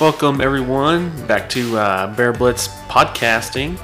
Welcome, 0.00 0.40
everyone, 0.40 1.26
back 1.26 1.50
to 1.50 1.76
uh, 1.76 2.16
Bear 2.16 2.32
Blitz 2.32 2.68
podcasting. 2.88 3.78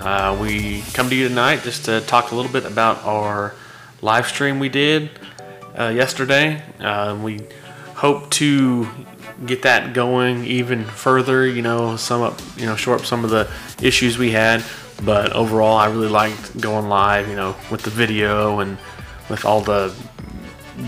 Uh, 0.00 0.38
we 0.40 0.80
come 0.94 1.10
to 1.10 1.14
you 1.14 1.28
tonight 1.28 1.60
just 1.62 1.84
to 1.84 2.00
talk 2.00 2.32
a 2.32 2.34
little 2.34 2.50
bit 2.50 2.64
about 2.64 3.04
our 3.04 3.54
live 4.00 4.26
stream 4.26 4.58
we 4.58 4.70
did 4.70 5.10
uh, 5.78 5.88
yesterday. 5.88 6.62
Uh, 6.80 7.18
we 7.22 7.40
hope 7.94 8.30
to 8.30 8.88
get 9.44 9.60
that 9.64 9.92
going 9.92 10.46
even 10.46 10.82
further. 10.82 11.46
You 11.46 11.60
know, 11.60 11.96
sum 11.96 12.22
up, 12.22 12.40
you 12.56 12.64
know, 12.64 12.74
shore 12.74 12.94
up 12.94 13.04
some 13.04 13.22
of 13.22 13.28
the 13.28 13.46
issues 13.82 14.16
we 14.16 14.30
had. 14.30 14.64
But 15.04 15.34
overall, 15.34 15.76
I 15.76 15.90
really 15.90 16.08
liked 16.08 16.58
going 16.58 16.88
live. 16.88 17.28
You 17.28 17.36
know, 17.36 17.54
with 17.70 17.82
the 17.82 17.90
video 17.90 18.60
and 18.60 18.78
with 19.28 19.44
all 19.44 19.60
the 19.60 19.94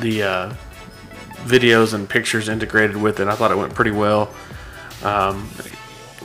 the 0.01 0.23
uh, 0.23 0.55
videos 1.47 1.95
and 1.95 2.09
pictures 2.09 2.49
integrated 2.49 2.97
with 2.97 3.21
it. 3.21 3.29
I 3.29 3.35
thought 3.35 3.51
it 3.51 3.59
went 3.59 3.75
pretty 3.75 3.93
well. 3.93 4.31
Um, 5.07 5.49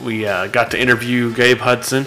we 0.02 0.26
uh, 0.26 0.48
got 0.48 0.72
to 0.72 0.80
interview 0.80 1.32
Gabe 1.32 1.58
Hudson 1.58 2.04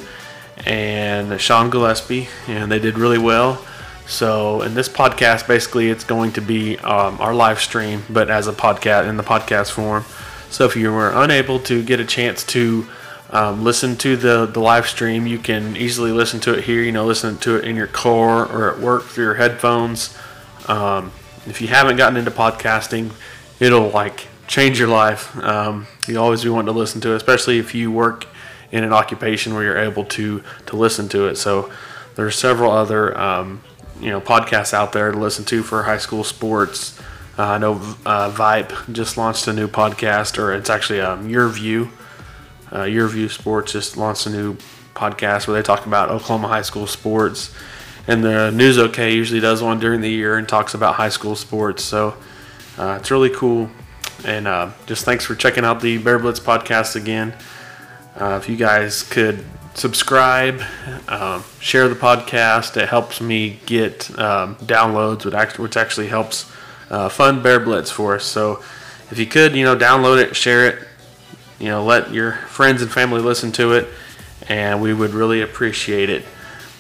and 0.65 1.39
Sean 1.39 1.69
Gillespie, 1.69 2.27
and 2.47 2.69
they 2.69 2.79
did 2.79 2.97
really 2.97 3.17
well. 3.17 3.65
So, 4.07 4.61
in 4.61 4.73
this 4.73 4.89
podcast, 4.89 5.47
basically, 5.47 5.89
it's 5.89 6.03
going 6.03 6.33
to 6.33 6.41
be 6.41 6.77
um, 6.79 7.19
our 7.21 7.33
live 7.33 7.61
stream, 7.61 8.03
but 8.09 8.29
as 8.29 8.47
a 8.47 8.53
podcast 8.53 9.07
in 9.07 9.15
the 9.15 9.23
podcast 9.23 9.71
form. 9.71 10.03
So, 10.49 10.65
if 10.65 10.75
you 10.75 10.91
were 10.91 11.11
unable 11.11 11.59
to 11.61 11.81
get 11.81 12.01
a 12.01 12.05
chance 12.05 12.43
to 12.47 12.85
um, 13.31 13.63
listen 13.63 13.95
to 13.97 14.17
the, 14.17 14.45
the 14.45 14.59
live 14.59 14.87
stream, 14.87 15.25
you 15.25 15.39
can 15.39 15.77
easily 15.77 16.11
listen 16.11 16.41
to 16.41 16.53
it 16.53 16.65
here. 16.65 16.83
You 16.83 16.91
know, 16.91 17.05
listen 17.05 17.37
to 17.39 17.55
it 17.55 17.63
in 17.63 17.77
your 17.77 17.87
car 17.87 18.45
or 18.45 18.73
at 18.73 18.79
work 18.79 19.03
through 19.03 19.23
your 19.23 19.35
headphones. 19.35 20.15
Um, 20.67 21.11
if 21.47 21.61
you 21.61 21.67
haven't 21.69 21.95
gotten 21.95 22.17
into 22.17 22.31
podcasting, 22.31 23.11
it'll 23.61 23.89
like 23.89 24.27
change 24.47 24.79
your 24.79 24.87
life. 24.87 25.35
Um, 25.37 25.87
you 26.07 26.19
always 26.19 26.43
be 26.43 26.49
wanting 26.49 26.73
to 26.73 26.79
listen 26.79 27.01
to 27.01 27.13
it, 27.13 27.15
especially 27.15 27.59
if 27.59 27.73
you 27.75 27.91
work 27.91 28.27
in 28.71 28.83
an 28.83 28.93
occupation 28.93 29.53
where 29.53 29.63
you're 29.63 29.77
able 29.77 30.05
to 30.05 30.43
to 30.67 30.75
listen 30.75 31.07
to 31.09 31.27
it. 31.27 31.35
So 31.35 31.71
there's 32.15 32.35
several 32.35 32.71
other 32.71 33.17
um, 33.17 33.61
you 33.99 34.09
know 34.09 34.21
podcasts 34.21 34.73
out 34.73 34.93
there 34.93 35.11
to 35.11 35.17
listen 35.17 35.45
to 35.45 35.63
for 35.63 35.83
high 35.83 35.97
school 35.97 36.23
sports. 36.23 36.99
Uh, 37.37 37.43
I 37.43 37.57
know 37.57 37.81
uh, 38.05 38.29
Vipe 38.29 38.71
just 38.91 39.17
launched 39.17 39.47
a 39.47 39.53
new 39.53 39.67
podcast, 39.67 40.37
or 40.37 40.53
it's 40.53 40.69
actually 40.69 41.01
um, 41.01 41.29
YurView. 41.29 41.89
Uh, 42.71 42.83
YurView 42.83 43.29
Sports 43.29 43.73
just 43.73 43.97
launched 43.97 44.25
a 44.25 44.29
new 44.29 44.57
podcast 44.95 45.47
where 45.47 45.55
they 45.55 45.61
talk 45.61 45.85
about 45.85 46.09
Oklahoma 46.09 46.47
high 46.47 46.61
school 46.61 46.87
sports. 46.87 47.53
And 48.07 48.23
the 48.23 48.51
NewsOK 48.53 49.13
usually 49.13 49.39
does 49.39 49.61
one 49.61 49.79
during 49.79 50.01
the 50.01 50.09
year 50.09 50.37
and 50.37 50.47
talks 50.47 50.73
about 50.73 50.95
high 50.95 51.09
school 51.09 51.35
sports. 51.35 51.83
So 51.83 52.15
uh, 52.77 52.97
it's 52.99 53.11
really 53.11 53.29
cool. 53.29 53.69
And 54.23 54.47
uh, 54.47 54.71
just 54.85 55.05
thanks 55.05 55.25
for 55.25 55.35
checking 55.35 55.65
out 55.65 55.81
the 55.81 55.97
Bear 55.97 56.17
Blitz 56.19 56.39
podcast 56.39 56.95
again. 56.95 57.33
Uh, 58.15 58.39
if 58.41 58.47
you 58.47 58.55
guys 58.55 59.03
could 59.03 59.43
subscribe, 59.73 60.61
um, 61.09 61.43
share 61.59 61.87
the 61.89 61.95
podcast, 61.95 62.77
it 62.77 62.87
helps 62.87 63.19
me 63.19 63.59
get 63.65 64.09
um, 64.17 64.55
downloads, 64.57 65.25
which 65.59 65.75
actually, 65.75 66.07
helps 66.07 66.49
uh, 66.89 67.09
fund 67.09 67.43
Bear 67.43 67.59
Blitz 67.59 67.91
for 67.91 68.15
us. 68.15 68.23
So 68.23 68.63
if 69.11 69.19
you 69.19 69.25
could, 69.25 69.55
you 69.55 69.65
know, 69.65 69.75
download 69.75 70.21
it, 70.23 70.35
share 70.35 70.67
it, 70.67 70.87
you 71.59 71.67
know, 71.67 71.83
let 71.83 72.13
your 72.13 72.33
friends 72.33 72.81
and 72.81 72.91
family 72.91 73.21
listen 73.21 73.51
to 73.53 73.73
it, 73.73 73.87
and 74.47 74.81
we 74.81 74.93
would 74.93 75.11
really 75.11 75.41
appreciate 75.41 76.09
it. 76.09 76.25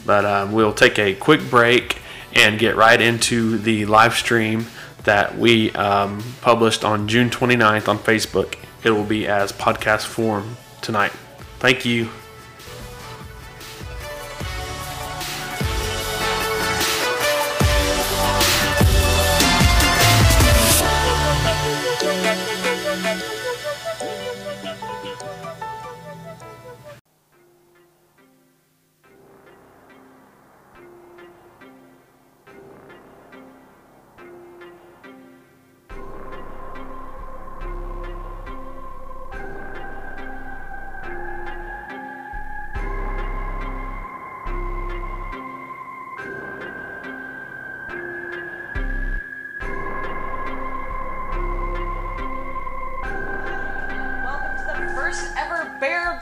But 0.05 0.25
um, 0.25 0.51
we'll 0.53 0.73
take 0.73 0.97
a 0.99 1.13
quick 1.15 1.49
break 1.49 2.01
and 2.33 2.59
get 2.59 2.75
right 2.75 2.99
into 2.99 3.57
the 3.57 3.85
live 3.85 4.13
stream 4.13 4.67
that 5.05 5.37
we 5.37 5.71
um, 5.71 6.23
published 6.41 6.83
on 6.83 7.07
June 7.07 7.29
29th 7.29 7.87
on 7.87 7.97
Facebook. 7.97 8.55
It 8.83 8.91
will 8.91 9.05
be 9.05 9.27
as 9.27 9.51
podcast 9.51 10.05
form 10.05 10.57
tonight. 10.81 11.11
Thank 11.59 11.85
you. 11.85 12.09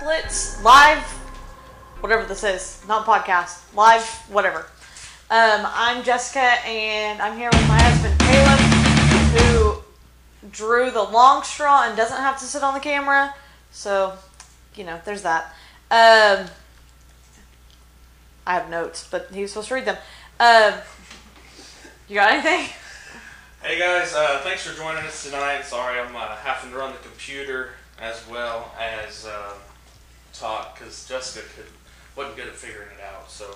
Blitz 0.04 0.62
live, 0.62 1.02
whatever 2.02 2.26
this 2.26 2.44
is, 2.44 2.84
not 2.90 3.06
podcast, 3.06 3.74
live, 3.74 4.06
whatever. 4.30 4.66
Um, 5.30 5.66
I'm 5.66 6.04
Jessica, 6.04 6.42
and 6.68 7.22
I'm 7.22 7.38
here 7.38 7.50
with 7.50 7.66
my 7.70 7.82
husband 7.82 8.20
Caleb, 8.20 8.60
who 9.40 10.50
drew 10.52 10.92
the 10.92 11.02
long 11.02 11.44
straw 11.44 11.88
and 11.88 11.96
doesn't 11.96 12.18
have 12.18 12.38
to 12.40 12.44
sit 12.44 12.64
on 12.64 12.74
the 12.74 12.82
camera. 12.82 13.34
So, 13.72 14.18
you 14.76 14.84
know, 14.84 15.00
there's 15.06 15.22
that. 15.22 15.56
Um, 15.90 16.48
I 18.46 18.56
have 18.56 18.70
notes, 18.70 19.08
but 19.10 19.30
he 19.32 19.42
was 19.44 19.52
supposed 19.52 19.70
to 19.70 19.76
read 19.76 19.86
them. 19.86 19.98
Um, 20.38 20.74
you 22.10 22.16
got 22.16 22.34
anything? 22.34 22.68
Hey 23.62 23.80
guys, 23.80 24.14
uh, 24.14 24.42
thanks 24.44 24.68
for 24.68 24.76
joining 24.76 25.06
us 25.06 25.24
tonight. 25.24 25.64
Sorry, 25.64 25.98
I'm 25.98 26.14
uh, 26.14 26.36
having 26.36 26.72
to 26.72 26.78
run 26.78 26.92
the 26.92 27.00
computer 27.00 27.70
as 28.02 28.28
well 28.28 28.70
as 28.78 29.26
talk 30.34 30.78
because 30.78 31.08
Jessica 31.08 31.46
could, 31.56 31.66
wasn't 32.16 32.36
good 32.36 32.48
at 32.48 32.56
figuring 32.56 32.90
it 32.98 33.04
out. 33.04 33.30
So, 33.30 33.56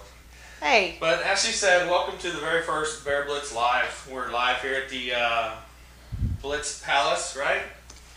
Hey, 0.62 0.98
but 1.00 1.22
as 1.22 1.44
she 1.46 1.52
said, 1.52 1.88
welcome 1.88 2.18
to 2.20 2.32
the 2.32 2.40
very 2.40 2.64
first 2.64 3.06
Bear 3.06 3.26
Blitz 3.26 3.54
live. 3.54 4.08
We're 4.12 4.32
live 4.32 4.60
here 4.62 4.74
at 4.74 4.90
the 4.90 5.14
uh, 5.14 5.52
Blitz 6.42 6.82
Palace, 6.84 7.38
right? 7.38 7.62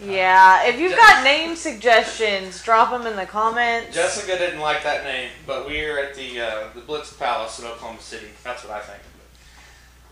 yeah, 0.03 0.65
if 0.67 0.81
you've 0.81 0.97
got 0.97 1.23
name 1.23 1.55
suggestions, 1.55 2.63
drop 2.63 2.91
them 2.91 3.07
in 3.07 3.17
the 3.17 3.27
comments. 3.27 3.95
Jessica 3.95 4.39
didn't 4.39 4.61
like 4.61 4.83
that 4.85 5.05
name, 5.05 5.29
but 5.47 5.67
we're 5.67 5.99
at 6.03 6.15
the 6.15 6.41
uh, 6.41 6.65
the 6.75 6.81
Blitz 6.81 7.13
Palace 7.13 7.59
in 7.59 7.67
Oklahoma 7.67 8.01
City. 8.01 8.29
That's 8.43 8.65
what 8.65 8.73
I 8.73 8.81
think. 8.81 9.03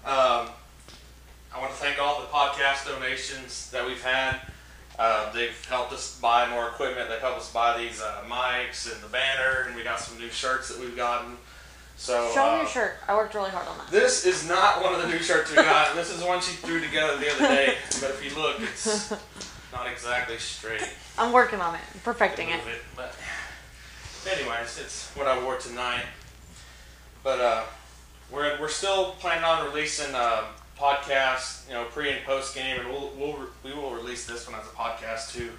Um, 0.05 0.49
I 1.55 1.61
want 1.61 1.71
to 1.71 1.79
thank 1.79 1.99
all 1.99 2.21
the 2.21 2.27
podcast 2.27 2.87
donations 2.87 3.71
that 3.71 3.87
we've 3.87 4.03
had. 4.03 4.41
Uh, 4.99 5.33
they've 5.33 5.65
helped 5.67 5.93
us 5.93 6.19
buy 6.21 6.49
more 6.51 6.69
equipment. 6.69 7.09
They've 7.09 7.21
helped 7.21 7.39
us 7.39 7.53
buy 7.53 7.79
these 7.79 8.03
uh, 8.03 8.25
mics 8.27 8.93
and 8.93 9.01
the 9.03 9.09
banner, 9.09 9.65
and 9.67 9.77
we 9.77 9.85
got 9.85 10.01
some 10.01 10.19
new 10.19 10.29
shirts 10.29 10.69
that 10.69 10.81
we've 10.81 10.97
gotten. 10.97 11.37
So 11.97 12.31
Show 12.35 12.45
me 12.45 12.51
uh, 12.51 12.57
your 12.59 12.67
shirt. 12.69 12.97
I 13.07 13.15
worked 13.15 13.35
really 13.35 13.51
hard 13.51 13.67
on 13.69 13.79
that. 13.79 13.91
This 13.91 14.27
is 14.27 14.49
not 14.49 14.83
one 14.83 14.95
of 14.95 15.03
the 15.03 15.09
new 15.09 15.19
shirts 15.19 15.51
we 15.51 15.57
got. 15.57 15.95
this 15.95 16.17
is 16.17 16.23
one 16.23 16.41
she 16.41 16.53
threw 16.53 16.81
together 16.81 17.17
the 17.17 17.31
other 17.31 17.47
day. 17.55 17.75
But 18.01 18.11
if 18.11 18.25
you 18.25 18.41
look, 18.41 18.61
it's 18.61 19.11
not 19.73 19.87
exactly 19.87 20.39
straight 20.39 20.89
I'm 21.19 21.33
working 21.33 21.61
on 21.61 21.75
it, 21.75 21.81
perfecting 22.05 22.49
it. 22.51 22.61
it. 22.67 22.83
But 22.95 23.15
anyways, 24.31 24.79
it's 24.81 25.11
what 25.17 25.27
I 25.27 25.43
wore 25.43 25.59
tonight. 25.59 26.05
But 27.25 27.41
uh, 27.41 27.65
we're 28.31 28.59
we're 28.61 28.69
still 28.69 29.13
planning 29.19 29.45
on 29.45 29.67
releasing 29.67 30.15
uh, 30.15 30.45
podcasts, 30.79 31.67
you 31.69 31.75
know, 31.75 31.85
pre 31.85 32.11
and 32.11 32.25
post 32.25 32.55
game, 32.55 32.81
and 32.81 32.89
we'll 32.89 33.11
we'll 33.17 33.39
we 33.65 33.73
will 33.73 33.93
release 33.93 34.27
this 34.27 34.49
one 34.49 34.59
as 34.59 34.67
a 34.67 34.71
podcast 34.71 35.33
too. 35.35 35.51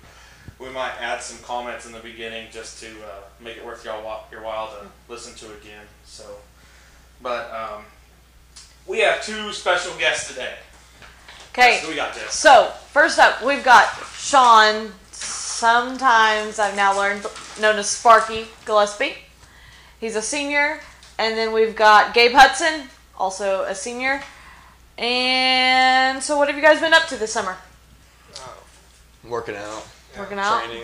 We 0.59 0.69
might 0.69 0.93
add 0.99 1.21
some 1.21 1.41
comments 1.43 1.85
in 1.85 1.91
the 1.91 1.99
beginning 1.99 2.47
just 2.51 2.81
to 2.81 2.87
uh, 2.87 3.21
make 3.39 3.57
it 3.57 3.65
worth 3.65 3.85
y'all 3.85 4.23
your 4.31 4.41
while 4.41 4.67
to 4.67 4.87
listen 5.11 5.35
to 5.35 5.53
again. 5.57 5.85
So, 6.05 6.23
but 7.21 7.51
um, 7.51 7.83
we 8.87 8.99
have 8.99 9.23
two 9.23 9.53
special 9.53 9.93
guests 9.97 10.29
today. 10.29 10.53
Okay, 11.51 11.81
we 11.87 11.95
got 11.95 12.13
Jeff. 12.13 12.29
so 12.29 12.71
first 12.91 13.19
up, 13.19 13.43
we've 13.43 13.63
got 13.63 13.87
Sean. 14.15 14.91
Sometimes 15.11 16.57
I've 16.57 16.75
now 16.75 16.97
learned 16.97 17.25
known 17.59 17.75
as 17.75 17.89
Sparky 17.89 18.47
Gillespie. 18.65 19.15
He's 19.99 20.15
a 20.15 20.21
senior, 20.21 20.79
and 21.17 21.37
then 21.37 21.51
we've 21.51 21.75
got 21.75 22.13
Gabe 22.13 22.31
Hudson, 22.31 22.87
also 23.17 23.63
a 23.63 23.75
senior. 23.75 24.21
And 24.99 26.21
so, 26.21 26.37
what 26.37 26.47
have 26.49 26.57
you 26.57 26.61
guys 26.61 26.81
been 26.81 26.93
up 26.93 27.07
to 27.07 27.15
this 27.15 27.31
summer? 27.31 27.55
Working 29.27 29.55
out. 29.55 29.87
Working 30.17 30.39
out? 30.39 30.63
Training. 30.65 30.83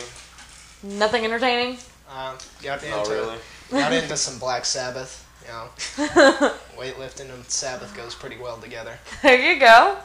Nothing 0.83 1.25
entertaining. 1.25 1.77
Uh, 2.09 2.37
got 2.63 2.83
into 2.83 2.95
Not 2.95 3.07
really. 3.09 3.37
got 3.71 3.91
into 3.91 4.15
some 4.15 4.39
Black 4.39 4.63
Sabbath. 4.65 5.21
You 5.43 5.51
know, 5.51 5.69
weightlifting 6.77 7.31
and 7.33 7.43
Sabbath 7.45 7.95
goes 7.95 8.15
pretty 8.15 8.37
well 8.37 8.57
together. 8.57 8.97
There 9.21 9.53
you 9.53 9.59
go. 9.59 9.97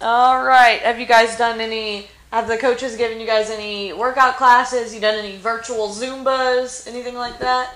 All 0.00 0.42
right. 0.44 0.80
Have 0.80 0.98
you 0.98 1.06
guys 1.06 1.36
done 1.38 1.60
any 1.60 2.08
Have 2.32 2.46
the 2.48 2.56
coaches 2.58 2.96
given 2.96 3.20
you 3.20 3.26
guys 3.26 3.48
any 3.50 3.92
workout 3.92 4.36
classes? 4.36 4.94
You 4.94 5.00
done 5.00 5.18
any 5.18 5.36
virtual 5.36 5.88
Zumbas, 5.88 6.86
anything 6.88 7.14
like 7.14 7.38
that? 7.38 7.74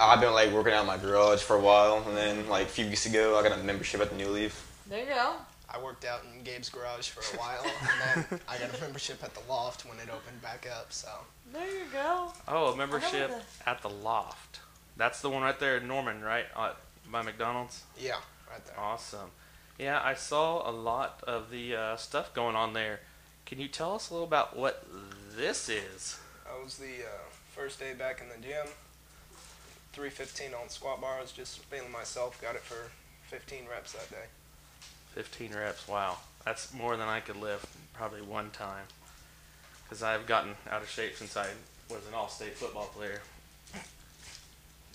I've 0.00 0.20
been 0.20 0.32
like 0.32 0.50
working 0.52 0.72
out 0.72 0.80
in 0.82 0.86
my 0.86 0.96
garage 0.96 1.42
for 1.42 1.56
a 1.56 1.60
while, 1.60 2.02
and 2.06 2.16
then 2.16 2.48
like 2.48 2.66
a 2.66 2.70
few 2.70 2.86
weeks 2.86 3.06
ago, 3.06 3.38
I 3.38 3.46
got 3.46 3.58
a 3.58 3.62
membership 3.62 4.00
at 4.00 4.10
the 4.10 4.16
New 4.16 4.28
Leaf. 4.28 4.66
There 4.88 4.98
you 5.00 5.06
go. 5.06 5.34
I 5.72 5.80
worked 5.80 6.04
out 6.04 6.22
in 6.24 6.42
Gabe's 6.42 6.68
garage 6.68 7.08
for 7.10 7.20
a 7.36 7.38
while, 7.38 7.62
and 7.64 8.26
then 8.30 8.40
I 8.48 8.58
got 8.58 8.76
a 8.76 8.80
membership 8.80 9.22
at 9.22 9.34
the 9.34 9.40
loft 9.48 9.84
when 9.84 9.98
it 9.98 10.08
opened 10.12 10.42
back 10.42 10.66
up. 10.68 10.92
So 10.92 11.08
There 11.52 11.64
you 11.66 11.84
go. 11.92 12.32
Oh, 12.48 12.72
a 12.72 12.76
membership 12.76 13.30
the- 13.30 13.68
at 13.68 13.82
the 13.82 13.90
Loft. 13.90 14.60
That's 14.96 15.20
the 15.20 15.30
one 15.30 15.42
right 15.42 15.58
there 15.58 15.76
in 15.76 15.86
Norman, 15.86 16.22
right? 16.22 16.46
Uh, 16.56 16.72
by 17.10 17.22
McDonald's. 17.22 17.84
yeah, 17.98 18.16
right 18.50 18.64
there. 18.66 18.78
Awesome. 18.78 19.30
Yeah, 19.78 20.00
I 20.02 20.14
saw 20.14 20.68
a 20.68 20.72
lot 20.72 21.22
of 21.26 21.50
the 21.50 21.74
uh, 21.76 21.96
stuff 21.96 22.34
going 22.34 22.56
on 22.56 22.72
there. 22.74 23.00
Can 23.46 23.58
you 23.60 23.68
tell 23.68 23.94
us 23.94 24.10
a 24.10 24.12
little 24.12 24.26
about 24.26 24.56
what 24.56 24.86
this 25.36 25.68
is? 25.68 26.18
That 26.44 26.62
was 26.62 26.76
the 26.76 27.04
uh, 27.04 27.30
first 27.54 27.78
day 27.78 27.94
back 27.94 28.20
in 28.20 28.28
the 28.28 28.46
gym. 28.46 28.66
315 29.92 30.54
on 30.54 30.68
squat 30.68 31.00
bars, 31.00 31.32
just 31.32 31.58
feeling 31.60 31.90
myself. 31.90 32.40
Got 32.40 32.54
it 32.54 32.62
for 32.62 32.90
15 33.28 33.64
reps 33.70 33.92
that 33.92 34.10
day. 34.10 34.26
15 35.14 35.52
reps. 35.54 35.88
Wow. 35.88 36.18
That's 36.44 36.72
more 36.72 36.96
than 36.96 37.08
I 37.08 37.20
could 37.20 37.36
lift 37.36 37.66
probably 37.92 38.22
one 38.22 38.50
time. 38.50 38.84
Because 39.84 40.02
I've 40.02 40.26
gotten 40.26 40.54
out 40.70 40.82
of 40.82 40.88
shape 40.88 41.16
since 41.16 41.36
I 41.36 41.46
was 41.88 42.06
an 42.06 42.14
all 42.14 42.28
state 42.28 42.54
football 42.54 42.86
player. 42.94 43.20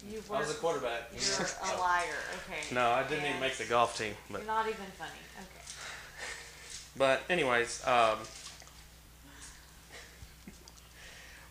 You 0.10 0.22
I 0.30 0.34
were. 0.34 0.40
was 0.40 0.52
a 0.52 0.56
quarterback. 0.56 1.12
You're 1.14 1.48
a 1.76 1.78
liar. 1.80 2.04
Okay. 2.48 2.74
No, 2.74 2.90
I 2.92 3.04
didn't 3.04 3.26
even 3.26 3.40
make 3.40 3.58
the 3.58 3.66
golf 3.66 3.98
team. 3.98 4.14
But 4.30 4.40
You're 4.42 4.48
not 4.48 4.66
even 4.68 4.86
funny. 4.98 5.12
Okay. 5.38 5.48
But 6.98 7.24
anyways, 7.30 7.86
um, 7.86 8.20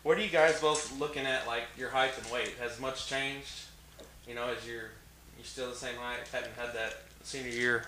what 0.05 0.19
are 0.19 0.21
you 0.21 0.29
guys 0.29 0.61
both 0.61 0.99
looking 0.99 1.25
at? 1.25 1.47
Like 1.47 1.63
your 1.75 1.89
height 1.89 2.11
and 2.15 2.31
weight 2.31 2.53
has 2.61 2.79
much 2.79 3.07
changed? 3.07 3.63
You 4.27 4.35
know, 4.35 4.45
as 4.55 4.65
you're 4.65 4.91
you're 5.35 5.45
still 5.45 5.67
the 5.67 5.75
same 5.75 5.95
height? 5.95 6.19
haven't 6.31 6.53
had 6.55 6.75
that 6.75 7.01
senior 7.23 7.49
year 7.49 7.85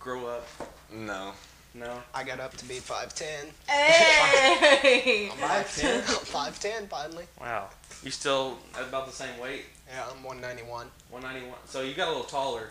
grow 0.00 0.26
up? 0.26 0.48
No. 0.90 1.32
No. 1.74 2.00
I 2.14 2.24
got 2.24 2.40
up 2.40 2.56
to 2.56 2.64
be 2.64 2.76
5'10. 2.76 3.50
Hey. 3.68 5.28
I'm 5.42 5.64
5'10. 5.64 6.00
5'10 6.02 6.88
finally. 6.88 7.24
Wow. 7.38 7.68
You 8.02 8.10
still 8.10 8.56
at 8.78 8.84
about 8.84 9.06
the 9.06 9.12
same 9.12 9.38
weight? 9.38 9.66
Yeah, 9.88 10.04
I'm 10.04 10.24
191. 10.24 10.86
191. 11.10 11.58
So 11.66 11.82
you 11.82 11.92
got 11.92 12.08
a 12.08 12.10
little 12.10 12.24
taller. 12.24 12.70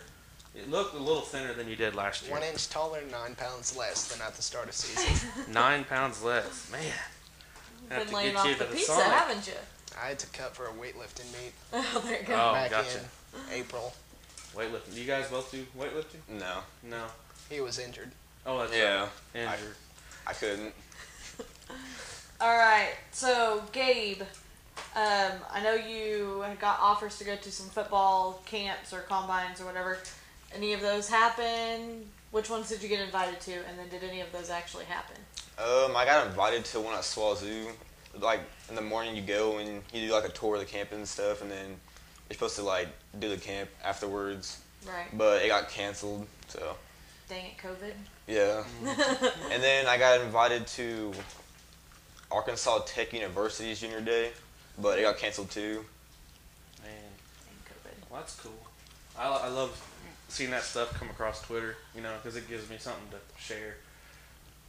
You 0.55 0.63
looked 0.71 0.95
a 0.95 0.99
little 0.99 1.21
thinner 1.21 1.53
than 1.53 1.67
you 1.67 1.75
did 1.75 1.93
last 1.93 2.23
year. 2.23 2.31
One 2.31 2.43
inch 2.43 2.69
taller, 2.69 3.01
nine 3.11 3.35
pounds 3.35 3.77
less 3.77 4.07
than 4.07 4.25
at 4.25 4.35
the 4.35 4.41
start 4.41 4.67
of 4.67 4.73
season. 4.73 5.29
Nine 5.53 5.83
pounds 5.83 6.23
less. 6.23 6.71
Man. 6.71 6.81
I 7.93 7.99
have 7.99 8.03
Been 8.07 8.09
to 8.09 8.15
laying 8.15 8.35
off 8.35 8.57
the 8.57 8.65
the 8.65 8.71
pizza, 8.71 8.91
Sonic. 8.93 9.05
haven't 9.07 9.47
you? 9.47 9.53
I 10.01 10.07
had 10.09 10.19
to 10.19 10.27
cut 10.27 10.55
for 10.55 10.65
a 10.65 10.71
weightlifting 10.71 11.31
meet 11.33 11.53
Oh, 11.73 12.01
there 12.05 12.19
you 12.21 12.25
go. 12.27 12.33
Oh, 12.33 12.53
back 12.53 12.71
gotcha. 12.71 12.99
in 12.99 13.53
April. 13.53 13.93
Weightlifting. 14.55 14.95
You 14.95 15.05
guys 15.05 15.27
both 15.29 15.51
do 15.51 15.65
weightlifting? 15.77 16.21
No. 16.39 16.59
No. 16.83 17.03
He 17.49 17.59
was 17.61 17.77
injured. 17.79 18.11
Oh, 18.45 18.59
that's 18.59 18.73
Yeah. 18.75 19.01
right. 19.35 19.53
Injured. 19.53 19.75
I 20.25 20.33
couldn't. 20.33 20.73
All 22.41 22.57
right. 22.57 22.93
So, 23.11 23.63
Gabe, 23.71 24.21
um, 24.95 25.31
I 25.51 25.61
know 25.63 25.73
you 25.75 26.43
got 26.59 26.79
offers 26.79 27.17
to 27.19 27.23
go 27.23 27.35
to 27.35 27.51
some 27.51 27.69
football 27.69 28.41
camps 28.45 28.93
or 28.93 28.99
combines 29.01 29.61
or 29.61 29.65
whatever. 29.65 29.97
Any 30.55 30.73
of 30.73 30.81
those 30.81 31.07
happen? 31.09 32.05
Which 32.31 32.49
ones 32.49 32.69
did 32.69 32.81
you 32.83 32.89
get 32.89 32.99
invited 33.01 33.39
to? 33.41 33.51
And 33.53 33.77
then 33.77 33.89
did 33.89 34.03
any 34.07 34.21
of 34.21 34.31
those 34.31 34.49
actually 34.49 34.85
happen? 34.85 35.15
Um, 35.57 35.95
I 35.95 36.05
got 36.05 36.25
invited 36.27 36.65
to 36.65 36.79
one 36.79 36.95
at 36.95 37.01
SWOSU. 37.01 37.67
Like 38.19 38.41
in 38.69 38.75
the 38.75 38.81
morning, 38.81 39.15
you 39.15 39.21
go 39.21 39.57
and 39.57 39.81
you 39.93 40.07
do 40.07 40.13
like 40.13 40.25
a 40.25 40.29
tour 40.29 40.55
of 40.55 40.61
the 40.61 40.67
camp 40.67 40.91
and 40.91 41.07
stuff, 41.07 41.41
and 41.41 41.49
then 41.49 41.67
you're 42.29 42.33
supposed 42.35 42.55
to 42.57 42.63
like 42.63 42.87
do 43.19 43.29
the 43.29 43.37
camp 43.37 43.69
afterwards. 43.83 44.59
Right. 44.87 45.07
But 45.17 45.43
it 45.43 45.47
got 45.47 45.69
canceled, 45.69 46.27
so 46.47 46.75
Dang 47.29 47.45
it, 47.45 47.57
COVID. 47.57 47.93
yeah. 48.27 48.63
and 49.51 49.63
then 49.63 49.87
I 49.87 49.97
got 49.97 50.21
invited 50.21 50.67
to 50.67 51.13
Arkansas 52.31 52.79
Tech 52.85 53.13
University's 53.13 53.79
junior 53.79 54.01
day, 54.01 54.31
but 54.79 54.99
it 54.99 55.03
got 55.03 55.17
canceled 55.17 55.49
too. 55.49 55.85
Man. 56.83 56.91
Dang 57.45 57.55
COVID. 57.69 58.11
Well, 58.11 58.19
that's 58.19 58.35
cool. 58.35 58.51
I, 59.17 59.27
I 59.27 59.47
love 59.47 59.81
seeing 60.27 60.49
that 60.51 60.63
stuff 60.63 60.93
come 60.99 61.09
across 61.09 61.41
Twitter, 61.43 61.77
you 61.95 62.01
know, 62.01 62.11
because 62.21 62.35
it 62.35 62.49
gives 62.49 62.69
me 62.69 62.77
something 62.79 63.03
to 63.11 63.41
share, 63.41 63.77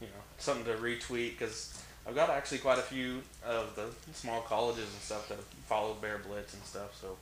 you 0.05 0.11
know, 0.11 0.23
something 0.37 0.65
to 0.65 0.79
retweet. 0.79 1.37
Because 1.37 1.81
I've 2.07 2.15
got 2.15 2.29
actually 2.29 2.59
quite 2.59 2.79
a 2.79 2.83
few 2.83 3.21
of 3.45 3.75
the 3.75 3.87
small 4.13 4.41
colleges 4.41 4.83
and 4.83 5.01
stuff 5.01 5.27
that 5.29 5.35
have 5.35 5.45
followed 5.67 6.01
Bear 6.01 6.19
Blitz 6.19 6.53
and 6.53 6.63
stuff. 6.63 6.97
So 7.01 7.17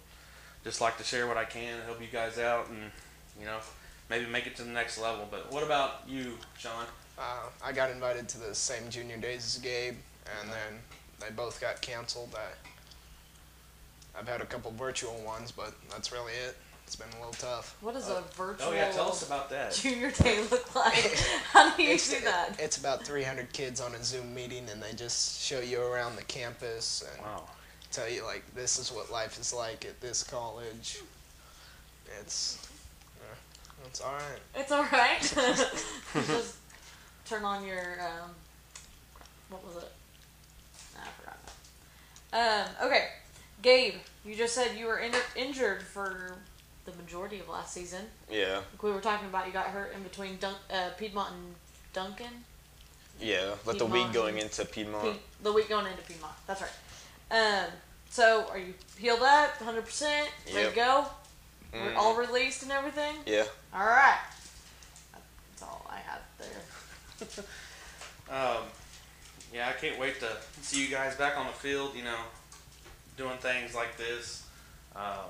just 0.64 0.82
like 0.82 0.98
to 0.98 1.04
share 1.04 1.28
what 1.28 1.38
I 1.38 1.46
can 1.46 1.76
and 1.76 1.84
help 1.84 2.02
you 2.02 2.08
guys 2.12 2.38
out 2.38 2.70
and, 2.70 2.92
you 3.40 3.46
know, 3.46 3.58
maybe 4.10 4.26
make 4.26 4.48
it 4.48 4.56
to 4.58 4.64
the 4.64 4.72
next 4.72 5.00
level. 5.00 5.28
But 5.30 5.52
what 5.52 5.64
about 5.64 6.02
you, 6.08 6.38
Sean? 6.58 6.86
Uh, 7.18 7.50
I 7.64 7.72
got 7.72 7.92
invited 7.92 8.28
to 8.30 8.40
the 8.40 8.56
same 8.56 8.90
junior 8.90 9.18
days 9.18 9.46
as 9.46 9.58
Gabe, 9.62 9.96
and 10.40 10.50
then 10.50 10.80
they 11.20 11.30
both 11.36 11.62
got 11.62 11.82
canceled. 11.82 12.36
I, 12.36 14.20
I've 14.20 14.28
had 14.28 14.42
a 14.42 14.46
couple 14.46 14.72
virtual 14.72 15.16
ones, 15.26 15.52
but 15.52 15.74
that's 15.90 16.12
really 16.12 16.34
it. 16.34 16.58
It's 16.94 17.02
been 17.02 17.10
a 17.18 17.26
little 17.26 17.34
tough. 17.34 17.76
What 17.82 17.96
does 17.96 18.08
a 18.08 18.22
virtual 18.36 18.68
Oh, 18.70 18.72
yeah, 18.72 18.92
tell 18.92 19.10
us 19.10 19.26
about 19.26 19.50
that. 19.50 19.74
junior 19.82 20.12
day 20.12 20.44
look 20.52 20.76
like? 20.76 20.94
How 21.52 21.76
do 21.76 21.82
you 21.82 21.94
It's, 21.96 22.08
do 22.14 22.24
that? 22.24 22.56
it's 22.60 22.78
about 22.78 23.04
300 23.04 23.52
kids 23.52 23.82
on 23.82 23.96
a 23.96 24.04
Zoom 24.04 24.32
meeting, 24.36 24.68
and 24.72 24.80
they 24.80 24.94
just 24.94 25.42
show 25.42 25.60
you 25.60 25.82
around 25.82 26.18
the 26.18 26.24
campus 26.26 27.04
and 27.12 27.26
Wow. 27.26 27.46
tell 27.92 28.08
you 28.08 28.24
like 28.24 28.44
this 28.54 28.78
is 28.78 28.92
what 28.92 29.12
life 29.12 29.40
is 29.40 29.52
like 29.52 29.86
at 29.86 30.02
this 30.02 30.24
college. 30.24 31.00
It's 32.22 32.60
uh, 33.20 33.36
it's 33.88 34.00
all 34.00 34.14
right. 34.14 34.40
It's 34.54 34.72
all 34.72 34.86
right. 34.92 35.20
Just 36.28 36.58
turn 37.26 37.44
on 37.44 37.66
your 37.66 37.98
um, 38.02 38.30
what 39.50 39.66
was 39.66 39.78
it? 39.78 39.92
Nah, 40.94 41.02
I 41.02 42.64
forgot. 42.70 42.78
Um, 42.84 42.88
okay, 42.88 43.08
Gabe, 43.64 43.96
you 44.24 44.36
just 44.36 44.54
said 44.54 44.78
you 44.78 44.86
were 44.86 45.00
in- 45.00 45.12
injured 45.36 45.82
for 45.82 46.36
the 46.86 46.92
majority 46.94 47.40
of 47.40 47.48
last 47.50 47.74
season. 47.74 48.06
Yeah. 48.30 48.58
Like 48.72 48.84
we 48.84 48.92
were 48.92 49.00
talking 49.02 49.28
about, 49.28 49.48
you 49.48 49.54
got 49.54 49.68
hurt 49.68 49.94
in 49.96 50.04
between 50.04 50.38
Dun- 50.38 50.56
uh, 50.72 50.90
Piedmont 50.98 51.32
and 51.34 51.56
Duncan. 51.94 52.44
Yeah, 53.22 53.54
like 53.66 53.78
the 53.78 53.86
week 53.86 54.12
going 54.12 54.38
into 54.38 54.66
Piedmont. 54.66 55.04
Pied- 55.04 55.20
the 55.44 55.54
week 55.54 55.70
going 55.70 55.86
into 55.86 56.02
Piedmont. 56.02 56.34
That's 56.48 56.62
right. 56.62 56.72
Um, 57.32 57.70
so 58.10 58.48
are 58.50 58.58
you 58.58 58.74
healed 58.98 59.22
up, 59.22 59.52
hundred 59.58 59.86
percent, 59.86 60.30
ready 60.48 60.62
Yep. 60.62 60.70
to 60.72 60.76
go? 60.76 61.06
We're 61.74 61.92
Mm. 61.92 61.96
all 61.98 62.16
released 62.16 62.64
and 62.64 62.72
everything. 62.72 63.16
Yeah. 63.26 63.46
All 63.74 63.86
right. 63.86 64.20
That's 65.12 65.64
all 65.64 65.86
I 65.90 66.00
have 66.00 66.22
there. 66.38 67.46
Um, 68.30 68.64
yeah, 69.54 69.70
I 69.70 69.74
can't 69.74 70.00
wait 70.00 70.20
to 70.22 70.30
see 70.62 70.82
you 70.84 70.90
guys 70.90 71.16
back 71.16 71.38
on 71.38 71.46
the 71.46 71.54
field. 71.54 71.94
You 71.96 72.04
know, 72.04 72.18
doing 73.18 73.38
things 73.38 73.76
like 73.76 73.96
this. 73.98 74.44
Um, 74.96 75.30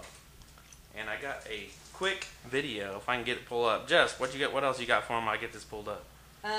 and 0.97 1.09
I 1.09 1.19
got 1.21 1.45
a 1.49 1.67
quick 1.93 2.27
video. 2.49 2.97
If 2.97 3.09
I 3.09 3.15
can 3.15 3.23
get 3.25 3.37
it 3.37 3.45
pulled 3.45 3.67
up, 3.67 3.87
Jess, 3.87 4.19
what 4.19 4.33
you 4.33 4.39
got? 4.39 4.53
What 4.53 4.63
else 4.63 4.79
you 4.79 4.85
got 4.87 5.03
for 5.05 5.17
him? 5.17 5.27
I 5.27 5.37
get 5.37 5.53
this 5.53 5.63
pulled 5.63 5.87
up. 5.89 6.03
Um, 6.43 6.51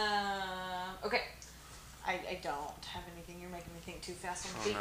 okay. 1.04 1.22
I, 2.06 2.12
I 2.28 2.38
don't 2.42 2.84
have 2.92 3.02
anything. 3.14 3.40
You're 3.40 3.50
making 3.50 3.72
me 3.74 3.80
think 3.84 4.02
too 4.02 4.12
fast 4.12 4.46
on 4.46 4.52
the 4.52 4.58
Oh 4.58 4.62
feet. 4.62 4.76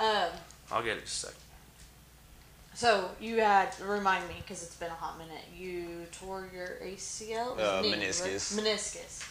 no, 0.00 0.06
Um, 0.06 0.28
I'll 0.72 0.82
get 0.82 0.92
it 0.96 1.00
in 1.00 1.04
just 1.04 1.22
a 1.24 1.26
second. 1.26 1.40
so 2.74 3.10
you 3.20 3.36
had 3.40 3.68
remind 3.80 4.26
me 4.28 4.34
because 4.38 4.62
it's 4.62 4.76
been 4.76 4.90
a 4.90 4.94
hot 4.94 5.18
minute. 5.18 5.44
You 5.56 6.06
tore 6.12 6.48
your 6.52 6.78
ACL, 6.82 7.52
Uh, 7.58 7.80
knee, 7.80 7.92
right? 7.92 8.00
meniscus. 8.00 8.58
Meniscus. 8.58 9.28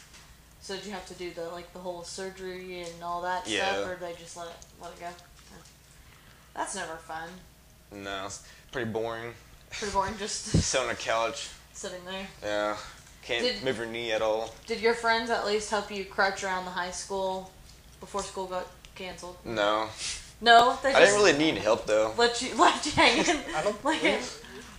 So 0.61 0.75
did 0.77 0.85
you 0.85 0.91
have 0.93 1.05
to 1.07 1.13
do 1.15 1.31
the 1.31 1.49
like 1.49 1.71
the 1.73 1.79
whole 1.79 2.03
surgery 2.03 2.81
and 2.83 3.03
all 3.03 3.21
that 3.23 3.45
Yeah. 3.47 3.73
stuff, 3.73 3.87
or 3.87 3.95
did 3.95 4.15
they 4.15 4.19
just 4.21 4.37
let 4.37 4.47
it 4.47 4.55
let 4.81 4.93
it 4.93 4.99
go? 5.01 5.07
Oh. 5.09 5.61
That's 6.53 6.75
never 6.75 6.95
fun. 6.95 7.27
No, 7.91 8.25
it's 8.27 8.43
pretty 8.71 8.89
boring. 8.89 9.33
Pretty 9.77 9.93
boring, 9.93 10.13
just 10.17 10.45
Sit 10.45 10.79
on 10.81 10.89
a 10.89 10.95
couch. 10.95 11.49
sitting 11.73 12.03
there. 12.05 12.27
Yeah. 12.41 12.77
Can't 13.23 13.43
Did- 13.43 13.63
move 13.63 13.77
your 13.77 13.85
knee 13.87 14.11
at 14.11 14.21
all. 14.21 14.53
Did 14.67 14.81
your 14.81 14.93
friends 14.93 15.29
at 15.29 15.45
least 15.45 15.69
help 15.69 15.89
you 15.91 16.05
crouch 16.05 16.43
around 16.43 16.65
the 16.65 16.71
high 16.71 16.91
school 16.91 17.51
before 17.99 18.21
school 18.23 18.47
got 18.47 18.67
canceled? 18.95 19.37
No. 19.45 19.89
No, 20.41 20.77
they 20.83 20.93
I 20.93 20.99
didn't 20.99 21.15
really 21.15 21.37
need 21.37 21.57
help 21.57 21.85
though. 21.85 22.13
let 22.17 22.41
you 22.41 22.53
let 22.59 22.85
you 22.85 22.91
hang 22.91 23.17
in. 23.19 23.37
I 23.55 23.63
don't 23.63 23.83
Like, 23.85 24.01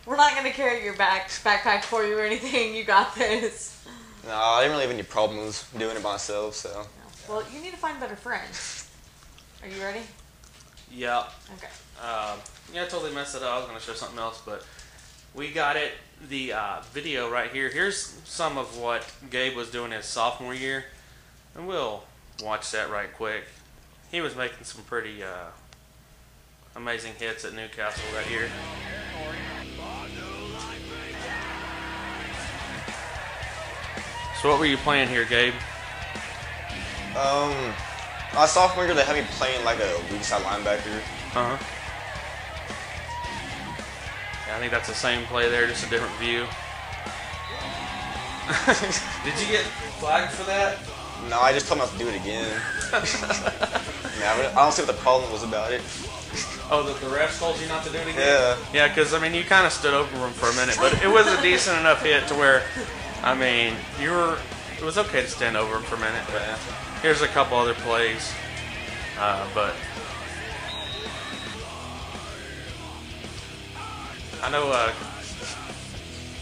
we're 0.04 0.16
not 0.16 0.34
gonna 0.34 0.50
carry 0.50 0.84
your 0.84 0.94
back 0.96 1.30
backpack 1.30 1.84
for 1.84 2.04
you 2.04 2.18
or 2.18 2.22
anything. 2.22 2.74
You 2.74 2.84
got 2.84 3.14
this. 3.14 3.82
No, 4.26 4.34
I 4.36 4.60
didn't 4.60 4.72
really 4.72 4.84
have 4.86 4.92
any 4.94 5.02
problems 5.02 5.64
doing 5.76 5.96
it 5.96 6.02
myself, 6.02 6.54
so. 6.54 6.86
Well, 7.28 7.42
you 7.52 7.60
need 7.60 7.70
to 7.72 7.76
find 7.78 7.98
better 7.98 8.16
friends. 8.16 8.88
Are 9.62 9.68
you 9.68 9.82
ready? 9.82 10.00
Yeah. 10.92 11.24
Okay. 11.56 11.68
Um, 12.02 12.38
yeah, 12.74 12.82
I 12.84 12.86
totally 12.86 13.14
messed 13.14 13.34
it 13.34 13.42
up. 13.42 13.50
I 13.54 13.56
was 13.58 13.66
going 13.66 13.78
to 13.78 13.84
show 13.84 13.92
something 13.94 14.18
else, 14.18 14.42
but 14.44 14.64
we 15.34 15.50
got 15.50 15.76
it. 15.76 15.92
The 16.28 16.52
uh, 16.52 16.80
video 16.92 17.30
right 17.30 17.50
here. 17.50 17.68
Here's 17.68 17.98
some 18.24 18.56
of 18.56 18.78
what 18.78 19.10
Gabe 19.30 19.56
was 19.56 19.70
doing 19.70 19.90
his 19.90 20.06
sophomore 20.06 20.54
year, 20.54 20.84
and 21.54 21.66
we'll 21.66 22.04
watch 22.42 22.70
that 22.70 22.90
right 22.90 23.12
quick. 23.12 23.44
He 24.10 24.20
was 24.20 24.36
making 24.36 24.64
some 24.64 24.82
pretty 24.84 25.22
uh, 25.22 25.48
amazing 26.76 27.14
hits 27.18 27.44
at 27.44 27.52
Newcastle 27.52 28.04
that 28.14 28.30
year. 28.30 28.48
So 34.40 34.50
what 34.50 34.60
were 34.60 34.66
you 34.66 34.76
playing 34.78 35.08
here, 35.08 35.24
Gabe? 35.24 35.54
Um, 37.18 37.52
my 38.34 38.46
sophomore 38.46 38.84
year, 38.84 38.94
they 38.94 39.02
had 39.02 39.16
me 39.16 39.24
playing 39.32 39.64
like 39.64 39.78
a 39.78 40.00
weak 40.12 40.22
side 40.22 40.42
linebacker. 40.42 40.98
Uh 41.34 41.56
huh. 41.56 41.83
Yeah, 44.46 44.56
I 44.56 44.58
think 44.60 44.70
that's 44.72 44.88
the 44.88 44.94
same 44.94 45.24
play 45.26 45.48
there, 45.48 45.66
just 45.66 45.86
a 45.86 45.90
different 45.90 46.14
view. 46.16 46.46
Did 49.24 49.40
you 49.40 49.48
get 49.52 49.64
flagged 50.00 50.32
for 50.32 50.44
that? 50.44 50.78
No, 51.30 51.40
I 51.40 51.52
just 51.52 51.66
told 51.66 51.80
him 51.80 51.86
not 51.86 51.92
to 51.92 51.98
do 51.98 52.08
it 52.08 52.16
again. 52.20 52.44
yeah, 54.20 54.52
I 54.52 54.62
don't 54.62 54.72
see 54.72 54.82
what 54.82 54.94
the 54.94 55.00
problem 55.00 55.32
was 55.32 55.42
about 55.42 55.72
it. 55.72 55.80
Oh, 56.70 56.82
the, 56.82 56.92
the 57.06 57.14
refs 57.14 57.38
told 57.38 57.58
you 57.60 57.66
not 57.68 57.84
to 57.84 57.90
do 57.90 57.98
it 57.98 58.08
again? 58.08 58.16
Yeah. 58.18 58.56
Yeah, 58.72 58.88
because, 58.88 59.14
I 59.14 59.18
mean, 59.20 59.32
you 59.34 59.44
kind 59.44 59.66
of 59.66 59.72
stood 59.72 59.94
over 59.94 60.14
him 60.16 60.32
for 60.32 60.50
a 60.50 60.54
minute, 60.54 60.76
but 60.78 60.92
it 61.02 61.08
was 61.08 61.26
a 61.26 61.40
decent 61.40 61.78
enough 61.80 62.02
hit 62.02 62.26
to 62.28 62.34
where, 62.34 62.62
I 63.22 63.34
mean, 63.34 63.74
you 64.00 64.10
were, 64.10 64.36
it 64.78 64.84
was 64.84 64.98
okay 64.98 65.22
to 65.22 65.28
stand 65.28 65.56
over 65.56 65.76
him 65.76 65.82
for 65.84 65.94
a 65.94 66.00
minute, 66.00 66.22
but 66.26 66.42
Yeah. 66.42 66.56
here's 67.00 67.22
a 67.22 67.28
couple 67.28 67.56
other 67.56 67.74
plays. 67.74 68.30
Uh, 69.18 69.46
but 69.54 69.74
I 74.44 74.50
know 74.50 74.70
uh, 74.70 74.92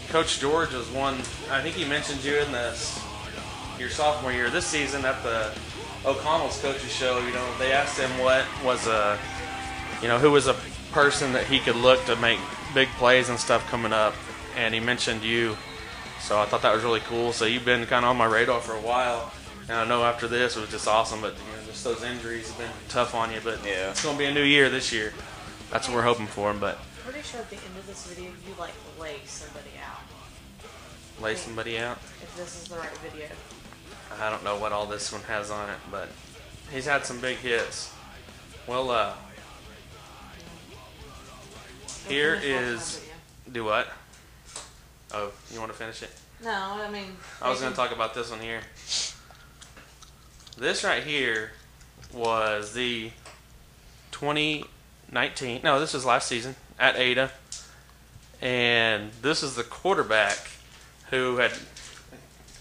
Coach 0.09 0.39
George 0.39 0.73
was 0.73 0.89
one, 0.89 1.15
I 1.49 1.61
think 1.61 1.75
he 1.75 1.85
mentioned 1.85 2.21
you 2.23 2.35
in 2.35 2.51
this, 2.51 3.01
your 3.79 3.89
sophomore 3.89 4.33
year. 4.33 4.49
This 4.49 4.65
season 4.65 5.05
at 5.05 5.23
the 5.23 5.51
O'Connell's 6.05 6.61
coaches 6.61 6.91
show, 6.91 7.19
you 7.25 7.31
know, 7.31 7.47
they 7.59 7.71
asked 7.71 7.97
him 7.97 8.11
what 8.19 8.45
was 8.63 8.87
a, 8.87 9.17
you 10.01 10.09
know, 10.09 10.19
who 10.19 10.31
was 10.31 10.47
a 10.47 10.55
person 10.91 11.31
that 11.31 11.45
he 11.47 11.59
could 11.59 11.77
look 11.77 12.03
to 12.05 12.15
make 12.17 12.39
big 12.73 12.89
plays 12.97 13.29
and 13.29 13.39
stuff 13.39 13.65
coming 13.69 13.93
up, 13.93 14.13
and 14.57 14.73
he 14.73 14.81
mentioned 14.81 15.23
you. 15.23 15.55
So 16.19 16.37
I 16.39 16.45
thought 16.45 16.61
that 16.63 16.75
was 16.75 16.83
really 16.83 16.99
cool. 17.01 17.31
So 17.31 17.45
you've 17.45 17.65
been 17.65 17.85
kind 17.85 18.03
of 18.03 18.09
on 18.09 18.17
my 18.17 18.25
radar 18.25 18.59
for 18.59 18.73
a 18.73 18.81
while, 18.81 19.31
and 19.69 19.77
I 19.77 19.87
know 19.87 20.03
after 20.03 20.27
this 20.27 20.57
it 20.57 20.59
was 20.59 20.69
just 20.69 20.87
awesome. 20.89 21.21
But 21.21 21.33
you 21.33 21.57
know, 21.57 21.65
just 21.67 21.83
those 21.85 22.03
injuries 22.03 22.49
have 22.49 22.57
been 22.57 22.69
tough 22.89 23.15
on 23.15 23.31
you. 23.31 23.39
But 23.43 23.65
Yeah. 23.65 23.91
it's 23.91 24.03
gonna 24.03 24.17
be 24.17 24.25
a 24.25 24.33
new 24.33 24.43
year 24.43 24.69
this 24.69 24.91
year. 24.91 25.13
That's 25.71 25.87
what 25.87 25.95
we're 25.95 26.03
hoping 26.03 26.27
for. 26.27 26.53
But 26.53 26.79
I'm 27.05 27.11
pretty 27.11 27.27
sure 27.27 27.41
at 27.41 27.49
the 27.49 27.57
end 27.57 27.77
of 27.77 27.85
this 27.85 28.07
video 28.07 28.31
you 28.47 28.55
like 28.57 28.71
lay 28.97 29.17
somebody 29.25 29.71
out. 29.85 31.21
lay 31.21 31.35
somebody 31.35 31.77
out. 31.77 31.97
If 31.97 32.33
this 32.37 32.61
is 32.61 32.69
the 32.69 32.77
right 32.77 32.97
video. 32.99 33.27
I 34.21 34.29
don't 34.29 34.41
know 34.41 34.57
what 34.57 34.71
all 34.71 34.85
this 34.85 35.11
one 35.11 35.21
has 35.23 35.51
on 35.51 35.69
it, 35.69 35.75
but 35.91 36.07
he's 36.71 36.85
had 36.85 37.05
some 37.05 37.19
big 37.19 37.35
hits. 37.39 37.91
Well, 38.67 38.89
uh, 38.89 39.13
here 42.07 42.39
Finish 42.39 42.55
watching 42.55 42.65
that 42.65 42.71
is 42.71 43.05
do 43.51 43.65
what? 43.65 43.87
Oh, 45.13 45.31
you 45.51 45.59
want 45.59 45.73
to 45.73 45.77
finish 45.77 46.03
it? 46.03 46.11
No, 46.41 46.51
I 46.51 46.89
mean. 46.89 47.17
I 47.41 47.49
was 47.49 47.59
going 47.59 47.73
to 47.73 47.75
talk 47.75 47.91
about 47.91 48.13
this 48.13 48.31
one 48.31 48.39
here. 48.39 48.61
This 50.57 50.85
right 50.85 51.03
here 51.03 51.51
was 52.13 52.73
the 52.73 53.11
2019. 54.11 55.59
No, 55.65 55.81
this 55.81 55.93
was 55.93 56.05
last 56.05 56.29
season 56.29 56.55
at 56.83 56.97
Ada. 56.97 57.31
And 58.41 59.11
this 59.21 59.41
is 59.41 59.55
the 59.55 59.63
quarterback 59.63 60.37
who 61.11 61.37
had 61.37 61.53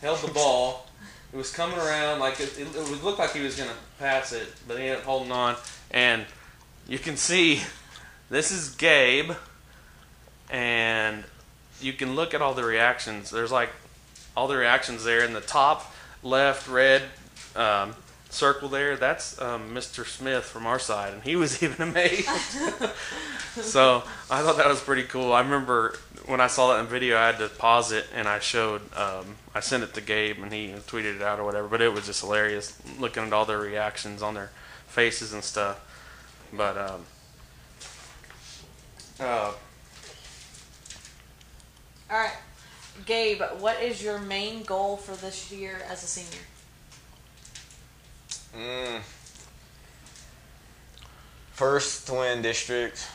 held 0.00 0.21
the 0.21 0.31
ball. 0.31 0.87
It 1.33 1.37
was 1.37 1.52
coming 1.52 1.76
around 1.76 2.21
like 2.21 2.38
it, 2.38 2.57
it, 2.57 2.69
it 2.69 2.88
would 2.88 3.02
look 3.02 3.19
like 3.19 3.33
he 3.33 3.41
was 3.41 3.57
to 3.57 3.67
pass 3.99 4.33
it, 4.33 4.47
but 4.69 4.79
he 4.79 4.85
ended 4.85 4.99
up 4.99 5.05
holding 5.05 5.33
on. 5.33 5.57
And 5.91 6.25
you 6.88 7.00
can 7.00 7.17
see 7.17 7.62
this 8.31 8.52
is 8.52 8.71
Gabe. 8.76 9.33
And 10.50 11.25
you 11.81 11.93
can 11.93 12.14
look 12.14 12.33
at 12.33 12.41
all 12.41 12.55
the 12.55 12.64
reactions. 12.64 13.29
There's 13.31 13.50
like 13.50 13.71
all 14.37 14.47
the 14.47 14.57
reactions 14.57 15.02
there 15.02 15.25
in 15.25 15.33
the 15.33 15.41
top 15.41 15.93
left 16.23 16.69
red 16.69 17.02
um, 17.57 17.97
circle 18.33 18.69
there. 18.69 18.97
That's 18.97 19.41
um, 19.41 19.75
Mr. 19.75 20.07
Smith 20.07 20.45
from 20.45 20.67
our 20.67 20.79
side, 20.79 21.15
and 21.15 21.23
he 21.23 21.37
was 21.37 21.62
even 21.62 21.91
amazed. 21.91 22.29
so 23.61 24.03
I 24.31 24.43
thought 24.43 24.57
that 24.57 24.67
was 24.67 24.81
pretty 24.81 25.05
cool. 25.05 25.33
I 25.33 25.41
remember 25.41 25.97
when 26.27 26.41
I 26.41 26.47
saw 26.47 26.73
that 26.73 26.81
in 26.81 26.87
video, 26.87 27.19
I 27.19 27.27
had 27.27 27.39
to 27.39 27.49
pause 27.49 27.93
it 27.93 28.07
and 28.15 28.29
I 28.29 28.39
showed, 28.39 28.81
um, 28.97 29.37
I 29.55 29.61
sent 29.61 29.83
it 29.83 29.95
to 29.95 30.01
Gabe 30.01 30.39
and 30.41 30.53
he 30.53 30.69
tweeted 30.87 31.17
it 31.17 31.23
out 31.23 31.39
or 31.39 31.45
whatever. 31.45 31.69
But 31.69 31.83
it 31.83 31.93
was 31.93 32.07
just 32.07 32.21
hilarious 32.21 32.81
looking 32.99 33.25
at 33.25 33.33
all 33.33 33.45
their 33.45 33.59
reactions 33.59 34.23
on 34.23 34.35
their 34.35 34.51
faces 34.87 35.33
and 35.33 35.43
stuff. 35.43 35.81
But 36.53 36.77
um, 36.79 37.05
uh, 39.21 39.53
All 42.11 42.19
right, 42.19 42.37
Gabe. 43.07 43.43
What 43.59 43.83
is 43.83 44.03
your 44.03 44.19
main 44.19 44.62
goal 44.62 44.97
for 44.97 45.15
this 45.17 45.51
year 45.51 45.83
as 45.89 46.03
a 46.05 46.07
senior? 46.07 46.45
Mm. 48.56 49.00
First 51.52 52.06
to 52.09 52.14
win 52.14 52.42
district, 52.42 53.09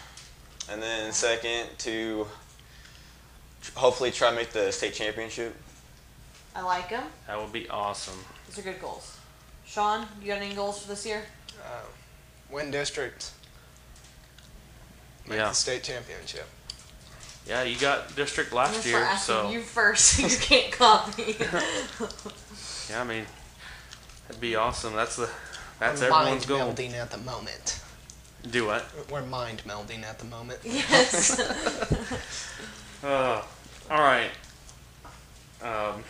and 0.70 0.82
then 0.82 1.12
second 1.12 1.68
to 1.80 2.28
hopefully 3.76 4.12
try 4.12 4.30
to 4.30 4.36
make 4.36 4.52
the 4.52 4.72
state 4.72 4.94
championship. 4.94 5.56
I 6.56 6.62
like 6.64 6.90
them. 6.90 7.04
that 7.28 7.40
would 7.40 7.52
be 7.54 7.70
awesome. 7.70 8.18
Those 8.48 8.60
are 8.60 8.62
good 8.72 8.82
goals. 8.82 9.18
Sean, 9.66 10.08
you 10.22 10.28
got 10.28 10.42
any 10.42 10.56
goals 10.56 10.82
for 10.82 10.88
this 10.88 11.06
year? 11.06 11.24
Uh, 11.64 11.82
win 12.50 12.72
district. 12.72 13.32
Make 15.28 15.38
Yeah. 15.38 15.50
the 15.50 15.54
state 15.54 15.84
championship. 15.84 16.48
Yeah, 17.46 17.64
you 17.64 17.78
got 17.78 18.16
district 18.16 18.54
last 18.54 18.72
Thanks 18.74 18.88
year, 18.88 19.08
so 19.20 19.52
you 19.52 19.62
first. 19.62 20.20
you 20.20 20.30
can't 20.30 20.72
copy. 20.72 21.36
yeah, 22.90 23.02
I 23.02 23.04
mean, 23.04 23.26
that'd 24.28 24.42
be 24.42 24.56
awesome. 24.56 24.94
That's 24.96 25.16
the 25.16 25.30
that's 25.80 26.02
We're 26.02 26.08
everyone's 26.08 26.48
mind 26.48 26.48
goal. 26.48 26.74
melding 26.74 26.94
at 26.94 27.12
the 27.12 27.18
moment. 27.20 27.82
Do 28.50 28.66
what? 28.66 28.86
We're 29.12 29.26
mind 29.26 29.62
melding 29.68 30.04
at 30.04 30.20
the 30.20 30.26
moment. 30.26 30.60
yes. 30.64 31.40
Uh, 33.04 33.44
all 33.92 34.02
right. 34.02 34.32
Um, 35.62 36.04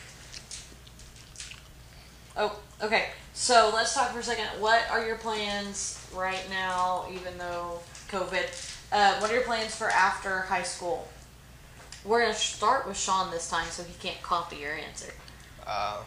Oh, 2.37 2.57
okay. 2.81 3.07
So 3.33 3.71
let's 3.73 3.93
talk 3.93 4.11
for 4.11 4.19
a 4.19 4.23
second. 4.23 4.45
What 4.61 4.83
are 4.89 5.05
your 5.05 5.17
plans 5.17 5.99
right 6.15 6.43
now, 6.49 7.05
even 7.11 7.37
though 7.37 7.79
COVID? 8.09 8.45
Uh, 8.91 9.19
what 9.19 9.29
are 9.29 9.33
your 9.33 9.43
plans 9.43 9.75
for 9.75 9.89
after 9.89 10.41
high 10.41 10.63
school? 10.63 11.07
We're 12.05 12.21
going 12.21 12.33
to 12.33 12.39
start 12.39 12.87
with 12.87 12.97
Sean 12.97 13.31
this 13.31 13.49
time 13.49 13.67
so 13.69 13.83
he 13.83 13.93
can't 13.99 14.21
copy 14.21 14.57
your 14.57 14.73
answer. 14.73 15.11
Uh, 15.65 15.97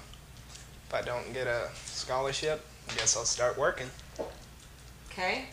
if 0.91 0.95
I 0.95 1.03
don't 1.03 1.33
get 1.33 1.47
a 1.47 1.69
scholarship, 1.85 2.65
I 2.91 2.95
guess 2.97 3.17
I'll 3.17 3.25
start 3.25 3.57
working. 3.57 3.87
Okay? 5.09 5.45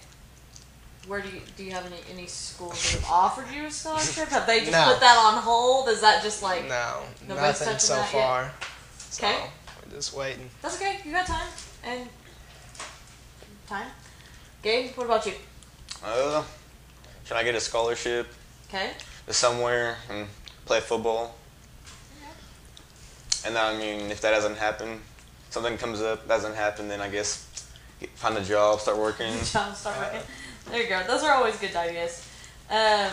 Where 1.06 1.22
do 1.22 1.29
you 1.29 1.41
do 1.56 1.63
you 1.63 1.72
have 1.72 1.86
any 1.86 2.01
any 2.12 2.25
schools 2.25 2.74
that 2.74 3.00
have 3.01 3.12
offered 3.12 3.46
you 3.53 3.65
a 3.67 3.72
scholarship? 3.72 4.29
Have 4.29 4.48
they 4.48 4.62
just 4.62 4.72
No. 4.72 4.86
put 4.91 5.00
that 5.00 5.15
on 5.15 5.41
hold? 5.44 5.89
Is 5.89 6.01
that 6.01 6.24
just 6.24 6.41
like 6.41 6.63
No, 6.67 7.03
Nobody's 7.27 7.62
nothing 7.62 7.77
so 7.79 8.01
far. 8.01 8.51
So 8.98 9.27
Okay. 9.27 9.38
we're 9.86 9.96
just 9.96 10.13
waiting. 10.13 10.50
that's 10.63 10.75
okay? 10.77 11.00
You 11.06 11.12
got 11.12 11.27
time 11.27 11.48
and 11.84 12.10
time. 13.67 13.91
Gabe, 14.63 14.91
what 14.96 15.06
about 15.06 15.24
you? 15.27 15.34
Uh, 16.03 16.44
should 17.25 17.38
I 17.38 17.44
get 17.44 17.53
a 17.53 17.62
scholarship 17.62 18.27
Okay. 18.70 18.91
to 19.27 19.34
somewhere 19.34 19.98
and 20.10 20.27
play 20.65 20.79
football? 20.82 21.36
And 23.46 23.56
then, 23.56 23.63
I 23.75 23.77
mean, 23.77 24.12
if 24.12 24.20
that 24.22 24.32
doesn't 24.32 24.58
happen, 24.58 25.00
something 25.58 25.78
comes 25.78 26.02
up, 26.02 26.28
doesn't 26.28 26.56
happen, 26.56 26.88
then 26.88 27.02
I 27.02 27.10
guess 27.10 27.48
get- 28.00 28.10
find 28.12 28.38
a 28.38 28.44
job, 28.44 28.80
start 28.80 28.98
working. 28.98 29.34
John, 29.44 29.74
start 29.76 29.98
working. 29.98 30.22
There 30.70 30.82
you 30.84 30.90
go. 30.90 31.02
Those 31.08 31.24
are 31.24 31.32
always 31.34 31.56
good 31.58 31.76
ideas. 31.76 32.28
Um, 32.70 33.12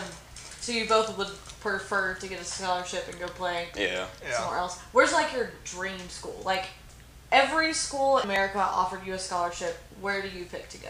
so 0.59 0.71
you 0.71 0.87
both 0.87 1.17
would 1.17 1.29
prefer 1.61 2.13
to 2.15 2.27
get 2.27 2.39
a 2.39 2.43
scholarship 2.43 3.07
and 3.09 3.19
go 3.19 3.27
play 3.27 3.67
Yeah. 3.75 4.05
somewhere 4.31 4.57
Yeah. 4.57 4.61
else. 4.61 4.79
Where's 4.91 5.13
like 5.13 5.33
your 5.33 5.49
dream 5.63 5.97
school? 6.09 6.39
Like 6.45 6.65
every 7.31 7.73
school 7.73 8.19
in 8.19 8.25
America 8.25 8.59
offered 8.59 9.05
you 9.05 9.13
a 9.13 9.19
scholarship. 9.19 9.77
Where 10.01 10.21
do 10.21 10.27
you 10.29 10.45
pick 10.45 10.69
to 10.69 10.77
go? 10.77 10.89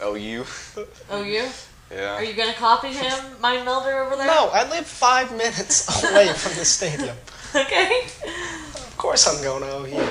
OU. 0.04 0.44
Oh, 1.10 1.22
you? 1.22 1.48
Yeah. 1.90 2.16
Are 2.16 2.22
you 2.22 2.34
gonna 2.34 2.52
copy 2.52 2.88
him, 2.88 3.14
mind 3.40 3.64
melder 3.64 3.98
over 4.02 4.14
there? 4.16 4.26
No, 4.26 4.50
I 4.52 4.68
live 4.68 4.86
five 4.86 5.30
minutes 5.34 5.88
away 6.04 6.28
from 6.34 6.54
the 6.58 6.64
stadium. 6.66 7.16
Okay. 7.54 8.02
Of 8.04 8.94
course 8.98 9.26
I'm 9.26 9.42
going 9.42 9.62
to 9.62 9.96
OU. 9.96 10.08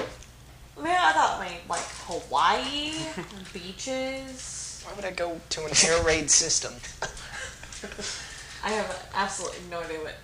Man, 0.81 0.95
I 0.95 1.11
thought 1.11 1.39
maybe 1.39 1.59
like 1.69 1.81
Hawaii, 2.05 2.93
beaches. 3.53 4.83
Why 4.85 4.93
would 4.95 5.05
I 5.05 5.11
go 5.11 5.39
to 5.49 5.65
an 5.65 5.71
air 5.85 6.03
raid 6.03 6.29
system? 6.29 6.73
I 8.63 8.69
have 8.71 9.09
absolutely 9.15 9.59
no 9.69 9.79
idea 9.81 9.99
what 9.99 10.15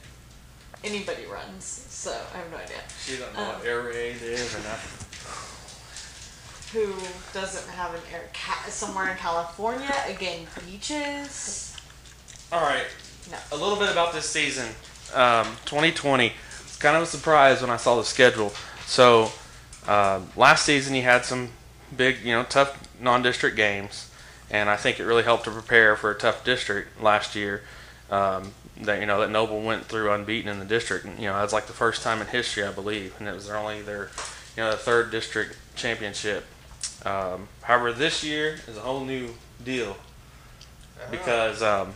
anybody 0.84 1.26
runs, 1.26 1.66
so 1.66 2.12
I 2.34 2.38
have 2.38 2.52
no 2.52 2.58
idea. 2.58 2.78
you 3.08 3.18
don't 3.18 3.34
know 3.36 3.44
what 3.54 3.66
air 3.66 3.82
raid 3.84 4.22
is 4.22 4.54
or 4.56 4.60
nothing. 4.60 5.00
who 6.74 6.94
doesn't 7.40 7.70
have 7.74 7.94
an 7.94 8.02
air 8.12 8.30
ca- 8.34 8.70
somewhere 8.70 9.12
in 9.12 9.18
California 9.18 9.94
again 10.08 10.46
beaches. 10.66 11.76
All 12.52 12.62
right. 12.62 12.86
No. 13.32 13.38
A 13.52 13.56
little 13.58 13.78
bit 13.78 13.92
about 13.92 14.14
this 14.14 14.30
season, 14.30 14.68
um, 15.14 15.46
2020. 15.66 16.34
It's 16.64 16.78
kind 16.78 16.96
of 16.98 17.04
a 17.04 17.06
surprise 17.06 17.62
when 17.62 17.70
I 17.70 17.78
saw 17.78 17.96
the 17.96 18.04
schedule. 18.04 18.52
So, 18.86 19.32
uh, 19.88 20.22
last 20.36 20.66
season 20.66 20.94
he 20.94 21.02
had 21.02 21.26
some 21.26 21.50
big, 21.96 22.20
you 22.24 22.32
know, 22.32 22.44
tough 22.44 22.88
non-district 23.00 23.56
games, 23.56 24.10
and 24.50 24.70
I 24.70 24.76
think 24.76 25.00
it 25.00 25.04
really 25.04 25.24
helped 25.24 25.46
to 25.46 25.52
prepare 25.52 25.96
for 25.96 26.12
a 26.12 26.16
tough 26.16 26.44
district 26.44 27.02
last 27.02 27.36
year. 27.36 27.64
Um, 28.10 28.54
that 28.82 29.00
you 29.00 29.06
know 29.06 29.20
that 29.22 29.30
Noble 29.30 29.62
went 29.62 29.86
through 29.86 30.12
unbeaten 30.12 30.50
in 30.50 30.60
the 30.60 30.66
district. 30.66 31.06
And, 31.06 31.20
you 31.20 31.28
know, 31.28 31.40
that's 31.40 31.54
like 31.54 31.68
the 31.68 31.74
first 31.74 32.02
time 32.02 32.22
in 32.22 32.28
history, 32.28 32.64
I 32.64 32.72
believe, 32.72 33.16
and 33.20 33.28
it 33.28 33.34
was 33.34 33.48
their 33.48 33.58
only 33.58 33.82
their, 33.82 34.10
you 34.58 34.64
know, 34.64 34.72
the 34.72 34.78
third 34.78 35.12
district 35.12 35.58
championship. 35.76 36.46
Um, 37.06 37.48
however, 37.62 37.94
this 37.94 38.24
year 38.24 38.60
is 38.68 38.78
a 38.78 38.82
whole 38.82 39.06
new 39.06 39.30
deal 39.64 39.96
because. 41.12 41.62
Um, 41.62 41.94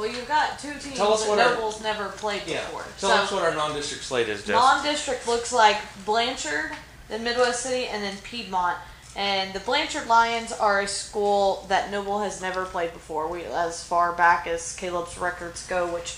Well, 0.00 0.08
you've 0.10 0.26
got 0.28 0.58
two 0.58 0.72
teams 0.78 0.96
Tell 0.96 1.12
us 1.12 1.24
that 1.24 1.28
what 1.28 1.38
our- 1.38 1.54
Nobles 1.54 1.82
never 1.82 2.08
played 2.08 2.44
Yeah. 2.46 2.64
before. 2.64 2.86
Tell 2.98 3.10
so 3.10 3.16
us 3.16 3.30
what 3.32 3.42
our 3.42 3.52
non-district 3.54 4.02
slate 4.02 4.30
is, 4.30 4.40
Jess. 4.40 4.54
non-district 4.54 5.28
looks 5.28 5.52
like 5.52 5.76
Blanchard, 6.06 6.72
then 7.10 7.22
Midwest 7.22 7.62
City, 7.62 7.86
and 7.86 8.02
then 8.02 8.16
Piedmont. 8.18 8.78
And 9.14 9.52
the 9.52 9.60
Blanchard 9.60 10.06
Lions 10.06 10.52
are 10.52 10.80
a 10.80 10.88
school 10.88 11.66
that 11.68 11.90
Noble 11.90 12.22
has 12.22 12.40
never 12.40 12.64
played 12.64 12.94
before. 12.94 13.26
We, 13.28 13.44
as 13.44 13.82
far 13.84 14.12
back 14.12 14.46
as 14.46 14.72
Caleb's 14.72 15.18
records 15.18 15.66
go, 15.66 15.86
which 15.86 16.14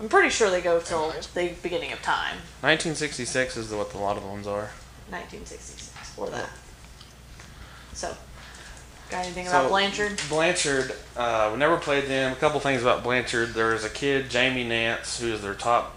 I'm 0.00 0.08
pretty 0.08 0.30
sure 0.30 0.48
they 0.48 0.62
go 0.62 0.80
till 0.80 1.12
the 1.34 1.48
beginning 1.62 1.92
of 1.92 2.00
time, 2.00 2.38
1966 2.62 3.58
is 3.58 3.70
what 3.70 3.90
the 3.92 3.98
lot 3.98 4.16
of 4.16 4.22
the 4.22 4.30
ones 4.30 4.46
are. 4.46 4.70
1966 5.10 5.90
or 6.16 6.30
that. 6.30 6.48
So, 7.92 8.16
got 9.10 9.24
anything 9.24 9.46
So, 9.46 9.60
about 9.60 9.68
Blanchard? 9.70 10.20
Blanchard, 10.28 10.94
uh, 11.16 11.50
we 11.52 11.58
never 11.58 11.76
played 11.76 12.06
them. 12.06 12.32
A 12.32 12.36
couple 12.36 12.60
things 12.60 12.82
about 12.82 13.02
Blanchard. 13.02 13.54
There's 13.54 13.84
a 13.84 13.90
kid, 13.90 14.30
Jamie 14.30 14.64
Nance, 14.64 15.20
who 15.20 15.28
is 15.32 15.42
their 15.42 15.54
top 15.54 15.94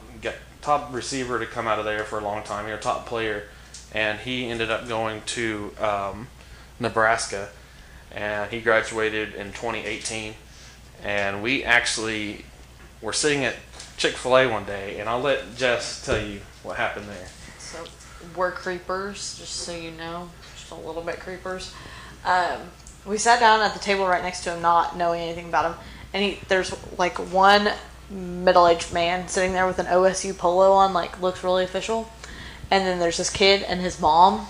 top 0.62 0.94
receiver 0.94 1.40
to 1.40 1.46
come 1.46 1.68
out 1.68 1.80
of 1.80 1.86
there 1.86 2.04
for 2.04 2.20
a 2.20 2.24
long 2.24 2.44
time. 2.44 2.66
He 2.66 2.72
was 2.72 2.80
a 2.80 2.84
top 2.84 3.06
player, 3.06 3.46
and 3.94 4.20
he 4.20 4.46
ended 4.48 4.70
up 4.70 4.88
going 4.88 5.22
to 5.28 5.72
um, 5.80 6.28
Nebraska, 6.80 7.50
and 8.12 8.52
he 8.52 8.60
graduated 8.60 9.36
in 9.36 9.48
2018. 9.48 10.34
And 11.04 11.42
we 11.42 11.64
actually 11.64 12.44
were 13.02 13.14
sitting 13.14 13.46
at 13.46 13.56
Chick 13.98 14.16
Fil 14.16 14.38
A 14.38 14.48
one 14.48 14.66
day, 14.66 15.00
and 15.00 15.08
I'll 15.08 15.22
let 15.22 15.56
Jess 15.56 16.06
tell 16.06 16.22
you 16.22 16.42
what 16.64 16.76
happened 16.78 17.08
there. 17.08 17.28
So 17.58 17.86
we're 18.36 18.52
creepers, 18.52 19.38
just 19.40 19.56
so 19.56 19.76
you 19.76 19.92
know, 19.92 20.30
just 20.56 20.72
a 20.72 20.76
little 20.76 21.02
bit 21.02 21.20
creepers. 21.20 21.74
Um, 22.26 22.60
we 23.06 23.18
sat 23.18 23.40
down 23.40 23.62
at 23.62 23.74
the 23.74 23.80
table 23.80 24.08
right 24.08 24.24
next 24.24 24.44
to 24.44 24.54
him, 24.54 24.62
not 24.62 24.98
knowing 24.98 25.22
anything 25.22 25.48
about 25.48 25.72
him, 25.72 25.80
and 26.14 26.24
he 26.24 26.40
there's 26.48 26.74
like 26.98 27.18
one 27.32 27.72
middle-aged 28.10 28.92
man 28.94 29.28
sitting 29.28 29.54
there 29.54 29.68
with 29.68 29.80
an 29.80 29.86
OSU 29.86 30.36
polo 30.38 30.72
on, 30.72 30.94
like 30.94 31.22
looks 31.22 31.44
really 31.44 31.64
official, 31.64 32.12
and 32.72 32.86
then 32.86 33.00
there's 33.00 33.18
this 33.18 33.30
kid 33.30 33.64
and 33.64 33.82
his 33.82 34.00
mom, 34.00 34.48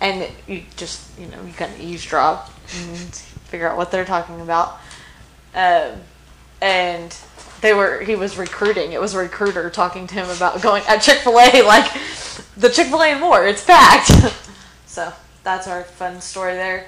and 0.00 0.30
you 0.46 0.62
just 0.76 1.18
you 1.18 1.26
know 1.26 1.42
you 1.44 1.52
kind 1.52 1.72
of 1.72 1.80
eavesdrop 1.80 2.50
and 2.76 3.14
figure 3.48 3.68
out 3.68 3.76
what 3.76 3.90
they're 3.90 4.04
talking 4.04 4.40
about, 4.40 4.80
um, 5.54 6.00
and 6.60 7.16
they 7.60 7.74
were 7.74 8.00
he 8.00 8.14
was 8.14 8.36
recruiting. 8.36 8.92
It 8.92 9.00
was 9.00 9.14
a 9.14 9.18
recruiter 9.18 9.70
talking 9.70 10.06
to 10.06 10.14
him 10.14 10.30
about 10.30 10.62
going 10.62 10.82
at 10.86 10.98
Chick 10.98 11.18
Fil 11.18 11.38
A, 11.38 11.62
like 11.66 11.90
the 12.56 12.68
Chick 12.68 12.88
Fil 12.88 13.02
A 13.02 13.08
and 13.08 13.20
more. 13.20 13.46
It's 13.46 13.64
packed. 13.64 14.12
so 14.86 15.12
that's 15.42 15.66
our 15.66 15.84
fun 15.84 16.20
story 16.20 16.54
there. 16.54 16.86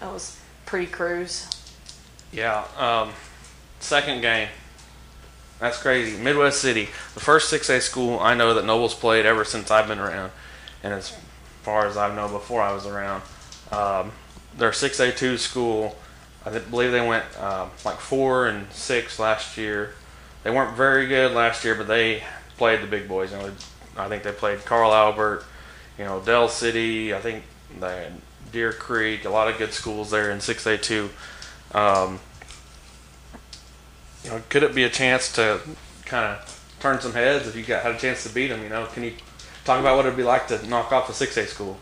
That 0.00 0.12
was 0.12 0.38
pre-Cruz. 0.66 1.48
Yeah. 2.32 2.64
Um, 2.76 3.12
second 3.80 4.20
game. 4.20 4.48
That's 5.58 5.80
crazy. 5.80 6.22
Midwest 6.22 6.60
City, 6.60 6.84
the 7.14 7.20
first 7.20 7.52
6A 7.52 7.80
school 7.80 8.18
I 8.18 8.34
know 8.34 8.52
that 8.54 8.66
Nobles 8.66 8.94
played 8.94 9.24
ever 9.24 9.44
since 9.44 9.70
I've 9.70 9.88
been 9.88 9.98
around, 9.98 10.30
and 10.82 10.92
as 10.92 11.16
far 11.62 11.86
as 11.86 11.96
I 11.96 12.14
know 12.14 12.28
before 12.28 12.60
I 12.60 12.72
was 12.74 12.86
around. 12.86 13.22
Um, 13.72 14.12
their 14.56 14.70
6A2 14.70 15.38
school, 15.38 15.96
I 16.44 16.58
believe 16.58 16.92
they 16.92 17.06
went 17.06 17.24
um, 17.40 17.70
like 17.84 17.98
four 17.98 18.46
and 18.48 18.70
six 18.70 19.18
last 19.18 19.56
year. 19.56 19.94
They 20.42 20.50
weren't 20.50 20.76
very 20.76 21.06
good 21.06 21.32
last 21.32 21.64
year, 21.64 21.74
but 21.74 21.88
they 21.88 22.22
played 22.58 22.82
the 22.82 22.86
big 22.86 23.08
boys. 23.08 23.32
You 23.32 23.38
know, 23.38 23.52
I 23.96 24.08
think 24.08 24.22
they 24.22 24.32
played 24.32 24.64
Carl 24.64 24.92
Albert, 24.92 25.44
you 25.98 26.04
know, 26.04 26.20
Del 26.20 26.48
City. 26.48 27.14
I 27.14 27.20
think 27.20 27.44
they 27.80 28.04
had 28.04 28.12
Deer 28.56 28.72
Creek. 28.72 29.26
A 29.26 29.28
lot 29.28 29.48
of 29.48 29.58
good 29.58 29.74
schools 29.74 30.10
there 30.10 30.30
in 30.30 30.38
6A2. 30.38 31.10
Um, 31.74 32.18
you 34.24 34.30
know, 34.30 34.42
could 34.48 34.62
it 34.62 34.74
be 34.74 34.84
a 34.84 34.88
chance 34.88 35.30
to 35.34 35.60
kind 36.06 36.24
of 36.24 36.76
turn 36.80 37.02
some 37.02 37.12
heads 37.12 37.46
if 37.46 37.54
you 37.54 37.62
got 37.62 37.82
had 37.82 37.94
a 37.94 37.98
chance 37.98 38.22
to 38.22 38.30
beat 38.30 38.46
them? 38.46 38.62
You 38.62 38.70
know, 38.70 38.86
can 38.86 39.02
you 39.02 39.12
talk 39.66 39.78
about 39.78 39.98
what 39.98 40.06
it'd 40.06 40.16
be 40.16 40.22
like 40.22 40.48
to 40.48 40.66
knock 40.66 40.90
off 40.90 41.10
a 41.10 41.12
6A 41.12 41.48
school? 41.48 41.78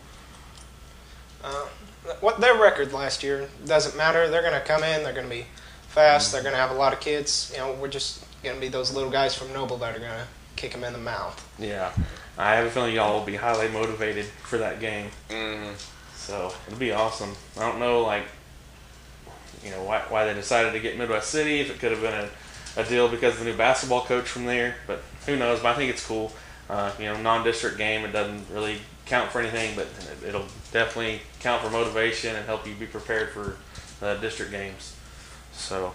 Uh, 1.41 1.65
what 2.19 2.41
their 2.41 2.59
record 2.59 2.91
last 2.91 3.23
year 3.23 3.47
doesn't 3.65 3.95
matter. 3.95 4.27
They're 4.27 4.41
going 4.41 4.53
to 4.53 4.59
come 4.59 4.83
in. 4.83 5.01
They're 5.03 5.13
going 5.13 5.29
to 5.29 5.33
be 5.33 5.45
fast. 5.87 6.33
They're 6.33 6.43
going 6.43 6.55
to 6.55 6.59
have 6.59 6.71
a 6.71 6.75
lot 6.77 6.91
of 6.91 6.99
kids. 6.99 7.51
You 7.53 7.59
know, 7.59 7.71
we're 7.75 7.87
just 7.87 8.25
going 8.43 8.55
to 8.55 8.61
be 8.61 8.67
those 8.67 8.93
little 8.93 9.09
guys 9.09 9.33
from 9.33 9.53
Noble 9.53 9.77
that 9.77 9.95
are 9.95 9.99
going 9.99 10.11
to 10.11 10.27
kick 10.57 10.73
them 10.73 10.83
in 10.83 10.91
the 10.91 10.99
mouth. 10.99 11.41
Yeah, 11.57 11.93
I 12.37 12.55
have 12.55 12.65
a 12.65 12.69
feeling 12.69 12.93
y'all 12.93 13.17
will 13.17 13.25
be 13.25 13.37
highly 13.37 13.69
motivated 13.69 14.25
for 14.25 14.57
that 14.57 14.81
game. 14.81 15.09
hmm 15.31 15.71
So 16.25 16.51
it'll 16.65 16.79
be 16.79 16.91
awesome. 16.91 17.35
I 17.55 17.69
don't 17.69 17.79
know, 17.79 18.01
like, 18.01 18.23
you 19.63 19.69
know, 19.69 19.83
why, 19.83 19.99
why 20.09 20.25
they 20.25 20.33
decided 20.33 20.73
to 20.73 20.79
get 20.79 20.97
Midwest 20.97 21.29
City. 21.29 21.59
If 21.59 21.69
it 21.69 21.77
could 21.77 21.91
have 21.91 22.01
been 22.01 22.15
a, 22.15 22.81
a 22.81 22.83
deal 22.83 23.07
because 23.07 23.35
of 23.35 23.41
the 23.41 23.45
new 23.45 23.55
basketball 23.55 24.01
coach 24.01 24.25
from 24.27 24.45
there, 24.45 24.73
but 24.87 25.03
who 25.27 25.35
knows? 25.35 25.59
But 25.59 25.75
I 25.75 25.77
think 25.77 25.91
it's 25.91 26.03
cool. 26.03 26.31
Uh, 26.67 26.91
you 26.97 27.05
know, 27.05 27.21
non-district 27.21 27.77
game. 27.77 28.03
It 28.05 28.11
doesn't 28.11 28.47
really 28.51 28.79
count 29.05 29.31
for 29.31 29.39
anything, 29.39 29.75
but 29.75 29.85
it, 29.85 30.29
it'll 30.29 30.47
definitely 30.71 31.21
count 31.41 31.61
for 31.61 31.69
motivation 31.69 32.35
and 32.35 32.43
help 32.47 32.65
you 32.67 32.73
be 32.73 32.87
prepared 32.87 33.29
for 33.29 33.57
uh, 34.03 34.15
district 34.15 34.51
games. 34.51 34.95
So, 35.53 35.93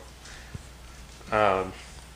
um, 1.33 1.73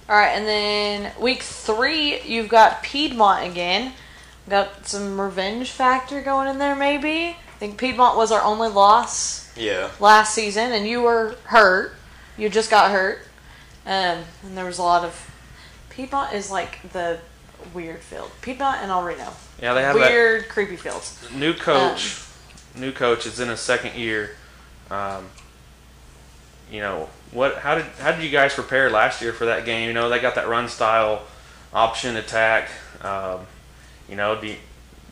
All 0.08 0.16
right, 0.16 0.30
and 0.36 0.46
then 0.46 1.12
week 1.20 1.42
three, 1.42 2.20
you've 2.22 2.48
got 2.48 2.84
Piedmont 2.84 3.50
again. 3.50 3.92
Got 4.48 4.86
some 4.86 5.20
revenge 5.20 5.72
factor 5.72 6.22
going 6.22 6.46
in 6.46 6.58
there, 6.58 6.76
maybe. 6.76 7.36
I 7.64 7.66
think 7.68 7.78
Piedmont 7.78 8.14
was 8.18 8.30
our 8.30 8.42
only 8.42 8.68
loss 8.68 9.48
Yeah. 9.56 9.88
last 9.98 10.34
season, 10.34 10.72
and 10.72 10.86
you 10.86 11.00
were 11.00 11.36
hurt. 11.44 11.96
You 12.36 12.50
just 12.50 12.68
got 12.68 12.90
hurt, 12.90 13.20
um, 13.86 14.22
and 14.42 14.54
there 14.54 14.66
was 14.66 14.76
a 14.76 14.82
lot 14.82 15.02
of 15.02 15.30
Piedmont 15.88 16.34
is 16.34 16.50
like 16.50 16.92
the 16.92 17.20
weird 17.72 18.02
field. 18.02 18.30
Piedmont 18.42 18.82
and 18.82 18.90
El 18.90 19.02
Reno, 19.02 19.32
yeah, 19.62 19.72
they 19.72 19.80
have 19.80 19.96
that. 19.98 20.10
weird, 20.10 20.50
creepy 20.50 20.76
fields. 20.76 21.18
new 21.32 21.54
coach 21.54 22.20
new 22.74 22.92
coach 22.92 23.24
is 23.24 23.40
in 23.40 23.48
his 23.48 23.60
second 23.60 23.94
year 23.94 24.32
um, 24.90 25.24
you 26.70 26.80
know 26.80 27.08
what 27.30 27.56
how 27.58 27.76
did 27.76 27.86
how 28.00 28.12
did 28.12 28.22
you 28.22 28.28
guys 28.30 28.52
prepare 28.52 28.90
last 28.90 29.22
year 29.22 29.32
for 29.32 29.46
that 29.46 29.64
game 29.64 29.86
you 29.86 29.94
know 29.94 30.10
they 30.10 30.18
got 30.18 30.34
that 30.34 30.48
run 30.48 30.68
style 30.68 31.22
option 31.72 32.16
attack 32.16 32.68
um, 33.02 33.46
you 34.08 34.16
know 34.16 34.38
do 34.38 34.48
you, 34.48 34.56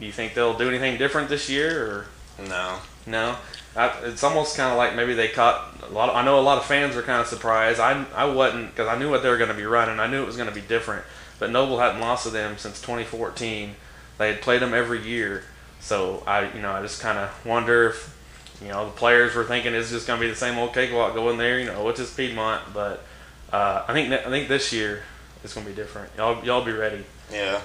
do 0.01 0.05
you 0.07 0.12
think 0.12 0.35
they'll 0.35 0.59
do 0.59 0.69
anything 0.69 0.99
different 0.99 1.29
this 1.29 1.49
year 1.49 1.87
or 1.87 2.07
No. 2.38 2.79
no 3.07 3.37
I, 3.77 3.88
it's 4.05 4.23
almost 4.23 4.57
kind 4.57 4.73
of 4.73 4.79
like 4.79 4.95
maybe 4.95 5.14
they 5.14 5.29
caught 5.29 5.77
a 5.88 5.92
lot 5.92 6.09
of, 6.09 6.16
I 6.16 6.25
know 6.25 6.38
a 6.38 6.42
lot 6.42 6.59
of 6.59 6.64
fans 6.64 6.97
were 6.97 7.03
kind 7.03 7.21
of 7.21 7.27
surprised 7.27 7.81
I, 7.81 8.05
I 8.14 8.25
wasn't 8.27 8.71
because 8.71 8.88
I 8.88 8.99
knew 8.99 9.11
what 9.11 9.23
they 9.23 9.29
were 9.29 9.38
going 9.38 9.51
to 9.51 9.57
be 9.57 9.64
running 9.64 10.01
I 10.01 10.07
knew 10.07 10.23
it 10.23 10.27
was 10.27 10.37
going 10.37 10.49
to 10.49 10.55
be 10.55 10.61
different 10.61 11.05
but 11.38 11.51
Noble 11.51 11.79
hadn't 11.79 12.01
lost 12.01 12.25
to 12.25 12.31
them 12.31 12.59
since 12.59 12.81
2014 12.81 13.75
they 14.18 14.33
had 14.33 14.42
played 14.42 14.62
them 14.62 14.75
every 14.75 15.03
year 15.03 15.45
so 15.83 16.23
I, 16.29 16.53
you 16.55 16.62
know, 16.62 16.71
I 16.71 16.81
just 16.81 17.03
kind 17.03 17.18
of 17.18 17.45
wonder 17.45 17.88
if, 17.88 18.16
you 18.62 18.68
know, 18.68 18.87
the 18.87 18.92
players 18.92 19.35
were 19.35 19.42
thinking 19.42 19.75
it's 19.75 19.90
just 19.90 20.07
going 20.07 20.21
to 20.21 20.25
be 20.25 20.31
the 20.31 20.37
same 20.37 20.57
old 20.57 20.73
cakewalk 20.73 21.14
going 21.14 21.38
there. 21.38 21.59
You 21.59 21.66
know, 21.66 21.85
which 21.85 21.99
is 21.99 22.14
Piedmont, 22.14 22.73
but 22.73 23.05
uh, 23.53 23.85
I 23.88 23.92
think 23.92 24.12
I 24.12 24.31
think 24.31 24.47
this 24.47 24.73
year 24.73 25.03
it's 25.42 25.53
going 25.53 25.66
to 25.66 25.73
be 25.73 25.77
different. 25.77 26.11
Y'all, 26.16 26.42
y'all 26.45 26.64
be 26.64 26.71
ready. 26.71 27.05
Yeah. 27.33 27.61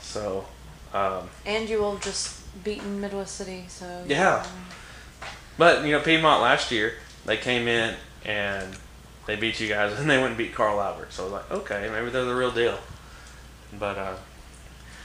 So, 0.00 0.46
um, 0.92 1.30
And 1.46 1.68
you 1.68 1.78
will 1.78 1.96
just 1.98 2.39
beaten 2.64 3.00
Midwest 3.00 3.36
City, 3.36 3.64
so 3.68 4.04
Yeah. 4.06 4.44
but 5.58 5.84
you 5.84 5.92
know, 5.92 6.00
Piedmont 6.00 6.42
last 6.42 6.70
year 6.70 6.94
they 7.26 7.36
came 7.36 7.68
in 7.68 7.94
and 8.24 8.76
they 9.26 9.36
beat 9.36 9.60
you 9.60 9.68
guys, 9.68 9.92
and 9.98 10.08
they 10.10 10.16
went 10.16 10.28
and 10.30 10.38
beat 10.38 10.54
Carl 10.54 10.80
Albert. 10.80 11.12
So 11.12 11.22
I 11.22 11.24
was 11.26 11.32
like, 11.34 11.50
okay, 11.50 11.88
maybe 11.92 12.10
they're 12.10 12.24
the 12.24 12.34
real 12.34 12.50
deal. 12.50 12.78
But 13.78 13.98
uh, 13.98 14.14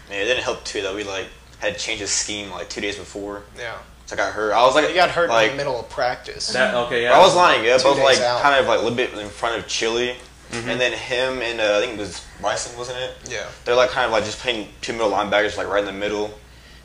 Yeah, 0.09 0.17
it 0.17 0.25
didn't 0.25 0.43
help 0.43 0.63
too 0.63 0.81
that 0.83 0.95
we 0.95 1.03
like 1.03 1.27
had 1.59 1.77
changed 1.77 2.03
the 2.03 2.07
scheme 2.07 2.49
like 2.51 2.69
two 2.69 2.81
days 2.81 2.97
before. 2.97 3.43
Yeah. 3.57 3.77
So 4.07 4.15
I 4.15 4.17
got 4.17 4.33
hurt. 4.33 4.53
I 4.53 4.63
was 4.63 4.75
like, 4.75 4.89
You 4.89 4.95
got 4.95 5.09
hurt 5.09 5.29
like, 5.29 5.51
in 5.51 5.57
the 5.57 5.63
middle 5.63 5.79
of 5.79 5.89
practice. 5.89 6.47
that 6.53 6.73
okay, 6.75 7.03
yeah. 7.03 7.13
I 7.13 7.19
was 7.19 7.35
lining 7.35 7.69
up. 7.71 7.81
Two 7.81 7.87
I 7.87 7.91
was 7.91 7.99
like 7.99 8.19
out. 8.19 8.41
kind 8.41 8.59
of 8.59 8.67
like 8.67 8.79
a 8.79 8.81
little 8.81 8.95
bit 8.97 9.13
in 9.13 9.29
front 9.29 9.57
of 9.57 9.67
Chili, 9.67 10.15
and 10.51 10.79
then 10.79 10.93
him 10.93 11.41
and 11.41 11.59
uh, 11.59 11.77
I 11.77 11.81
think 11.81 11.93
it 11.93 11.99
was 11.99 12.25
Bryson, 12.39 12.77
wasn't 12.77 12.97
it? 12.99 13.15
yeah. 13.29 13.45
They're 13.65 13.75
like 13.75 13.89
kind 13.89 14.05
of 14.05 14.11
like 14.11 14.23
just 14.25 14.39
playing 14.39 14.69
two 14.81 14.93
middle 14.93 15.09
linebackers 15.11 15.57
like 15.57 15.67
right 15.67 15.79
in 15.79 15.85
the 15.85 15.91
middle, 15.91 16.31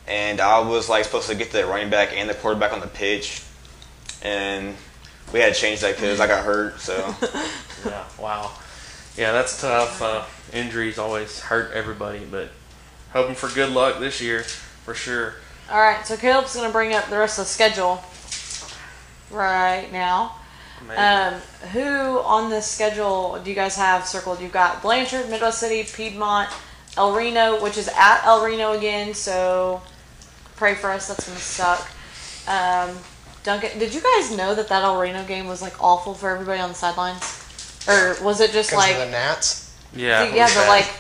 and 0.07 0.41
I 0.41 0.61
was 0.61 0.89
like 0.89 1.05
supposed 1.05 1.29
to 1.29 1.35
get 1.35 1.53
the 1.53 1.67
running 1.67 1.91
back 1.91 2.11
and 2.15 2.29
the 2.29 2.35
quarterback 2.35 2.73
on 2.73 2.81
the 2.81 2.87
pitch, 2.87 3.43
and 4.23 4.75
we 5.33 5.41
had 5.41 5.55
to 5.55 5.61
change 5.61 5.81
that 5.81 5.97
because 5.97 6.21
I 6.21 6.27
got 6.27 6.45
hurt. 6.45 6.81
So 6.81 7.15
Yeah. 7.85 8.05
Wow. 8.19 8.53
Yeah, 9.17 9.33
that's 9.33 9.61
tough. 9.61 10.03
Uh, 10.03 10.25
injuries 10.53 10.99
always 10.99 11.41
hurt 11.41 11.73
everybody, 11.73 12.21
but 12.31 12.51
hoping 13.13 13.35
for 13.35 13.49
good 13.49 13.71
luck 13.71 13.99
this 14.01 14.21
year 14.21 14.43
for 14.43 14.95
sure. 14.95 15.35
All 15.71 15.81
right, 15.81 16.05
so 16.07 16.17
Caleb's 16.17 16.55
gonna 16.55 16.73
bring 16.73 16.95
up 16.95 17.07
the 17.09 17.19
rest 17.19 17.39
of 17.39 17.45
the 17.45 17.51
schedule 17.51 18.03
right 19.31 19.91
now. 19.93 20.37
Um, 20.97 21.35
who 21.73 22.19
on 22.21 22.51
this 22.51 22.67
schedule 22.67 23.39
do 23.45 23.51
you 23.51 23.55
guys 23.55 23.77
have 23.77 24.07
circled? 24.07 24.41
You've 24.41 24.53
got 24.53 24.83
Blanchard, 24.83 25.29
Midwest 25.29 25.61
City, 25.61 25.85
Piedmont, 25.85 26.49
El 26.97 27.15
Reno, 27.15 27.63
which 27.63 27.77
is 27.77 27.89
at 27.89 28.25
El 28.25 28.45
Reno 28.45 28.73
again. 28.73 29.15
So 29.15 29.83
pray 30.61 30.75
for 30.75 30.91
us. 30.91 31.09
That's 31.09 31.27
gonna 31.27 31.41
suck. 31.41 31.89
Um, 32.47 32.97
Duncan, 33.43 33.79
did 33.79 33.95
you 33.95 34.03
guys 34.03 34.37
know 34.37 34.55
that 34.55 34.69
that 34.69 34.85
El 34.85 35.01
Reno 35.01 35.25
game 35.25 35.49
was 35.49 35.63
like 35.63 35.83
awful 35.83 36.13
for 36.15 36.29
everybody 36.31 36.61
on 36.61 36.69
the 36.69 36.75
sidelines, 36.75 37.25
or 37.89 38.23
was 38.23 38.41
it 38.41 38.53
just 38.53 38.73
like 38.73 38.93
of 38.93 38.99
the 38.99 39.11
gnats. 39.11 39.75
yeah. 39.95 40.25
it 40.25 40.35
yeah, 40.35 40.45
was 40.45 40.55
but 40.55 40.61
bad. 40.61 40.69
like 40.69 40.91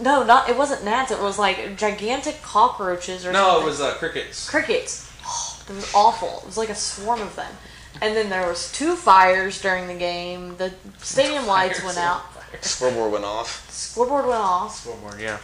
no, 0.00 0.22
not 0.22 0.48
it 0.48 0.56
wasn't 0.56 0.84
gnats. 0.84 1.10
It 1.10 1.20
was 1.20 1.36
like 1.38 1.76
gigantic 1.76 2.40
cockroaches 2.42 3.26
or 3.26 3.32
something. 3.32 3.32
no, 3.32 3.46
something. 3.48 3.62
it 3.62 3.70
was 3.70 3.80
uh, 3.80 3.94
crickets. 3.94 4.48
crickets. 4.48 5.12
Oh, 5.26 5.62
it 5.68 5.74
was 5.74 5.92
awful. 5.92 6.38
It 6.38 6.46
was 6.46 6.56
like 6.56 6.70
a 6.70 6.74
swarm 6.76 7.20
of 7.20 7.34
them. 7.34 7.52
And 8.00 8.14
then 8.14 8.30
there 8.30 8.46
was 8.46 8.70
two 8.70 8.94
fires 8.94 9.60
during 9.60 9.88
the 9.88 9.94
game. 9.94 10.56
The 10.58 10.72
stadium 10.98 11.46
lights 11.46 11.82
went 11.82 11.98
out. 11.98 12.22
scoreboard 12.60 13.10
went 13.10 13.24
off. 13.24 13.68
Scoreboard 13.72 14.26
went 14.26 14.38
off. 14.38 14.76
Scoreboard, 14.76 15.18
yeah. 15.18 15.38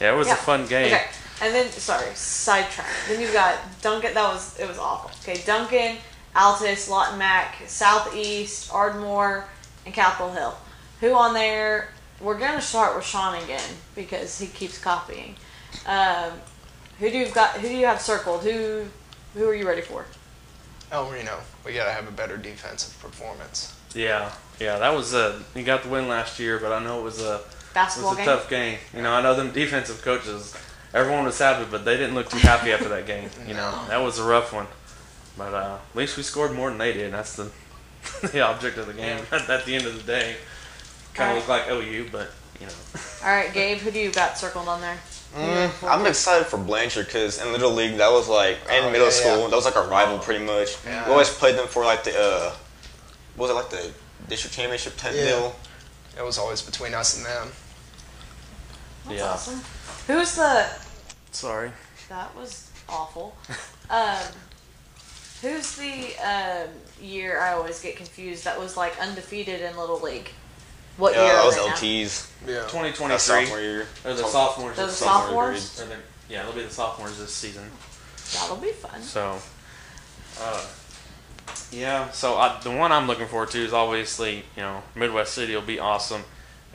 Yeah, 0.00 0.14
it 0.14 0.16
was 0.16 0.26
Yeah. 0.28 0.32
a 0.32 0.36
fun 0.36 0.66
game. 0.66 0.86
Okay. 0.86 1.04
And 1.42 1.52
then 1.52 1.68
sorry, 1.72 2.14
sidetrack. 2.14 2.86
Then 3.08 3.20
you've 3.20 3.32
got 3.32 3.58
Duncan. 3.82 4.14
That 4.14 4.32
was 4.32 4.58
it 4.60 4.68
was 4.68 4.78
awful. 4.78 5.10
Okay, 5.22 5.42
Duncan, 5.44 5.96
Altus, 6.36 6.88
Lawton 6.88 7.18
Mac, 7.18 7.56
Southeast, 7.66 8.72
Ardmore, 8.72 9.48
and 9.84 9.92
Capitol 9.92 10.30
Hill. 10.32 10.54
Who 11.00 11.14
on 11.14 11.34
there? 11.34 11.88
We're 12.20 12.38
gonna 12.38 12.62
start 12.62 12.94
with 12.94 13.04
Sean 13.04 13.42
again 13.42 13.68
because 13.96 14.38
he 14.38 14.46
keeps 14.46 14.78
copying. 14.78 15.34
Um, 15.84 16.30
who 17.00 17.10
do 17.10 17.18
you 17.18 17.26
got? 17.32 17.56
Who 17.56 17.66
do 17.66 17.74
you 17.74 17.86
have 17.86 18.00
circled? 18.00 18.42
Who 18.44 18.84
who 19.34 19.48
are 19.48 19.54
you 19.54 19.66
ready 19.66 19.82
for? 19.82 20.06
El 20.92 21.10
Reno. 21.10 21.40
We 21.66 21.72
gotta 21.74 21.90
have 21.90 22.06
a 22.06 22.12
better 22.12 22.36
defensive 22.36 22.96
performance. 23.02 23.74
Yeah, 23.94 24.30
yeah, 24.60 24.78
that 24.78 24.94
was 24.94 25.12
a. 25.12 25.42
You 25.56 25.64
got 25.64 25.82
the 25.82 25.88
win 25.88 26.06
last 26.06 26.38
year, 26.38 26.60
but 26.60 26.70
I 26.70 26.82
know 26.84 27.00
it 27.00 27.02
was 27.02 27.20
a 27.20 27.40
Basketball 27.74 28.12
it 28.12 28.18
was 28.18 28.18
a 28.18 28.26
game. 28.26 28.26
tough 28.26 28.50
game. 28.50 28.78
You 28.94 29.02
know, 29.02 29.12
I 29.12 29.22
know 29.22 29.34
them 29.34 29.50
defensive 29.50 30.02
coaches. 30.02 30.54
Everyone 30.94 31.24
was 31.24 31.38
happy, 31.38 31.66
but 31.70 31.84
they 31.84 31.96
didn't 31.96 32.14
look 32.14 32.28
too 32.28 32.38
happy 32.38 32.70
after 32.72 32.88
that 32.90 33.06
game. 33.06 33.30
You 33.48 33.54
know, 33.54 33.84
that 33.88 33.98
was 34.02 34.18
a 34.18 34.24
rough 34.24 34.52
one. 34.52 34.66
But 35.38 35.54
uh, 35.54 35.78
at 35.90 35.96
least 35.96 36.16
we 36.16 36.22
scored 36.22 36.52
more 36.52 36.68
than 36.68 36.78
they 36.78 36.92
did. 36.92 37.12
That's 37.12 37.34
the 37.36 37.50
the 38.32 38.40
object 38.42 38.76
of 38.78 38.86
the 38.86 38.92
game. 38.92 39.24
At 39.32 39.64
the 39.64 39.74
end 39.74 39.86
of 39.86 39.94
the 39.96 40.02
day, 40.02 40.36
kind 41.14 41.38
of 41.38 41.48
Alright. 41.48 41.68
looked 41.68 41.80
like 41.80 41.86
OU, 41.86 42.08
but 42.12 42.30
you 42.60 42.66
know. 42.66 42.72
All 43.24 43.34
right, 43.34 43.52
Gabe. 43.54 43.78
Who 43.78 43.90
do 43.90 43.98
you 43.98 44.10
got 44.12 44.36
circled 44.36 44.68
on 44.68 44.80
there? 44.80 44.98
Mm, 45.34 45.70
I'm 45.88 46.04
excited 46.04 46.46
for 46.46 46.58
Blanchard 46.58 47.06
because 47.06 47.40
in 47.40 47.50
Little 47.52 47.70
League 47.72 47.96
that 47.96 48.10
was 48.12 48.28
like 48.28 48.58
in 48.68 48.84
Oh, 48.84 48.90
middle 48.90 49.06
yeah, 49.06 49.12
school 49.12 49.38
yeah. 49.42 49.48
that 49.48 49.56
was 49.56 49.64
like 49.64 49.76
a 49.76 49.88
rival 49.88 50.18
pretty 50.18 50.44
much. 50.44 50.76
Yeah. 50.84 51.06
We 51.06 51.12
always 51.12 51.30
played 51.30 51.56
them 51.56 51.68
for 51.68 51.84
like 51.84 52.04
the 52.04 52.12
uh, 52.18 52.52
what 53.36 53.48
was 53.48 53.50
it 53.50 53.54
like 53.54 53.70
the 53.70 53.92
district 54.28 54.54
championship 54.54 54.96
type 54.98 55.12
Yeah. 55.16 55.24
deal. 55.24 55.56
It 56.18 56.22
was 56.24 56.36
always 56.36 56.60
between 56.60 56.92
us 56.92 57.16
and 57.16 57.24
them. 57.24 57.48
That's 59.06 59.18
Yeah. 59.18 59.30
awesome. 59.30 59.62
Who's 60.06 60.34
the? 60.36 60.66
Sorry. 61.30 61.70
That 62.08 62.34
was 62.36 62.70
awful. 62.88 63.36
um, 63.90 64.18
who's 65.40 65.76
the 65.76 66.14
um, 66.24 66.68
year? 67.00 67.40
I 67.40 67.52
always 67.52 67.80
get 67.80 67.96
confused. 67.96 68.44
That 68.44 68.58
was 68.58 68.76
like 68.76 68.98
undefeated 69.00 69.60
in 69.60 69.76
Little 69.76 70.00
League. 70.00 70.30
What 70.98 71.14
Yeah, 71.14 71.24
year? 71.24 71.32
that 71.32 71.40
are 71.40 71.46
was 71.46 71.56
they 71.56 71.66
now? 71.66 71.74
LTs. 71.74 72.30
Yeah. 72.46 72.54
That 72.54 72.68
2023. 72.68 73.18
sophomore 73.18 73.60
year. 73.60 73.86
Or 74.04 74.14
the 74.14 74.24
sophomores. 74.24 74.76
Those 74.76 74.88
this 74.90 74.98
sophomores? 74.98 75.62
season. 75.70 75.86
Or 75.86 75.88
they're- 75.90 76.02
Yeah, 76.28 76.42
they'll 76.44 76.52
be 76.52 76.62
the 76.64 76.70
sophomores 76.70 77.18
this 77.18 77.32
season. 77.32 77.70
That'll 78.34 78.56
be 78.56 78.72
fun. 78.72 79.02
So, 79.02 79.38
uh, 80.40 80.66
yeah. 81.70 82.10
So 82.10 82.36
I, 82.36 82.58
the 82.62 82.70
one 82.70 82.92
I'm 82.92 83.06
looking 83.06 83.26
forward 83.26 83.50
to 83.50 83.58
is 83.58 83.72
obviously 83.72 84.44
you 84.56 84.62
know 84.62 84.82
Midwest 84.94 85.34
City 85.34 85.54
will 85.54 85.62
be 85.62 85.78
awesome, 85.78 86.22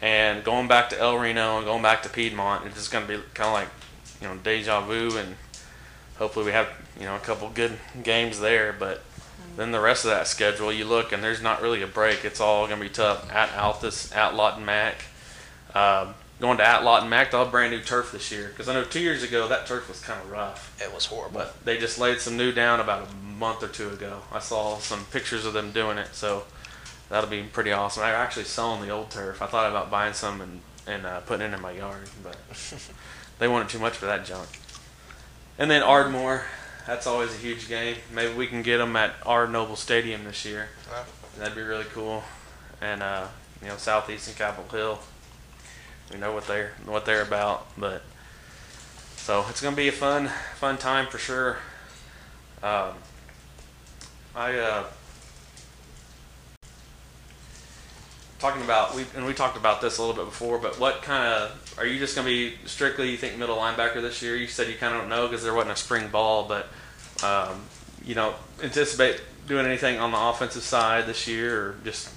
and 0.01 0.43
going 0.43 0.67
back 0.67 0.89
to 0.89 0.99
El 0.99 1.17
Reno 1.17 1.57
and 1.57 1.65
going 1.65 1.81
back 1.81 2.03
to 2.03 2.09
Piedmont, 2.09 2.65
it's 2.65 2.75
just 2.75 2.91
going 2.91 3.07
to 3.07 3.17
be 3.17 3.23
kind 3.33 3.47
of 3.47 3.53
like 3.53 3.69
you 4.21 4.27
know 4.27 4.35
deja 4.43 4.81
vu, 4.81 5.17
and 5.17 5.35
hopefully 6.17 6.45
we 6.45 6.51
have 6.51 6.69
you 6.99 7.05
know 7.05 7.15
a 7.15 7.19
couple 7.19 7.49
good 7.49 7.77
games 8.03 8.39
there. 8.39 8.73
But 8.77 9.03
then 9.55 9.71
the 9.71 9.79
rest 9.79 10.05
of 10.05 10.11
that 10.11 10.27
schedule, 10.27 10.71
you 10.71 10.85
look 10.85 11.11
and 11.11 11.23
there's 11.23 11.41
not 11.41 11.61
really 11.61 11.81
a 11.81 11.87
break. 11.87 12.23
It's 12.23 12.39
all 12.39 12.67
going 12.67 12.79
to 12.79 12.85
be 12.85 12.93
tough 12.93 13.31
at 13.31 13.49
Altus, 13.49 14.15
at 14.15 14.35
Lawton 14.35 14.65
Mac. 14.65 15.05
Um, 15.73 16.13
going 16.39 16.57
to 16.57 16.67
at 16.67 16.83
Lawton 16.83 17.09
Mac, 17.09 17.31
they'll 17.31 17.43
have 17.43 17.51
brand 17.51 17.71
new 17.71 17.81
turf 17.81 18.11
this 18.11 18.31
year 18.31 18.49
because 18.49 18.69
I 18.69 18.73
know 18.73 18.83
two 18.83 18.99
years 18.99 19.23
ago 19.23 19.47
that 19.47 19.65
turf 19.65 19.89
was 19.89 19.99
kind 19.99 20.21
of 20.21 20.29
rough. 20.29 20.79
It 20.79 20.93
was 20.93 21.05
horrible. 21.05 21.39
But 21.39 21.65
they 21.65 21.77
just 21.79 21.97
laid 21.97 22.19
some 22.19 22.37
new 22.37 22.51
down 22.51 22.79
about 22.79 23.07
a 23.07 23.15
month 23.15 23.63
or 23.63 23.67
two 23.67 23.89
ago. 23.89 24.21
I 24.31 24.39
saw 24.39 24.77
some 24.77 25.05
pictures 25.05 25.45
of 25.45 25.53
them 25.53 25.71
doing 25.71 25.97
it, 25.97 26.09
so 26.13 26.43
that'll 27.09 27.29
be 27.29 27.43
pretty 27.43 27.71
awesome. 27.71 28.03
I 28.03 28.11
actually 28.11 28.45
selling 28.45 28.81
the 28.81 28.89
old 28.89 29.11
turf. 29.11 29.41
I 29.41 29.47
thought 29.47 29.69
about 29.69 29.91
buying 29.91 30.13
some 30.13 30.41
and 30.41 30.61
and 30.85 31.05
uh, 31.05 31.19
putting 31.21 31.51
it 31.51 31.53
in 31.53 31.61
my 31.61 31.71
yard, 31.71 32.09
but 32.23 32.37
they 33.39 33.47
wanted 33.47 33.69
too 33.69 33.79
much 33.79 33.93
for 33.93 34.05
that 34.05 34.25
junk. 34.25 34.47
And 35.59 35.69
then 35.69 35.81
Ardmore, 35.83 36.43
that's 36.85 37.05
always 37.05 37.33
a 37.33 37.37
huge 37.37 37.67
game. 37.67 37.97
Maybe 38.13 38.33
we 38.33 38.47
can 38.47 38.61
get 38.61 38.77
them 38.77 38.95
at 38.95 39.13
our 39.25 39.47
Noble 39.47 39.75
Stadium 39.75 40.23
this 40.23 40.45
year. 40.45 40.69
Wow. 40.89 41.03
That'd 41.37 41.55
be 41.55 41.61
really 41.61 41.85
cool. 41.85 42.23
And 42.79 43.03
uh, 43.03 43.27
you 43.61 43.67
know, 43.67 43.77
Southeast 43.77 44.27
and 44.27 44.37
Capitol 44.37 44.69
Hill. 44.71 44.99
We 46.11 46.19
know 46.19 46.31
what 46.31 46.47
they're 46.47 46.71
what 46.85 47.05
they're 47.05 47.21
about, 47.21 47.67
but 47.77 48.01
so 49.17 49.45
it's 49.49 49.59
gonna 49.59 49.75
be 49.75 49.89
a 49.89 49.91
fun 49.91 50.29
fun 50.55 50.77
time 50.77 51.07
for 51.07 51.17
sure. 51.17 51.57
Um, 52.63 52.93
I 54.33 54.57
uh, 54.57 54.83
talking 58.39 58.61
about 58.61 58.93
we 58.95 59.05
and 59.15 59.25
we 59.25 59.33
talked 59.33 59.57
about 59.57 59.81
this 59.81 59.97
a 59.97 60.01
little 60.03 60.15
bit 60.15 60.25
before, 60.25 60.57
but 60.59 60.79
what 60.79 61.01
kind 61.01 61.23
of 61.33 61.75
are 61.77 61.85
you 61.85 61.99
just 61.99 62.15
gonna 62.15 62.27
be 62.27 62.53
strictly 62.65 63.09
you 63.09 63.17
think 63.17 63.37
middle 63.37 63.57
linebacker 63.57 64.01
this 64.01 64.21
year? 64.21 64.35
You 64.35 64.47
said 64.47 64.67
you 64.67 64.75
kind 64.75 64.93
of 64.95 65.01
don't 65.01 65.09
know 65.09 65.27
because 65.27 65.43
there 65.43 65.53
wasn't 65.53 65.73
a 65.73 65.75
spring 65.77 66.07
ball, 66.09 66.43
but 66.47 66.67
um, 67.23 67.61
you 68.05 68.13
don't 68.15 68.35
anticipate 68.61 69.21
doing 69.47 69.65
anything 69.65 69.97
on 69.99 70.11
the 70.11 70.19
offensive 70.19 70.63
side 70.63 71.05
this 71.07 71.27
year, 71.27 71.59
or 71.61 71.75
just 71.83 72.09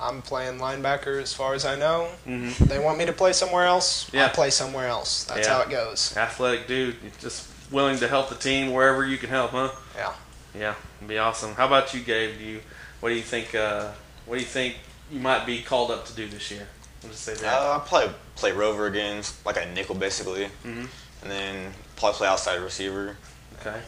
I'm 0.00 0.20
playing 0.20 0.58
linebacker 0.58 1.22
as 1.22 1.32
far 1.32 1.54
as 1.54 1.64
I 1.64 1.76
know. 1.78 2.08
mhm. 2.26 2.56
They 2.58 2.80
want 2.80 2.98
me 2.98 3.06
to 3.06 3.12
play 3.12 3.32
somewhere 3.32 3.66
else. 3.66 4.10
Yeah. 4.12 4.26
I 4.26 4.28
play 4.30 4.50
somewhere 4.50 4.88
else. 4.88 5.24
That's 5.24 5.46
Yeah. 5.46 5.54
how 5.54 5.60
it 5.62 5.70
goes. 5.70 6.16
athletic 6.16 6.66
dude, 6.66 6.96
just 7.20 7.46
willing 7.70 7.98
to 8.00 8.08
help 8.08 8.28
the 8.28 8.34
team 8.34 8.72
wherever 8.72 9.06
you 9.06 9.16
can 9.16 9.28
help, 9.28 9.52
huh? 9.52 9.70
Yeah. 9.96 10.12
Yeah, 10.58 10.74
it'd 10.98 11.08
be 11.08 11.18
awesome. 11.18 11.54
How 11.54 11.66
about 11.66 11.94
you, 11.94 12.00
Gabe? 12.00 12.36
Do 12.38 12.44
you 12.44 12.60
what 13.00 13.10
do 13.10 13.14
you 13.14 13.22
think? 13.22 13.54
Uh, 13.54 13.88
what 14.26 14.36
do 14.36 14.40
you 14.40 14.46
think 14.48 14.76
you 15.12 15.20
might 15.20 15.44
be 15.46 15.62
called 15.62 15.90
up 15.90 16.06
to 16.06 16.14
do 16.14 16.26
this 16.26 16.50
year? 16.50 16.66
I'll 17.04 17.10
just 17.10 17.22
say 17.22 17.34
that. 17.34 17.54
Uh, 17.60 17.72
I'll 17.72 17.80
probably 17.80 18.14
play 18.36 18.52
rover 18.52 18.86
again, 18.86 19.22
like 19.44 19.56
a 19.56 19.66
nickel 19.66 19.94
basically, 19.94 20.48
Mhm. 20.64 20.88
and 21.22 21.30
then 21.30 21.74
probably 21.96 22.16
play 22.18 22.28
outside 22.28 22.60
receiver. 22.60 23.16
Okay. 23.60 23.80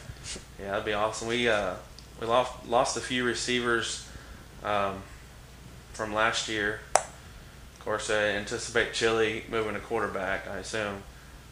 Yeah, 0.59 0.71
that'd 0.71 0.85
be 0.85 0.93
awesome. 0.93 1.27
We 1.27 1.49
uh, 1.49 1.73
we 2.19 2.27
lost 2.27 2.51
lost 2.67 2.97
a 2.97 3.01
few 3.01 3.23
receivers 3.25 4.05
um, 4.63 5.01
from 5.93 6.13
last 6.13 6.47
year. 6.47 6.79
Of 6.95 7.79
course, 7.85 8.09
I 8.09 8.29
anticipate 8.31 8.93
Chili 8.93 9.43
moving 9.49 9.73
to 9.75 9.79
quarterback. 9.79 10.47
I 10.47 10.57
assume, 10.57 11.03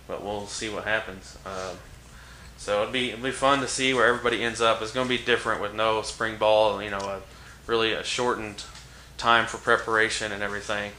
but 0.08 0.24
we'll 0.24 0.48
see 0.48 0.70
what 0.70 0.84
happens. 0.86 1.38
Um, 1.46 1.78
so 2.58 2.82
it'd 2.82 2.94
be 2.94 3.10
it'd 3.12 3.24
be 3.24 3.32
fun 3.32 3.60
to 3.62 3.68
see 3.68 3.94
where 3.94 4.06
everybody 4.08 4.44
ends 4.44 4.62
up. 4.62 4.82
It's 4.82 4.92
going 4.92 5.08
to 5.08 5.18
be 5.18 5.24
different 5.24 5.62
with 5.62 5.74
no 5.74 6.02
spring 6.02 6.38
ball. 6.38 6.82
You 6.82 6.90
know, 6.92 6.98
a, 6.98 7.22
really 7.68 7.94
a 7.94 8.04
shortened 8.04 8.64
time 9.24 9.46
for 9.48 9.58
preparation 9.58 10.34
and 10.34 10.44
everything. 10.44 10.92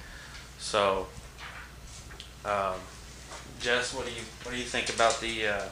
So, 0.59 1.07
um, 2.47 2.77
Jess, 3.61 3.93
what 3.95 4.07
do 4.07 4.13
you 4.13 4.23
what 4.43 4.53
do 4.53 4.57
you 4.59 4.65
think 4.65 4.89
about 4.89 5.21
the 5.21 5.47
uh, 5.47 5.63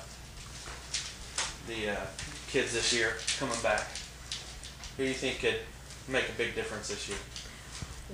the 1.66 1.92
uh, 1.92 2.06
kids 2.48 2.74
this 2.74 2.92
year 2.92 3.14
coming 3.38 3.56
back? 3.62 3.86
Who 4.98 5.04
do 5.04 5.08
you 5.08 5.14
think 5.14 5.40
could 5.40 5.60
make 6.08 6.28
a 6.28 6.32
big 6.36 6.54
difference 6.54 6.88
this 6.88 7.08
year? 7.08 7.16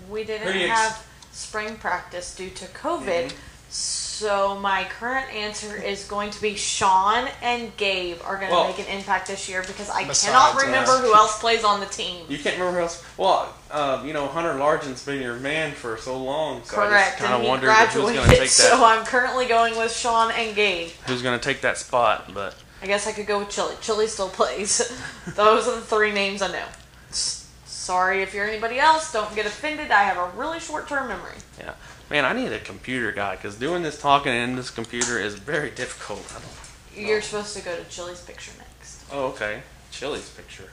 We 0.08 0.22
didn't 0.22 0.46
ex- 0.56 0.70
have 0.70 1.06
spring 1.32 1.74
practice 1.76 2.34
due 2.36 2.50
to 2.50 2.64
COVID, 2.66 3.24
Mhm. 3.26 3.32
So 3.70 4.54
my 4.58 4.84
current 4.98 5.32
answer 5.34 5.76
is 5.76 6.04
going 6.04 6.30
to 6.30 6.40
be 6.40 6.56
Sean 6.56 7.28
and 7.42 7.76
Gabe 7.76 8.16
are 8.24 8.36
going 8.36 8.48
to 8.48 8.54
Well- 8.54 8.66
make 8.68 8.78
an 8.78 8.86
impact 8.86 9.28
this 9.28 9.46
year 9.48 9.62
because 9.62 9.90
I 9.90 10.04
cannot 10.04 10.56
remember 10.62 10.92
us. 10.92 11.00
who 11.02 11.14
else 11.14 11.38
plays 11.38 11.64
on 11.64 11.80
the 11.80 11.86
team. 11.86 12.24
You 12.30 12.38
can't 12.38 12.56
remember 12.58 12.78
who 12.78 12.84
else. 12.84 13.02
Well, 13.18 13.54
um, 13.70 14.06
you 14.06 14.12
know, 14.12 14.26
Hunter 14.26 14.54
Largent's 14.54 15.04
been 15.04 15.20
your 15.20 15.36
man 15.36 15.72
for 15.72 15.96
so 15.98 16.22
long. 16.22 16.64
So 16.64 16.76
Correct, 16.76 17.18
kind 17.18 17.34
of 17.34 17.46
wondered 17.46 17.70
who's 17.70 17.94
going 18.12 18.28
to 18.30 18.36
take 18.36 18.48
so. 18.48 18.84
I'm 18.84 19.04
currently 19.04 19.46
going 19.46 19.76
with 19.76 19.94
Sean 19.94 20.32
and 20.32 20.54
Gabe. 20.56 20.90
Who's 21.06 21.22
going 21.22 21.38
to 21.38 21.44
take 21.44 21.60
that 21.60 21.76
spot? 21.76 22.32
But 22.32 22.54
I 22.82 22.86
guess 22.86 23.06
I 23.06 23.12
could 23.12 23.26
go 23.26 23.40
with 23.40 23.50
Chili. 23.50 23.74
Chili 23.80 24.06
still 24.06 24.28
plays. 24.28 24.78
Those 25.36 25.68
are 25.68 25.74
the 25.76 25.80
three 25.82 26.12
names 26.12 26.40
I 26.42 26.52
know. 26.52 26.64
Sorry 27.10 28.22
if 28.22 28.34
you're 28.34 28.46
anybody 28.46 28.78
else. 28.78 29.12
Don't 29.12 29.34
get 29.34 29.46
offended. 29.46 29.90
I 29.90 30.02
have 30.02 30.18
a 30.18 30.36
really 30.38 30.60
short-term 30.60 31.08
memory. 31.08 31.36
yeah, 31.58 31.74
man, 32.10 32.24
I 32.24 32.34
need 32.34 32.52
a 32.52 32.58
computer 32.58 33.12
guy 33.12 33.36
because 33.36 33.56
doing 33.56 33.82
this 33.82 34.00
talking 34.00 34.32
in 34.32 34.56
this 34.56 34.70
computer 34.70 35.18
is 35.18 35.34
very 35.34 35.70
difficult. 35.70 36.24
I 36.30 36.40
don't. 36.40 37.06
You're 37.06 37.22
supposed 37.22 37.56
to 37.56 37.62
go 37.62 37.76
to 37.76 37.84
Chili's 37.84 38.20
picture 38.20 38.52
next. 38.58 39.04
Oh, 39.12 39.26
okay. 39.28 39.62
Chili's 39.90 40.28
picture. 40.30 40.70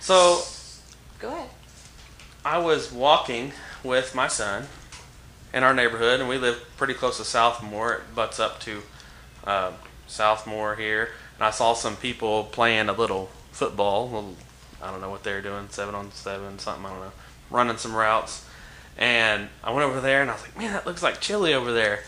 So 0.00 0.42
Go 1.18 1.28
ahead. 1.28 1.50
I 2.44 2.58
was 2.58 2.92
walking 2.92 3.52
with 3.82 4.14
my 4.14 4.28
son 4.28 4.66
in 5.52 5.64
our 5.64 5.74
neighborhood, 5.74 6.20
and 6.20 6.28
we 6.28 6.38
live 6.38 6.64
pretty 6.76 6.94
close 6.94 7.16
to 7.16 7.24
Southmoore. 7.24 7.96
It 7.96 8.14
butts 8.14 8.38
up 8.38 8.60
to 8.60 8.82
uh, 9.44 9.72
Southmoore 10.08 10.78
here, 10.78 11.10
and 11.36 11.44
I 11.44 11.50
saw 11.50 11.74
some 11.74 11.96
people 11.96 12.44
playing 12.44 12.88
a 12.88 12.92
little 12.92 13.30
football. 13.50 14.06
Little, 14.06 14.36
I 14.80 14.90
don't 14.92 15.00
know 15.00 15.10
what 15.10 15.24
they're 15.24 15.42
doing, 15.42 15.68
seven 15.70 15.94
on 15.94 16.12
seven, 16.12 16.58
something. 16.58 16.86
I 16.86 16.90
don't 16.90 17.00
know, 17.00 17.12
running 17.50 17.78
some 17.78 17.94
routes. 17.94 18.44
And 18.96 19.48
I 19.64 19.72
went 19.72 19.88
over 19.88 20.00
there, 20.00 20.22
and 20.22 20.30
I 20.30 20.34
was 20.34 20.42
like, 20.42 20.56
"Man, 20.56 20.72
that 20.72 20.86
looks 20.86 21.02
like 21.02 21.20
Chili 21.20 21.52
over 21.52 21.72
there." 21.72 22.04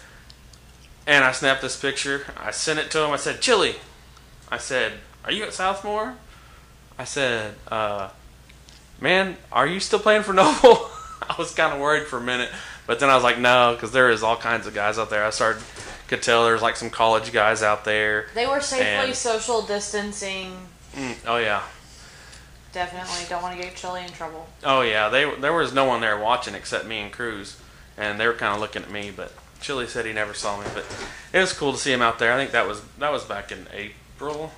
And 1.07 1.25
I 1.25 1.33
snapped 1.33 1.63
this 1.63 1.79
picture. 1.79 2.27
I 2.37 2.53
sent 2.53 2.79
it 2.79 2.91
to 2.93 3.05
him. 3.05 3.11
I 3.11 3.17
said, 3.17 3.41
"Chili," 3.41 3.77
I 4.51 4.59
said, 4.59 4.93
"Are 5.25 5.33
you 5.33 5.43
at 5.43 5.51
Southmoore?" 5.51 6.15
I 6.99 7.05
said, 7.05 7.55
uh, 7.69 8.11
man, 9.01 9.37
are 9.53 9.67
you 9.67 9.81
still 9.81 9.99
playing 9.99 10.23
for 10.23 10.33
Noble? 10.35 10.89
I 11.23 11.35
was 11.39 11.55
kind 11.55 11.73
of 11.73 11.81
worried 11.81 12.07
for 12.07 12.19
a 12.19 12.23
minute, 12.23 12.51
but 12.87 12.99
then 13.01 13.09
I 13.11 13.15
was 13.15 13.23
like, 13.25 13.39
no, 13.39 13.73
because 13.75 13.93
there 13.93 14.11
is 14.11 14.23
all 14.23 14.37
kinds 14.37 14.67
of 14.67 14.75
guys 14.75 14.99
out 14.99 15.11
there. 15.11 15.25
I 15.25 15.31
started 15.31 15.63
could 16.09 16.23
tell 16.23 16.45
there's 16.45 16.63
like 16.63 16.75
some 16.77 16.91
college 16.91 17.33
guys 17.33 17.63
out 17.63 17.85
there. 17.85 18.27
They 18.35 18.47
were 18.47 18.61
safely 18.61 18.87
And- 18.87 19.15
social 19.15 19.63
distancing. 19.63 20.67
Mm, 20.97 21.15
oh 21.29 21.37
yeah, 21.37 21.63
Definitely 22.73 23.25
don't 23.29 23.43
want 23.43 23.57
to 23.57 23.63
get 23.63 23.77
Chili 23.77 24.03
in 24.05 24.11
trouble. 24.11 24.49
oh 24.65 24.81
yeah. 24.81 25.09
They 25.09 25.33
there 25.37 25.53
was 25.53 25.73
no 25.73 25.85
one 25.85 26.01
there 26.01 26.19
watching 26.19 26.55
except 26.55 26.85
me 26.87 26.99
and 26.99 27.13
Cruz, 27.13 27.61
and 27.97 28.19
they 28.19 28.27
were 28.27 28.33
kind 28.35 28.55
of 28.55 28.61
looking 28.61 28.83
at 28.83 28.91
me. 28.91 29.13
But 29.15 29.33
Chili 29.61 29.87
said 29.87 30.05
he 30.07 30.13
never 30.13 30.35
saw 30.35 30.59
me, 30.61 30.67
but 30.75 30.85
it 31.33 31.39
was 31.39 31.53
cool 31.53 31.73
to 31.73 31.79
see 31.79 31.93
him 31.93 32.03
out 32.03 32.19
there. 32.19 32.33
I 32.33 32.37
think 32.37 32.51
that 32.53 32.67
was 32.67 32.81
that 32.99 33.13
was 33.13 33.25
back 33.25 33.53
in 33.53 33.67
April, 33.73 34.51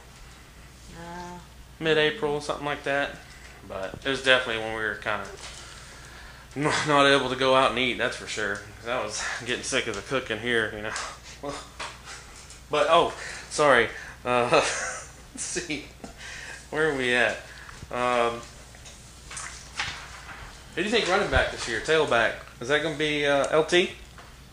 Uh, 0.98 1.38
mid-April, 1.78 2.40
something 2.40 2.64
like 2.66 2.84
that. 2.84 3.16
But 3.68 3.94
it 4.04 4.08
was 4.08 4.22
definitely 4.22 4.62
when 4.62 4.74
we 4.74 4.82
were 4.82 4.96
kind 4.96 5.22
of 5.22 6.52
not 6.56 6.86
not 6.88 7.06
able 7.06 7.30
to 7.30 7.36
go 7.36 7.54
out 7.54 7.70
and 7.70 7.78
eat. 7.78 7.98
That's 7.98 8.16
for 8.16 8.26
sure. 8.26 8.56
'Cause 8.80 8.88
I 8.88 9.02
was 9.02 9.22
getting 9.46 9.62
sick 9.64 9.86
of 9.86 9.94
the 9.94 10.02
cooking 10.02 10.38
here, 10.38 10.72
you 10.74 10.82
know. 10.82 11.52
But 12.70 12.86
oh, 12.88 13.12
sorry. 13.50 13.88
Uh, 14.24 14.48
let's 14.50 15.10
see, 15.36 15.84
where 16.70 16.88
are 16.90 16.96
we 16.96 17.12
at? 17.14 17.36
Um, 17.90 18.40
who 20.74 20.76
do 20.76 20.84
you 20.84 20.88
think 20.88 21.06
running 21.06 21.30
back 21.30 21.50
this 21.50 21.68
year? 21.68 21.80
Tailback 21.80 22.32
is 22.62 22.68
that 22.68 22.82
going 22.82 22.94
to 22.94 22.98
be 22.98 23.26
uh, 23.26 23.58
LT? 23.58 23.74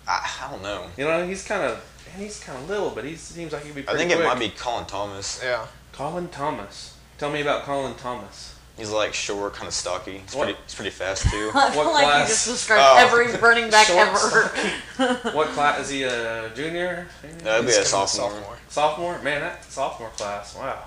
I, 0.08 0.30
I 0.42 0.48
don't 0.52 0.62
know. 0.62 0.88
You 0.98 1.06
know, 1.06 1.26
he's 1.26 1.46
kind 1.46 1.62
of 1.64 1.82
he's 2.18 2.40
kind 2.40 2.58
of 2.58 2.68
little, 2.68 2.90
but 2.90 3.06
he 3.06 3.16
seems 3.16 3.54
like 3.54 3.64
he'd 3.64 3.76
be. 3.76 3.82
I 3.84 3.92
Pretty 3.94 4.00
think 4.10 4.20
it 4.20 4.24
might 4.26 4.40
be 4.40 4.50
Colin 4.50 4.86
Thomas. 4.86 5.40
Yeah. 5.42 5.66
Colin 5.94 6.28
Thomas. 6.28 6.98
Tell 7.20 7.32
me 7.32 7.40
about 7.42 7.64
Colin 7.64 7.96
Thomas. 7.96 8.56
He's 8.80 8.90
like 8.92 9.14
short, 9.14 9.54
kind 9.54 9.68
of 9.68 9.74
stocky. 9.74 10.20
He's 10.20 10.34
What? 10.34 10.46
pretty, 10.46 10.60
he's 10.66 10.76
pretty 10.76 10.90
fast 10.92 11.30
too. 11.30 11.52
I 11.56 11.70
feel 11.72 11.84
What 11.84 11.94
like 11.94 12.04
class? 12.06 12.28
you 12.30 12.34
just 12.34 12.48
described 12.48 12.84
Oh. 12.84 12.98
every 12.98 13.36
running 13.40 13.70
back 13.70 13.88
Short, 13.88 14.08
ever. 14.08 15.30
What 15.36 15.50
class 15.50 15.80
is 15.82 15.90
he? 15.90 16.04
A 16.04 16.50
junior? 16.56 17.08
That'd 17.44 17.66
be 17.66 17.72
a 17.74 17.76
gonna 17.76 17.86
sophomore. 17.86 18.58
Sophomore? 18.70 19.20
Man, 19.22 19.42
that 19.42 19.64
sophomore 19.66 20.10
class. 20.10 20.56
Wow. 20.56 20.84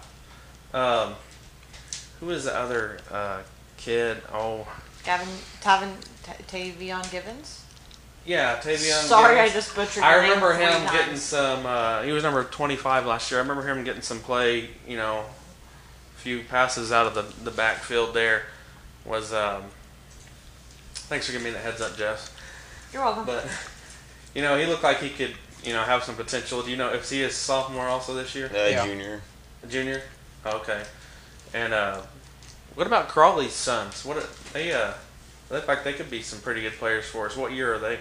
Um, 0.75 1.15
who 2.21 2.31
is 2.31 2.45
the 2.45 2.57
other 2.57 2.99
uh, 3.11 3.43
kid? 3.77 4.19
Oh, 4.33 4.67
Gavin, 5.05 5.29
Tavin, 5.61 5.93
T- 6.23 6.73
Tavion 6.73 7.11
Givens. 7.11 7.65
yeah, 8.25 8.57
Tavion. 8.63 9.03
Sorry, 9.03 9.35
Givens. 9.35 9.51
I 9.51 9.55
just 9.55 9.75
butchered. 9.75 10.03
I 10.05 10.13
your 10.13 10.23
name 10.23 10.31
remember 10.35 10.55
him 10.55 10.73
times. 10.87 10.91
getting 10.93 11.17
some. 11.17 11.67
Uh, 11.67 12.03
he 12.03 12.13
was 12.13 12.23
number 12.23 12.45
25 12.45 13.05
last 13.07 13.31
year. 13.31 13.41
I 13.41 13.43
remember 13.43 13.67
him 13.69 13.83
getting 13.85 14.03
some 14.03 14.21
play. 14.21 14.71
You 14.87 14.97
know, 14.97 15.25
a 15.25 15.42
few 16.23 16.43
passes 16.45 16.93
out 16.93 17.07
of 17.07 17.15
the 17.15 17.23
the 17.45 17.51
backfield. 17.51 18.15
There 18.15 18.45
was. 19.05 19.33
Um, 19.33 19.65
thanks 20.95 21.27
for 21.27 21.33
giving 21.33 21.47
me 21.47 21.51
the 21.51 21.59
heads 21.59 21.81
up, 21.81 21.97
Jeff. 21.97 22.31
You're 22.93 23.03
welcome. 23.03 23.25
But 23.27 23.47
you 24.35 24.43
know, 24.43 24.57
he 24.57 24.67
looked 24.67 24.83
like 24.85 24.99
he 24.99 25.11
could. 25.11 25.35
You 25.65 25.73
know, 25.75 25.83
have 25.83 26.03
some 26.03 26.17
potential. 26.17 26.61
Do 26.63 26.71
you 26.73 26.77
know 26.77 26.93
if 26.93 27.09
he 27.09 27.23
is 27.23 27.37
sophomore 27.37 27.87
also 27.87 28.15
this 28.15 28.35
year? 28.35 28.51
Uh, 28.53 28.69
Yeah. 28.69 28.85
Junior. 28.85 29.21
A 29.63 29.67
junior. 29.69 30.03
Okay. 30.45 30.83
And 31.55 31.73
uh, 31.73 32.01
what 32.75 32.89
about 32.89 33.09
Crawley's 33.09 33.53
sons? 33.53 34.05
What 34.05 34.17
are, 34.17 34.25
they? 34.53 34.73
Uh, 34.73 34.93
look 35.51 35.69
like 35.69 35.85
they 35.85 35.93
could 35.93 36.11
be 36.11 36.21
some 36.21 36.41
pretty 36.41 36.63
good 36.63 36.73
players 36.73 37.05
for 37.05 37.27
us. 37.27 37.37
What 37.37 37.53
year 37.53 37.75
are 37.75 37.79
they? 37.79 38.01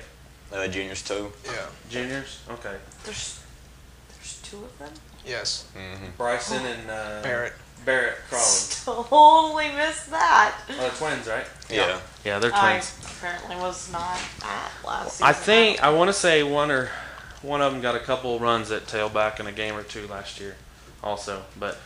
Uh, 0.51 0.67
juniors 0.67 1.03
too. 1.03 1.31
Yeah. 1.45 1.67
Juniors. 1.89 2.39
Okay. 2.49 2.75
there's, 3.05 3.39
there's 4.15 4.41
two 4.41 4.57
of 4.57 4.79
them. 4.79 4.91
Yes. 5.23 5.67
hmm 5.75 6.07
Bryson 6.17 6.65
and 6.65 6.89
uh, 6.89 7.21
Barrett. 7.21 7.53
Barrett 7.85 8.17
Crawley. 8.29 9.05
Totally 9.09 9.71
missed 9.75 10.09
that. 10.11 10.55
Oh, 10.69 10.77
they're 10.77 10.89
twins, 10.91 11.27
right? 11.27 11.45
Yeah. 11.69 11.99
Yeah, 12.23 12.39
they're 12.39 12.51
I 12.53 12.73
twins. 12.73 12.95
apparently 13.03 13.55
was 13.57 13.91
not 13.91 14.19
at 14.43 14.71
last 14.85 15.13
season. 15.13 15.27
I 15.27 15.33
think 15.33 15.83
I 15.83 15.89
want 15.89 16.09
to 16.09 16.13
say 16.13 16.43
one 16.43 16.71
or 16.71 16.89
one 17.41 17.61
of 17.61 17.71
them 17.71 17.81
got 17.81 17.95
a 17.95 17.99
couple 17.99 18.37
runs 18.39 18.71
at 18.71 18.85
tailback 18.85 19.39
in 19.39 19.47
a 19.47 19.51
game 19.51 19.75
or 19.75 19.83
two 19.83 20.07
last 20.07 20.39
year, 20.39 20.55
also. 21.03 21.43
But 21.59 21.77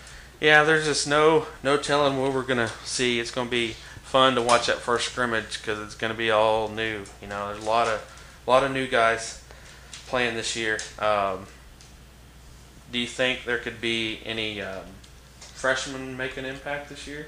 yeah, 0.41 0.63
there's 0.63 0.85
just 0.85 1.07
no 1.07 1.47
no 1.63 1.77
telling 1.77 2.19
what 2.19 2.33
we're 2.33 2.43
gonna 2.43 2.71
see. 2.83 3.19
It's 3.19 3.31
gonna 3.31 3.49
be 3.49 3.75
fun 4.03 4.35
to 4.35 4.41
watch 4.41 4.67
that 4.67 4.77
first 4.77 5.09
scrimmage 5.09 5.59
because 5.59 5.79
it's 5.79 5.95
gonna 5.95 6.13
be 6.13 6.31
all 6.31 6.67
new. 6.67 7.03
You 7.21 7.27
know, 7.27 7.51
there's 7.53 7.63
a 7.63 7.67
lot 7.69 7.87
of 7.87 8.01
a 8.45 8.49
lot 8.49 8.63
of 8.63 8.71
new 8.71 8.87
guys 8.87 9.41
playing 10.07 10.35
this 10.35 10.55
year. 10.55 10.79
Um, 10.99 11.45
do 12.91 12.99
you 12.99 13.07
think 13.07 13.45
there 13.45 13.57
could 13.57 13.81
be 13.81 14.19
any 14.25 14.61
um, 14.61 14.83
freshmen 15.55 16.15
make 16.15 16.37
an 16.37 16.45
impact 16.45 16.89
this 16.89 17.07
year? 17.07 17.27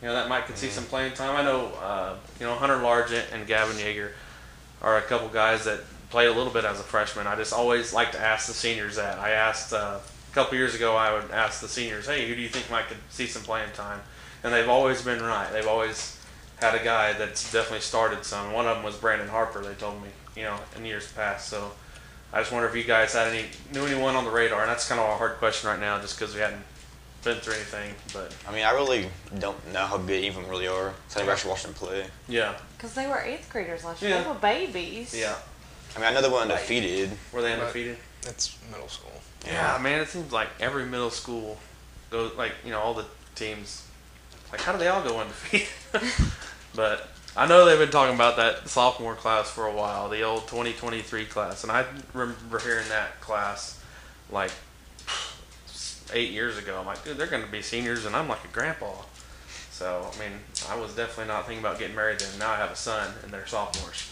You 0.00 0.08
know, 0.08 0.14
that 0.14 0.28
might 0.28 0.46
could 0.46 0.56
see 0.56 0.68
some 0.68 0.84
playing 0.84 1.12
time. 1.14 1.36
I 1.36 1.42
know, 1.42 1.72
uh, 1.82 2.14
you 2.38 2.46
know, 2.46 2.54
Hunter 2.54 2.76
Largent 2.76 3.24
and 3.32 3.46
Gavin 3.46 3.76
Yeager 3.76 4.12
are 4.80 4.96
a 4.96 5.02
couple 5.02 5.28
guys 5.28 5.64
that 5.64 5.80
played 6.10 6.28
a 6.28 6.32
little 6.32 6.52
bit 6.52 6.64
as 6.64 6.78
a 6.78 6.84
freshman. 6.84 7.26
I 7.26 7.34
just 7.34 7.52
always 7.52 7.92
like 7.92 8.12
to 8.12 8.20
ask 8.20 8.46
the 8.46 8.54
seniors 8.54 8.96
that. 8.96 9.18
I 9.18 9.30
asked 9.30 9.72
uh, 9.72 9.98
a 9.98 10.34
couple 10.34 10.56
years 10.56 10.74
ago. 10.74 10.96
I 10.96 11.12
would 11.12 11.30
ask 11.32 11.60
the 11.60 11.68
seniors, 11.68 12.06
"Hey, 12.06 12.28
who 12.28 12.34
do 12.36 12.40
you 12.40 12.48
think 12.48 12.70
might 12.70 12.86
could 12.86 12.98
see 13.10 13.26
some 13.26 13.42
playing 13.42 13.72
time?" 13.72 14.00
And 14.44 14.54
they've 14.54 14.68
always 14.68 15.02
been 15.02 15.20
right. 15.20 15.50
They've 15.52 15.66
always 15.66 16.16
had 16.60 16.74
a 16.74 16.82
guy 16.82 17.12
that's 17.12 17.52
definitely 17.52 17.80
started 17.80 18.24
some. 18.24 18.52
One 18.52 18.66
of 18.66 18.76
them 18.76 18.84
was 18.84 18.96
Brandon 18.96 19.28
Harper. 19.28 19.62
They 19.62 19.74
told 19.74 20.00
me, 20.02 20.08
you 20.36 20.42
know, 20.44 20.58
in 20.76 20.84
years 20.84 21.10
past. 21.12 21.48
So 21.48 21.72
I 22.32 22.40
just 22.40 22.52
wonder 22.52 22.68
if 22.68 22.76
you 22.76 22.84
guys 22.84 23.14
had 23.14 23.28
any 23.28 23.46
knew 23.72 23.84
anyone 23.84 24.14
on 24.14 24.24
the 24.24 24.30
radar. 24.30 24.60
And 24.60 24.70
that's 24.70 24.88
kind 24.88 25.00
of 25.00 25.08
a 25.08 25.16
hard 25.16 25.38
question 25.38 25.68
right 25.68 25.80
now, 25.80 26.00
just 26.00 26.18
because 26.18 26.34
we 26.34 26.40
hadn't 26.40 26.62
been 27.24 27.36
through 27.38 27.54
anything. 27.54 27.94
But 28.12 28.34
I 28.48 28.52
mean, 28.54 28.64
I 28.64 28.70
really 28.72 29.06
don't 29.38 29.72
know 29.72 29.84
how 29.86 29.98
good 29.98 30.22
even 30.24 30.48
really 30.48 30.68
are. 30.68 30.94
So 31.08 31.18
I 31.20 31.22
never 31.22 31.32
actually 31.32 31.50
watched 31.50 31.64
them 31.64 31.74
play. 31.74 32.06
yeah, 32.28 32.54
because 32.76 32.94
they 32.94 33.06
were 33.06 33.20
eighth 33.20 33.50
graders 33.50 33.84
last 33.84 34.02
year. 34.02 34.10
Yeah. 34.12 34.22
They 34.22 34.28
were 34.28 34.34
babies. 34.34 35.14
yeah. 35.18 35.34
I 35.96 36.00
mean, 36.00 36.08
I 36.08 36.12
know 36.12 36.22
they 36.22 36.28
went 36.28 36.42
undefeated. 36.50 37.10
Were 37.32 37.42
they 37.42 37.50
But- 37.52 37.60
undefeated? 37.60 37.98
It's 38.26 38.56
middle 38.70 38.88
school. 38.88 39.12
Yeah, 39.46 39.78
man, 39.80 40.00
it 40.00 40.08
seems 40.08 40.32
like 40.32 40.48
every 40.60 40.84
middle 40.84 41.10
school 41.10 41.56
goes 42.10 42.34
like 42.36 42.52
you 42.64 42.70
know 42.70 42.80
all 42.80 42.94
the 42.94 43.04
teams. 43.34 43.84
Like, 44.50 44.60
how 44.60 44.72
do 44.72 44.78
they 44.78 44.88
all 44.88 45.02
go 45.02 45.18
undefeated? 45.20 45.68
but 46.74 47.08
I 47.36 47.46
know 47.46 47.64
they've 47.64 47.78
been 47.78 47.90
talking 47.90 48.14
about 48.14 48.36
that 48.36 48.68
sophomore 48.68 49.14
class 49.14 49.48
for 49.50 49.66
a 49.66 49.72
while, 49.72 50.08
the 50.08 50.22
old 50.22 50.48
2023 50.48 51.24
class, 51.26 51.62
and 51.62 51.70
I 51.72 51.84
remember 52.12 52.58
hearing 52.58 52.88
that 52.88 53.20
class 53.20 53.80
like 54.30 54.50
eight 56.12 56.30
years 56.30 56.58
ago. 56.58 56.78
I'm 56.78 56.86
like, 56.86 57.04
dude, 57.04 57.16
they're 57.16 57.26
going 57.26 57.44
to 57.44 57.50
be 57.50 57.62
seniors, 57.62 58.04
and 58.04 58.14
I'm 58.16 58.28
like 58.28 58.44
a 58.44 58.48
grandpa. 58.48 58.92
So, 59.70 60.10
I 60.12 60.18
mean, 60.18 60.38
I 60.68 60.76
was 60.76 60.94
definitely 60.94 61.32
not 61.32 61.46
thinking 61.46 61.64
about 61.64 61.78
getting 61.78 61.94
married 61.94 62.20
then. 62.20 62.38
Now 62.38 62.50
I 62.50 62.56
have 62.56 62.70
a 62.70 62.76
son, 62.76 63.12
and 63.22 63.32
they're 63.32 63.46
sophomores. 63.46 64.10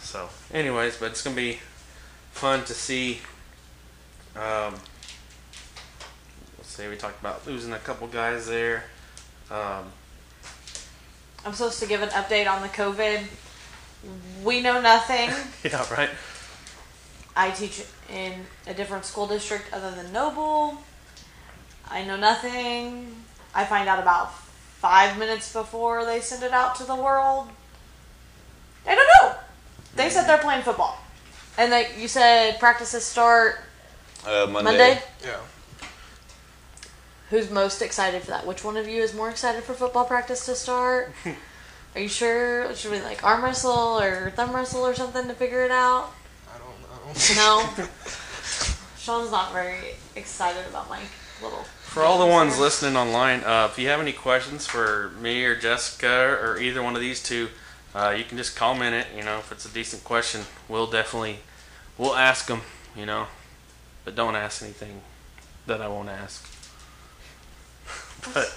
So, 0.00 0.28
anyways, 0.52 0.96
but 0.96 1.12
it's 1.12 1.22
going 1.22 1.36
to 1.36 1.42
be 1.42 1.58
fun 2.32 2.64
to 2.64 2.74
see 2.74 3.20
um, 4.38 4.74
let's 6.56 6.68
see, 6.68 6.86
we 6.86 6.96
talked 6.96 7.20
about 7.20 7.44
losing 7.46 7.72
a 7.72 7.78
couple 7.78 8.06
guys 8.06 8.46
there. 8.46 8.84
Um, 9.50 9.90
I'm 11.44 11.52
supposed 11.52 11.80
to 11.80 11.86
give 11.86 12.02
an 12.02 12.10
update 12.10 12.48
on 12.48 12.62
the 12.62 12.68
COVID. 12.68 13.24
We 14.44 14.60
know 14.60 14.80
nothing. 14.80 15.30
yeah, 15.70 15.92
right. 15.92 16.10
I 17.34 17.50
teach 17.50 17.84
in 18.12 18.32
a 18.68 18.74
different 18.74 19.04
school 19.04 19.26
district 19.26 19.72
other 19.72 19.90
than 19.90 20.12
Noble. 20.12 20.78
I 21.90 22.04
know 22.04 22.16
nothing. 22.16 23.14
I 23.54 23.64
find 23.64 23.88
out 23.88 23.98
about 23.98 24.32
five 24.34 25.18
minutes 25.18 25.52
before 25.52 26.04
they 26.04 26.20
send 26.20 26.42
it 26.42 26.52
out 26.52 26.74
to 26.76 26.84
the 26.84 26.94
world. 26.94 27.48
I 28.86 28.94
don't 28.94 29.08
know. 29.22 29.34
They 29.96 30.10
said 30.10 30.26
they're 30.26 30.38
playing 30.38 30.62
football, 30.62 30.98
and 31.56 31.72
they 31.72 31.88
you 31.98 32.08
said 32.08 32.58
practices 32.60 33.04
start 33.04 33.60
Uh, 34.26 34.46
Monday. 34.48 34.62
Monday. 34.70 35.02
Yeah. 35.24 35.36
Who's 37.30 37.50
most 37.50 37.82
excited 37.82 38.22
for 38.22 38.30
that? 38.30 38.46
Which 38.46 38.64
one 38.64 38.76
of 38.76 38.88
you 38.88 39.02
is 39.02 39.12
more 39.14 39.28
excited 39.28 39.62
for 39.64 39.74
football 39.74 40.04
practice 40.04 40.46
to 40.46 40.54
start? 40.54 41.12
Are 41.94 42.00
you 42.00 42.08
sure? 42.08 42.74
Should 42.74 42.90
we 42.92 43.00
like 43.00 43.24
arm 43.24 43.42
wrestle 43.44 43.98
or 44.00 44.30
thumb 44.30 44.54
wrestle 44.54 44.86
or 44.86 44.94
something 44.94 45.26
to 45.28 45.34
figure 45.34 45.64
it 45.64 45.70
out? 45.70 46.10
I 46.54 46.58
don't 46.58 46.80
know. 47.36 47.64
No. 47.66 47.84
Sean's 48.98 49.30
not 49.30 49.52
very 49.52 49.96
excited 50.16 50.66
about 50.68 50.88
my 50.88 51.00
little. 51.42 51.64
For 51.82 52.02
all 52.02 52.18
the 52.18 52.26
ones 52.26 52.58
listening 52.58 52.96
online, 52.96 53.40
uh, 53.44 53.68
if 53.70 53.78
you 53.78 53.88
have 53.88 54.00
any 54.00 54.12
questions 54.12 54.66
for 54.66 55.10
me 55.20 55.44
or 55.44 55.56
Jessica 55.56 56.38
or 56.40 56.58
either 56.58 56.82
one 56.82 56.94
of 56.94 57.00
these 57.00 57.22
two, 57.22 57.48
uh, 57.94 58.14
you 58.16 58.24
can 58.24 58.36
just 58.36 58.56
comment 58.56 58.94
it. 58.94 59.06
You 59.16 59.24
know, 59.24 59.38
if 59.38 59.50
it's 59.50 59.64
a 59.64 59.72
decent 59.72 60.04
question, 60.04 60.42
we'll 60.68 60.86
definitely 60.86 61.38
we'll 61.96 62.14
ask 62.14 62.46
them. 62.46 62.60
You 62.96 63.06
know, 63.06 63.26
but 64.04 64.14
don't 64.14 64.36
ask 64.36 64.62
anything 64.62 65.00
that 65.66 65.80
I 65.80 65.88
won't 65.88 66.08
ask. 66.08 66.46
But 68.34 68.52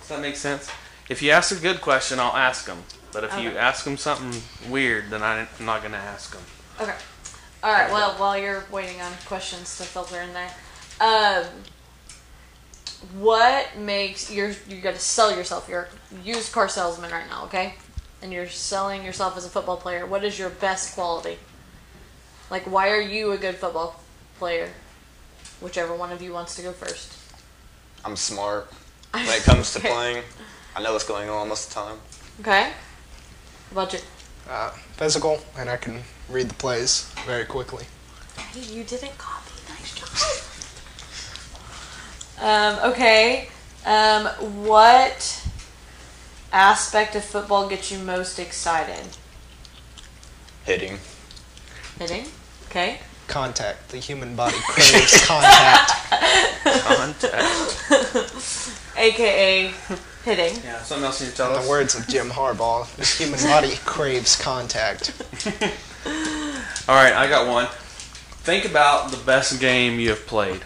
does 0.00 0.08
that 0.08 0.20
make 0.20 0.36
sense? 0.36 0.70
If 1.08 1.22
you 1.22 1.30
ask 1.30 1.56
a 1.56 1.60
good 1.60 1.80
question, 1.80 2.18
I'll 2.18 2.36
ask 2.36 2.66
them. 2.66 2.82
But 3.12 3.24
if 3.24 3.38
you 3.38 3.50
ask 3.50 3.84
them 3.84 3.96
something 3.96 4.42
weird, 4.70 5.10
then 5.10 5.22
I'm 5.22 5.46
not 5.60 5.82
gonna 5.82 5.98
ask 5.98 6.32
them. 6.32 6.42
Okay. 6.80 6.96
All 7.62 7.72
right. 7.72 7.90
Well, 7.92 8.12
while 8.14 8.36
you're 8.36 8.64
waiting 8.72 9.00
on 9.00 9.12
questions 9.26 9.76
to 9.78 9.84
filter 9.84 10.20
in 10.20 10.32
there, 10.32 10.50
um, 11.00 11.44
what 13.18 13.76
makes 13.78 14.30
you're 14.30 14.52
you 14.68 14.80
got 14.80 14.94
to 14.94 15.00
sell 15.00 15.34
yourself? 15.36 15.68
You're 15.68 15.88
a 16.12 16.26
used 16.26 16.52
car 16.52 16.68
salesman 16.68 17.10
right 17.10 17.28
now, 17.28 17.44
okay? 17.44 17.74
And 18.22 18.32
you're 18.32 18.48
selling 18.48 19.04
yourself 19.04 19.36
as 19.36 19.44
a 19.44 19.48
football 19.48 19.76
player. 19.76 20.06
What 20.06 20.24
is 20.24 20.38
your 20.38 20.50
best 20.50 20.94
quality? 20.94 21.38
Like, 22.50 22.70
why 22.70 22.90
are 22.90 23.00
you 23.00 23.32
a 23.32 23.38
good 23.38 23.56
football 23.56 24.00
player? 24.38 24.70
Whichever 25.60 25.94
one 25.94 26.12
of 26.12 26.22
you 26.22 26.32
wants 26.32 26.56
to 26.56 26.62
go 26.62 26.72
first. 26.72 27.16
I'm 28.04 28.16
smart 28.16 28.72
when 29.12 29.28
it 29.28 29.42
comes 29.42 29.72
to 29.74 29.78
Okay. 29.78 29.88
playing. 29.88 30.22
I 30.76 30.82
know 30.82 30.92
what's 30.92 31.04
going 31.06 31.28
on 31.28 31.48
most 31.48 31.68
of 31.68 31.74
the 31.74 31.80
time. 31.80 31.98
Okay. 32.40 32.72
Budget. 33.72 34.04
Uh, 34.48 34.70
physical, 34.96 35.40
and 35.56 35.70
I 35.70 35.76
can 35.76 36.02
read 36.28 36.48
the 36.48 36.54
plays 36.54 37.10
very 37.24 37.44
quickly. 37.44 37.84
Hey, 38.36 38.60
you 38.60 38.84
didn't 38.84 39.16
copy. 39.18 39.52
Nice 39.68 39.94
job. 39.94 40.50
Um, 42.40 42.78
okay. 42.92 43.48
Um, 43.86 44.26
what 44.66 45.46
aspect 46.52 47.14
of 47.16 47.24
football 47.24 47.68
gets 47.68 47.90
you 47.92 47.98
most 47.98 48.38
excited? 48.38 49.06
Hitting. 50.64 50.98
Hitting. 51.98 52.26
Okay. 52.68 52.98
Contact. 53.26 53.88
The 53.90 53.98
human 53.98 54.34
body 54.36 54.56
craves 54.68 55.24
contact. 55.26 55.90
Contact. 56.84 57.80
AKA 58.96 59.72
hitting. 60.24 60.56
yeah. 60.64 60.80
Something 60.82 61.04
else 61.04 61.20
you 61.20 61.26
need 61.26 61.32
to 61.32 61.36
tell 61.36 61.50
In 61.52 61.58
us. 61.58 61.64
the 61.64 61.70
words 61.70 61.94
of 61.94 62.06
Jim 62.08 62.30
Harbaugh, 62.30 62.86
the 62.96 63.04
human 63.04 63.40
body 63.42 63.74
craves 63.84 64.36
contact. 64.40 65.12
All 66.88 66.94
right, 66.94 67.12
I 67.14 67.26
got 67.28 67.48
one. 67.48 67.66
Think 68.44 68.64
about 68.66 69.10
the 69.10 69.16
best 69.18 69.58
game 69.60 69.98
you 69.98 70.10
have 70.10 70.26
played. 70.26 70.62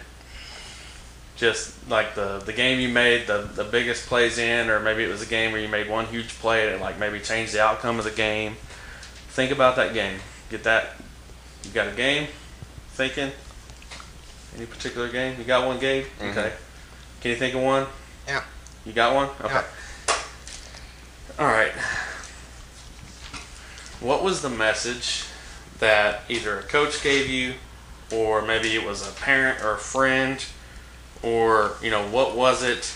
Just 1.39 1.73
like 1.89 2.15
the 2.15 2.39
the 2.39 2.51
game 2.51 2.79
you 2.81 2.89
made 2.89 3.25
the 3.27 3.43
the 3.55 3.63
biggest 3.63 4.07
plays 4.07 4.37
in, 4.37 4.69
or 4.69 4.79
maybe 4.81 5.03
it 5.03 5.07
was 5.09 5.21
a 5.21 5.25
game 5.25 5.53
where 5.53 5.61
you 5.61 5.69
made 5.69 5.89
one 5.89 6.05
huge 6.07 6.27
play 6.39 6.71
and 6.71 6.81
like 6.81 6.99
maybe 6.99 7.19
changed 7.19 7.53
the 7.53 7.61
outcome 7.63 7.97
of 7.97 8.03
the 8.03 8.11
game. 8.11 8.57
Think 9.29 9.51
about 9.51 9.77
that 9.77 9.93
game. 9.93 10.19
Get 10.49 10.63
that. 10.65 10.97
You 11.63 11.71
got 11.71 11.87
a 11.87 11.91
game. 11.91 12.27
Thinking. 12.91 13.31
Any 14.57 14.65
particular 14.65 15.07
game? 15.09 15.37
You 15.39 15.45
got 15.45 15.65
one, 15.65 15.79
Gabe? 15.79 16.05
Mhm. 16.19 16.31
Okay. 16.31 16.51
Can 17.21 17.31
you 17.31 17.37
think 17.37 17.55
of 17.55 17.61
one? 17.61 17.85
Yeah. 18.27 18.43
You 18.85 18.91
got 18.91 19.15
one? 19.15 19.29
Okay. 19.41 19.53
Yeah. 20.07 20.15
All 21.39 21.45
right. 21.47 21.71
What 24.01 24.23
was 24.23 24.41
the 24.41 24.49
message 24.49 25.23
that 25.79 26.21
either 26.29 26.59
a 26.59 26.63
coach 26.63 27.01
gave 27.03 27.29
you, 27.29 27.53
or 28.11 28.41
maybe 28.41 28.75
it 28.75 28.85
was 28.85 29.07
a 29.07 29.11
parent 29.11 29.61
or 29.63 29.73
a 29.75 29.77
friend, 29.77 30.43
or 31.23 31.75
you 31.81 31.91
know 31.91 32.07
what 32.09 32.35
was 32.35 32.63
it 32.63 32.93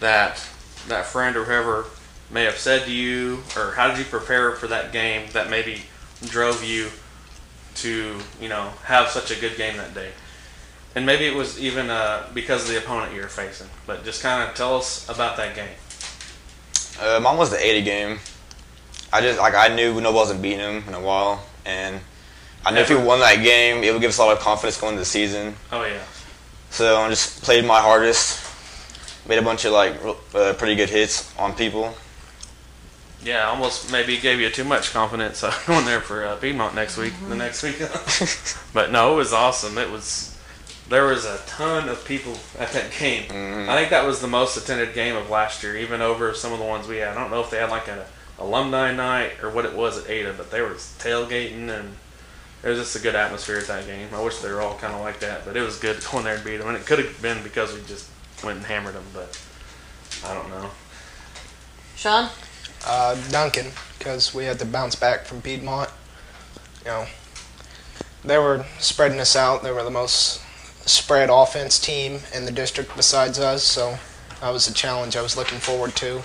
that 0.00 0.46
that 0.88 1.06
friend 1.06 1.36
or 1.36 1.44
whoever 1.44 1.84
may 2.30 2.44
have 2.44 2.58
said 2.58 2.84
to 2.84 2.92
you, 2.92 3.42
or 3.56 3.72
how 3.72 3.88
did 3.88 3.98
you 3.98 4.04
prepare 4.04 4.52
for 4.52 4.66
that 4.68 4.92
game 4.92 5.28
that 5.32 5.50
maybe 5.50 5.82
drove 6.26 6.64
you 6.64 6.88
to 7.76 8.18
you 8.40 8.48
know 8.48 8.70
have 8.84 9.08
such 9.08 9.30
a 9.30 9.40
good 9.40 9.56
game 9.56 9.76
that 9.76 9.94
day? 9.94 10.10
And 10.94 11.06
maybe 11.06 11.24
it 11.26 11.34
was 11.34 11.60
even 11.60 11.88
uh, 11.88 12.28
because 12.34 12.62
of 12.62 12.68
the 12.68 12.78
opponent 12.78 13.14
you 13.14 13.20
were 13.20 13.28
facing. 13.28 13.68
But 13.86 14.04
just 14.04 14.22
kind 14.22 14.48
of 14.48 14.56
tell 14.56 14.76
us 14.76 15.08
about 15.08 15.36
that 15.36 15.54
game. 15.54 15.68
Uh, 17.00 17.20
mine 17.20 17.38
was 17.38 17.50
the 17.50 17.64
Ada 17.64 17.82
game. 17.82 18.18
I 19.12 19.20
just 19.20 19.38
like 19.38 19.54
I 19.54 19.74
knew 19.74 19.94
nobody 19.94 20.14
wasn't 20.14 20.42
beating 20.42 20.60
him 20.60 20.84
in 20.88 20.94
a 20.94 21.00
while, 21.00 21.44
and 21.64 22.00
I 22.64 22.72
knew 22.72 22.80
if 22.80 22.90
we 22.90 22.96
won 22.96 23.20
that 23.20 23.42
game, 23.42 23.82
it 23.82 23.92
would 23.92 24.00
give 24.00 24.10
us 24.10 24.18
a 24.18 24.24
lot 24.24 24.36
of 24.36 24.42
confidence 24.42 24.80
going 24.80 24.92
into 24.92 25.00
the 25.00 25.06
season. 25.06 25.54
Oh 25.72 25.84
yeah. 25.84 26.02
So 26.70 26.96
I 27.00 27.08
just 27.08 27.42
played 27.42 27.64
my 27.64 27.80
hardest, 27.80 28.40
made 29.28 29.38
a 29.38 29.42
bunch 29.42 29.64
of 29.64 29.72
like 29.72 29.96
uh, 30.34 30.54
pretty 30.54 30.76
good 30.76 30.88
hits 30.88 31.36
on 31.38 31.54
people. 31.54 31.94
Yeah, 33.22 33.48
almost 33.48 33.92
maybe 33.92 34.16
gave 34.16 34.40
you 34.40 34.48
too 34.50 34.64
much 34.64 34.92
confidence 34.92 35.44
uh, 35.44 35.52
going 35.66 35.84
there 35.84 36.00
for 36.00 36.24
uh, 36.24 36.36
Piedmont 36.36 36.74
next 36.74 36.96
week, 36.96 37.12
the 37.28 37.36
next 37.36 37.62
week. 37.62 37.78
but 38.72 38.90
no, 38.90 39.12
it 39.12 39.16
was 39.16 39.32
awesome. 39.32 39.76
It 39.78 39.90
was 39.90 40.36
there 40.88 41.04
was 41.04 41.24
a 41.24 41.38
ton 41.46 41.88
of 41.88 42.04
people 42.04 42.36
at 42.58 42.72
that 42.72 42.90
game. 42.98 43.24
Mhm. 43.24 43.68
I 43.68 43.76
think 43.76 43.90
that 43.90 44.04
was 44.06 44.20
the 44.20 44.26
most 44.26 44.56
attended 44.56 44.92
game 44.94 45.16
of 45.16 45.30
last 45.30 45.62
year, 45.62 45.76
even 45.76 46.00
over 46.02 46.34
some 46.34 46.52
of 46.52 46.58
the 46.58 46.64
ones 46.64 46.88
we 46.88 46.96
had. 46.96 47.16
I 47.16 47.20
don't 47.20 47.30
know 47.30 47.40
if 47.40 47.50
they 47.50 47.58
had 47.58 47.70
like 47.70 47.88
an 47.88 48.00
alumni 48.38 48.92
night 48.92 49.32
or 49.42 49.50
what 49.50 49.64
it 49.64 49.74
was 49.74 49.98
at 50.02 50.10
Ada, 50.10 50.32
but 50.32 50.50
they 50.50 50.60
were 50.60 50.70
tailgating 50.70 51.68
and 51.68 51.96
it 52.62 52.68
was 52.68 52.78
just 52.78 52.96
a 52.96 53.00
good 53.00 53.14
atmosphere 53.14 53.58
at 53.58 53.66
that 53.68 53.86
game. 53.86 54.08
I 54.12 54.22
wish 54.22 54.38
they 54.38 54.50
were 54.50 54.60
all 54.60 54.76
kind 54.76 54.94
of 54.94 55.00
like 55.00 55.20
that, 55.20 55.44
but 55.44 55.56
it 55.56 55.62
was 55.62 55.78
good 55.78 56.02
going 56.10 56.24
there 56.24 56.36
and 56.36 56.44
beat 56.44 56.58
them. 56.58 56.68
And 56.68 56.76
it 56.76 56.86
could 56.86 56.98
have 56.98 57.22
been 57.22 57.42
because 57.42 57.72
we 57.72 57.80
just 57.82 58.10
went 58.44 58.58
and 58.58 58.66
hammered 58.66 58.94
them, 58.94 59.04
but 59.14 59.40
I 60.24 60.34
don't 60.34 60.48
know. 60.50 60.70
Sean. 61.96 62.28
Uh, 62.86 63.14
Duncan, 63.30 63.66
because 63.98 64.34
we 64.34 64.44
had 64.44 64.58
to 64.58 64.64
bounce 64.64 64.94
back 64.94 65.26
from 65.26 65.42
Piedmont. 65.42 65.90
You 66.80 66.90
know, 66.90 67.06
they 68.24 68.38
were 68.38 68.64
spreading 68.78 69.20
us 69.20 69.36
out. 69.36 69.62
They 69.62 69.70
were 69.70 69.82
the 69.82 69.90
most 69.90 70.40
spread 70.88 71.28
offense 71.30 71.78
team 71.78 72.20
in 72.34 72.46
the 72.46 72.52
district 72.52 72.96
besides 72.96 73.38
us, 73.38 73.62
so 73.62 73.98
that 74.40 74.50
was 74.50 74.66
a 74.66 74.72
challenge 74.72 75.16
I 75.16 75.22
was 75.22 75.36
looking 75.36 75.58
forward 75.58 75.94
to. 75.96 76.22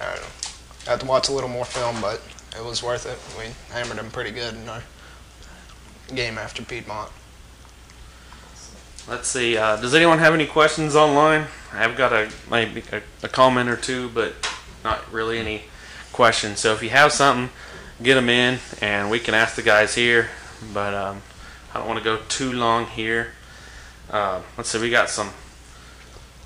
I 0.00 0.04
don't 0.06 0.22
know. 0.22 0.28
I 0.86 0.90
had 0.90 1.00
to 1.00 1.06
watch 1.06 1.28
a 1.28 1.32
little 1.32 1.48
more 1.48 1.64
film, 1.64 2.00
but 2.00 2.20
it 2.56 2.64
was 2.64 2.82
worth 2.82 3.06
it. 3.06 3.18
We 3.38 3.52
hammered 3.72 3.98
them 3.98 4.10
pretty 4.10 4.32
good 4.32 4.54
in 4.54 4.68
our 4.68 4.82
game 6.14 6.38
after 6.38 6.62
Piedmont. 6.62 7.10
Let's 9.08 9.28
see. 9.28 9.56
Uh, 9.56 9.76
does 9.76 9.94
anyone 9.94 10.18
have 10.18 10.32
any 10.32 10.46
questions 10.46 10.94
online? 10.94 11.46
I've 11.72 11.96
got 11.96 12.12
a 12.12 12.30
maybe 12.48 12.84
a, 12.92 13.02
a 13.24 13.28
comment 13.28 13.68
or 13.68 13.76
two, 13.76 14.08
but 14.10 14.34
not 14.84 15.12
really 15.12 15.38
any 15.38 15.64
questions. 16.12 16.60
So 16.60 16.72
if 16.72 16.82
you 16.82 16.90
have 16.90 17.10
something, 17.10 17.50
get 18.02 18.14
them 18.14 18.28
in, 18.28 18.60
and 18.80 19.10
we 19.10 19.18
can 19.18 19.34
ask 19.34 19.56
the 19.56 19.62
guys 19.62 19.96
here. 19.96 20.28
But 20.72 20.94
um, 20.94 21.22
I 21.74 21.78
don't 21.78 21.88
want 21.88 21.98
to 21.98 22.04
go 22.04 22.18
too 22.28 22.52
long 22.52 22.86
here. 22.86 23.32
Uh, 24.08 24.42
let's 24.56 24.68
see. 24.68 24.80
We 24.80 24.90
got 24.90 25.10
some 25.10 25.30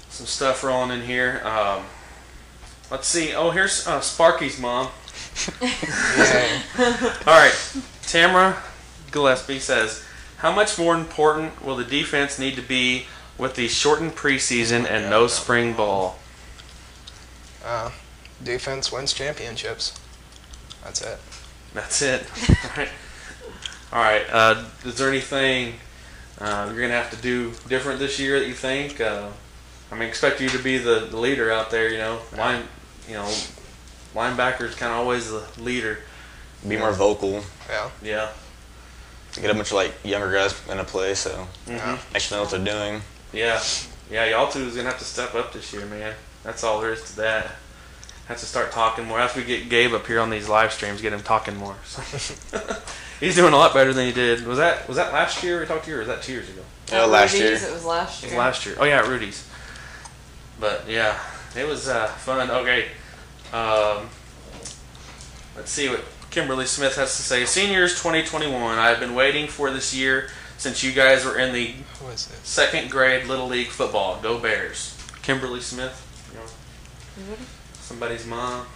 some 0.09 0.27
stuff 0.27 0.65
rolling 0.65 0.99
in 0.99 1.07
here. 1.07 1.43
Um, 1.45 1.85
let's 2.91 3.07
see. 3.07 3.35
Oh, 3.35 3.51
here's 3.51 3.87
uh, 3.87 4.01
Sparky's 4.01 4.59
mom. 4.59 4.89
All 7.27 7.35
right, 7.35 7.55
Tamara 8.03 8.63
Gillespie 9.11 9.61
says, 9.61 10.05
"How 10.39 10.53
much 10.53 10.79
more 10.79 10.95
important 10.95 11.65
will 11.65 11.77
the 11.77 11.85
defense 11.85 12.39
need 12.39 12.57
to 12.57 12.63
be 12.63 13.07
with 13.39 13.55
the 13.55 13.69
shortened 13.69 14.17
preseason 14.17 14.89
and 14.89 15.11
no 15.11 15.27
spring 15.27 15.75
ball?" 15.75 16.19
uh, 17.67 17.91
defense 18.43 18.93
wins 18.93 19.13
championships. 19.13 19.99
That's 20.85 21.03
it. 21.03 21.19
That's 21.75 22.01
it. 22.01 22.27
All 22.49 22.71
right. 22.77 22.89
All 23.93 24.03
right. 24.03 24.23
Uh, 24.31 24.65
is 24.85 24.97
there 24.99 25.09
anything 25.09 25.75
uh, 26.39 26.71
you're 26.73 26.81
gonna 26.81 26.95
have 26.95 27.11
to 27.11 27.17
do 27.17 27.53
different 27.69 27.99
this 27.99 28.19
year 28.19 28.39
that 28.39 28.47
you 28.47 28.55
think? 28.55 29.01
Uh, 29.01 29.29
I 29.91 29.95
mean, 29.95 30.09
expect 30.09 30.41
you 30.41 30.49
to 30.51 30.59
be 30.63 30.79
the, 30.79 31.07
the 31.11 31.17
leader 31.17 31.51
out 31.51 31.71
there. 31.71 31.91
You 31.91 31.99
know, 31.99 32.21
line. 32.37 32.63
You 33.09 33.15
know, 33.15 33.33
linebackers 34.15 34.77
kind 34.77 34.93
of 34.93 34.99
always 34.99 35.31
the 35.31 35.45
leader. 35.59 35.99
Be 36.67 36.77
more 36.77 36.93
vocal. 36.93 37.43
Yeah. 37.69 37.91
Yeah. 38.03 38.29
To 39.37 39.41
get 39.43 39.51
a 39.51 39.55
bunch 39.55 39.69
of 39.69 39.75
like 39.75 39.93
younger 40.05 40.33
guys 40.33 40.53
gonna 40.67 40.85
play. 40.85 41.15
So 41.15 41.47
Mhm. 41.69 41.99
actually 42.15 42.37
know 42.37 42.43
what 42.43 42.51
they're 42.51 42.61
doing. 42.65 43.03
Yeah, 43.33 43.63
yeah. 44.11 44.25
Y'all 44.27 44.51
two 44.51 44.67
is 44.67 44.75
gonna 44.77 44.89
have 44.91 44.99
to 44.99 45.05
step 45.05 45.35
up 45.35 45.53
this 45.53 45.73
year, 45.73 45.87
man. 45.87 46.15
That's 46.43 46.63
all 46.65 46.81
there 46.81 46.93
is 46.93 47.03
to 47.05 47.17
that. 47.17 47.53
Have 48.29 48.39
to 48.41 48.47
start 48.47 48.73
talking 48.73 49.05
more. 49.05 49.21
After 49.21 49.39
we 49.41 49.47
get 49.47 49.69
Gabe 49.69 49.95
up 49.95 50.07
here 50.07 50.19
on 50.21 50.31
these 50.31 50.49
live 50.49 50.73
streams, 50.73 51.01
get 51.01 51.13
him 51.13 51.23
talking 51.23 51.57
more. 51.57 51.77
He's 53.21 53.35
doing 53.37 53.53
a 53.53 53.57
lot 53.57 53.73
better 53.73 53.93
than 53.95 54.05
he 54.07 54.13
did. 54.13 54.45
Was 54.47 54.59
that 54.59 54.87
was 54.89 54.97
that 54.97 55.13
last 55.13 55.43
year 55.43 55.61
we 55.61 55.67
talked 55.67 55.85
to 55.85 55.91
you, 55.91 55.97
or 55.97 56.01
was 56.01 56.09
that 56.09 56.23
two 56.23 56.33
years 56.33 56.49
ago? 56.49 56.63
Yeah, 56.91 57.03
At 57.03 57.09
last 57.11 57.33
Rudy's, 57.35 57.61
year. 57.63 57.71
It 57.71 57.75
was 57.75 57.85
last 57.85 58.23
year. 58.23 58.33
It 58.33 58.35
was 58.35 58.39
last 58.39 58.67
year. 58.67 58.77
Oh 58.81 58.85
yeah, 58.85 58.99
at 58.99 59.07
Rudy's. 59.09 59.45
But 60.59 60.85
yeah, 60.89 61.19
it 61.57 61.67
was 61.67 61.89
uh, 61.89 62.07
fun. 62.09 62.51
Okay, 62.51 62.87
um, 63.53 64.09
let's 65.57 65.71
see 65.71 65.89
what 65.89 66.01
Kimberly 66.37 66.67
Smith 66.67 66.97
has 66.97 67.17
to 67.17 67.23
say. 67.23 67.47
Seniors 67.47 67.95
2021. 67.95 68.79
I 68.79 68.91
have 68.91 69.01
been 69.01 69.15
waiting 69.15 69.47
for 69.49 69.71
this 69.71 69.95
year 69.95 70.29
since 70.59 70.83
you 70.85 70.93
guys 70.93 71.25
were 71.25 71.39
in 71.39 71.55
the 71.55 71.69
Who 72.01 72.09
is 72.09 72.27
it? 72.31 72.47
second 72.47 72.91
grade 72.91 73.25
little 73.27 73.47
league 73.47 73.69
football. 73.69 74.21
Go 74.21 74.39
Bears. 74.39 74.95
Kimberly 75.23 75.63
Smith. 75.63 75.97
You 76.35 76.39
know, 77.31 77.37
somebody's 77.73 78.27
mom. 78.27 78.67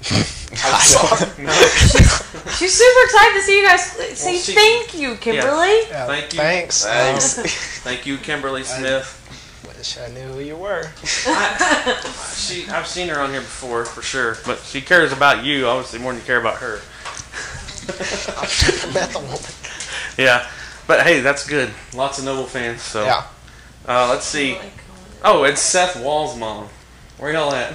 No. 1.38 1.52
She's 2.56 2.72
super 2.74 3.04
excited 3.04 3.34
to 3.34 3.42
see 3.42 3.58
you 3.60 3.66
guys. 3.66 3.84
Say 4.18 4.38
she- 4.38 4.54
thank 4.54 4.94
you, 4.94 5.14
Kimberly. 5.16 5.80
Yeah, 5.90 6.06
Thank 6.06 6.32
you. 6.32 6.38
Thanks. 6.38 6.84
Thanks. 6.86 7.38
Um, 7.38 7.44
Thank 7.84 8.06
you, 8.06 8.16
Kimberly 8.16 8.64
Smith. 8.64 9.62
wish 9.76 9.98
I 9.98 10.08
knew 10.08 10.22
who 10.32 10.40
you 10.40 10.56
were. 10.56 10.88
She, 11.04 12.66
I've 12.70 12.86
seen 12.86 13.08
her 13.08 13.20
on 13.20 13.30
here 13.30 13.40
before 13.42 13.84
for 13.84 14.00
sure, 14.00 14.38
but 14.46 14.58
she 14.60 14.80
cares 14.80 15.12
about 15.12 15.44
you 15.44 15.66
obviously 15.66 15.98
more 15.98 16.12
than 16.12 16.20
you 16.22 16.26
care 16.26 16.40
about 16.40 16.56
her. 16.60 16.80
Met 18.94 19.10
the 19.12 19.18
woman. 19.20 19.38
Yeah, 20.18 20.46
but 20.86 21.02
hey, 21.06 21.20
that's 21.20 21.46
good. 21.46 21.70
Lots 21.94 22.18
of 22.18 22.24
Noble 22.24 22.44
fans. 22.46 22.82
So 22.82 23.04
Yeah. 23.04 23.24
uh, 23.86 24.08
let's 24.08 24.24
see. 24.26 24.58
Oh, 25.24 25.44
it's 25.44 25.60
Seth 25.60 25.96
Wall's 26.02 26.36
mom. 26.36 26.68
Where 27.18 27.32
y'all 27.32 27.52
at? 27.52 27.74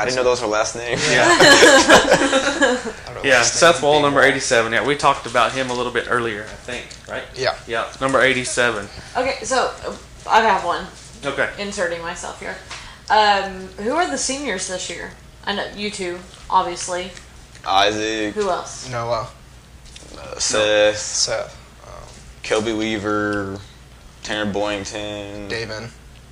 I 0.00 0.04
didn't 0.04 0.16
know 0.16 0.24
those 0.24 0.40
were 0.40 0.46
last 0.46 0.76
names. 0.76 1.02
Yeah, 1.10 1.26
I 1.28 2.90
don't 3.06 3.14
know 3.16 3.20
yeah. 3.24 3.42
Seth. 3.42 3.82
Wall, 3.82 4.00
number 4.00 4.22
eighty-seven. 4.22 4.72
Yeah, 4.72 4.86
we 4.86 4.94
talked 4.96 5.26
about 5.26 5.52
him 5.52 5.70
a 5.70 5.74
little 5.74 5.90
bit 5.92 6.06
earlier, 6.08 6.42
I 6.42 6.54
think. 6.54 6.86
Right? 7.08 7.24
Yeah. 7.34 7.56
Yeah, 7.66 7.92
number 8.00 8.20
eighty-seven. 8.20 8.88
Okay, 9.16 9.42
so 9.42 9.72
uh, 9.84 9.96
I 10.28 10.40
have 10.42 10.64
one. 10.64 10.86
Okay. 11.24 11.50
Inserting 11.58 12.00
myself 12.00 12.38
here. 12.38 12.56
Um, 13.10 13.66
who 13.82 13.90
are 13.92 14.08
the 14.08 14.18
seniors 14.18 14.68
this 14.68 14.88
year? 14.88 15.10
I 15.44 15.54
know 15.56 15.66
you 15.74 15.90
two, 15.90 16.18
obviously. 16.48 17.10
Isaac, 17.68 18.34
Who 18.34 18.48
else? 18.50 18.88
Noah. 18.90 19.28
uh, 20.18 20.38
Seth, 20.38 20.96
Seth. 20.96 21.54
Kobe 22.44 22.72
Weaver, 22.72 23.58
Tanner 24.22 24.50
Boyington, 24.50 25.48
David. 25.48 25.90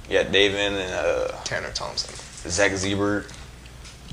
yeah, 0.08 0.22
David, 0.22 0.60
and 0.72 0.76
uh, 0.94 1.28
Tanner 1.44 1.70
Thompson. 1.72 2.14
Zach 2.50 2.72
Ziebert. 2.72 3.30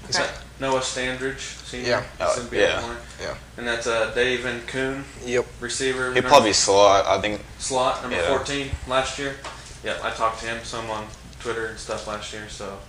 Is 0.09 0.17
that 0.17 0.31
Noah 0.59 0.81
Standridge, 0.81 1.39
senior? 1.65 1.87
Yeah. 1.87 2.01
He's 2.01 2.43
Oh, 2.43 2.49
yeah. 2.51 2.81
BL1. 2.81 2.95
Yeah. 3.21 3.35
And 3.57 3.65
that's 3.67 3.87
uh, 3.87 4.11
Dave 4.13 4.43
and 4.45 4.67
Kuhn, 4.67 5.05
Yep. 5.25 5.45
receiver. 5.61 6.13
He'd 6.13 6.25
probably 6.25 6.51
slot. 6.51 7.05
I 7.05 7.21
think. 7.21 7.41
slot 7.57 8.01
number 8.01 8.17
Yeah. 8.17 8.27
14 8.27 8.69
last 8.87 9.17
year. 9.17 9.35
Yeah, 9.83 9.97
I 10.03 10.09
talked 10.09 10.39
to 10.41 10.45
him 10.45 10.59
some 10.65 10.89
on 10.89 11.07
Twitter 11.39 11.67
and 11.67 11.79
stuff 11.79 12.05
last 12.07 12.33
year, 12.33 12.49
so 12.49 12.79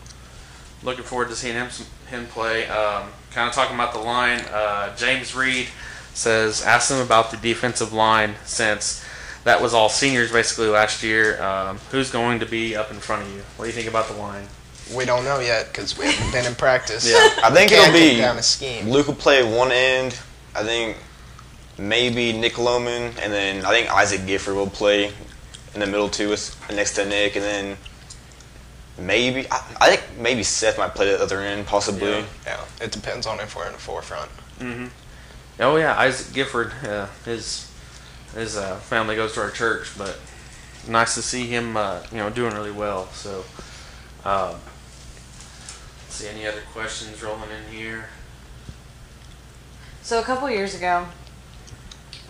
looking 0.82 1.04
forward 1.04 1.28
to 1.28 1.36
seeing 1.36 1.54
him 1.54 1.68
him 2.10 2.26
play. 2.26 2.66
Um, 2.66 3.10
kind 3.34 3.48
of 3.48 3.54
talking 3.54 3.74
about 3.74 3.92
the 3.92 3.98
line. 3.98 4.40
Uh, 4.52 4.94
James 4.96 5.34
Reed 5.34 5.68
says 6.14 6.62
ask 6.62 6.88
them 6.88 7.04
about 7.04 7.30
the 7.30 7.36
defensive 7.36 7.92
line 7.92 8.34
since 8.44 9.04
that 9.42 9.60
was 9.60 9.74
all 9.74 9.88
seniors 9.88 10.32
basically 10.32 10.68
last 10.68 11.02
year. 11.02 11.42
Um, 11.42 11.78
who's 11.90 12.10
going 12.10 12.40
to 12.40 12.46
be 12.46 12.76
up 12.76 12.90
in 12.90 12.98
front 12.98 13.22
of 13.22 13.34
you? 13.34 13.42
What 13.56 13.64
do 13.64 13.70
you 13.70 13.74
think 13.74 13.88
about 13.88 14.08
the 14.08 14.14
line? 14.14 14.46
We 14.94 15.04
don't 15.04 15.24
know 15.24 15.40
yet 15.40 15.68
because 15.72 15.98
we 15.98 16.06
haven't 16.06 16.30
been 16.32 16.46
in 16.46 16.54
practice. 16.54 17.08
Yeah. 17.08 17.16
I 17.42 17.50
think 17.50 17.72
it'll 17.72 17.92
be 17.92 18.18
down 18.18 18.36
a 18.38 18.42
scheme. 18.42 18.88
Luke 18.88 19.06
will 19.06 19.14
play 19.14 19.42
one 19.42 19.72
end. 19.72 20.18
I 20.54 20.62
think 20.62 20.96
maybe 21.78 22.32
Nick 22.32 22.58
Loman, 22.58 23.14
and 23.20 23.32
then 23.32 23.64
I 23.64 23.70
think 23.70 23.90
Isaac 23.90 24.26
Gifford 24.26 24.54
will 24.54 24.70
play 24.70 25.12
in 25.74 25.80
the 25.80 25.86
middle 25.86 26.08
too, 26.08 26.36
next 26.70 26.94
to 26.94 27.04
Nick, 27.04 27.34
and 27.34 27.44
then 27.44 27.76
maybe 28.98 29.46
I, 29.50 29.76
I 29.80 29.96
think 29.96 30.18
maybe 30.18 30.42
Seth 30.42 30.78
might 30.78 30.94
play 30.94 31.06
the 31.06 31.22
other 31.22 31.40
end, 31.40 31.66
possibly. 31.66 32.10
Yeah. 32.10 32.24
Yeah. 32.46 32.64
It 32.80 32.92
depends 32.92 33.26
on 33.26 33.40
if 33.40 33.56
we're 33.56 33.66
in 33.66 33.72
the 33.72 33.78
forefront. 33.78 34.30
Mm-hmm. 34.58 34.86
Oh 35.60 35.76
yeah, 35.76 35.98
Isaac 35.98 36.34
Gifford. 36.34 36.72
Uh, 36.84 37.06
his 37.24 37.70
his 38.34 38.56
uh, 38.56 38.76
family 38.76 39.16
goes 39.16 39.34
to 39.34 39.40
our 39.40 39.50
church, 39.50 39.96
but 39.96 40.18
nice 40.88 41.14
to 41.14 41.22
see 41.22 41.46
him. 41.46 41.76
Uh, 41.76 42.02
you 42.10 42.18
know, 42.18 42.30
doing 42.30 42.54
really 42.54 42.72
well. 42.72 43.06
So, 43.12 43.44
um, 44.24 44.56
let's 46.02 46.14
see 46.14 46.28
any 46.28 46.46
other 46.46 46.62
questions 46.72 47.22
rolling 47.22 47.50
in 47.50 47.72
here. 47.76 48.06
So 50.02 50.20
a 50.20 50.22
couple 50.22 50.50
years 50.50 50.74
ago, 50.74 51.06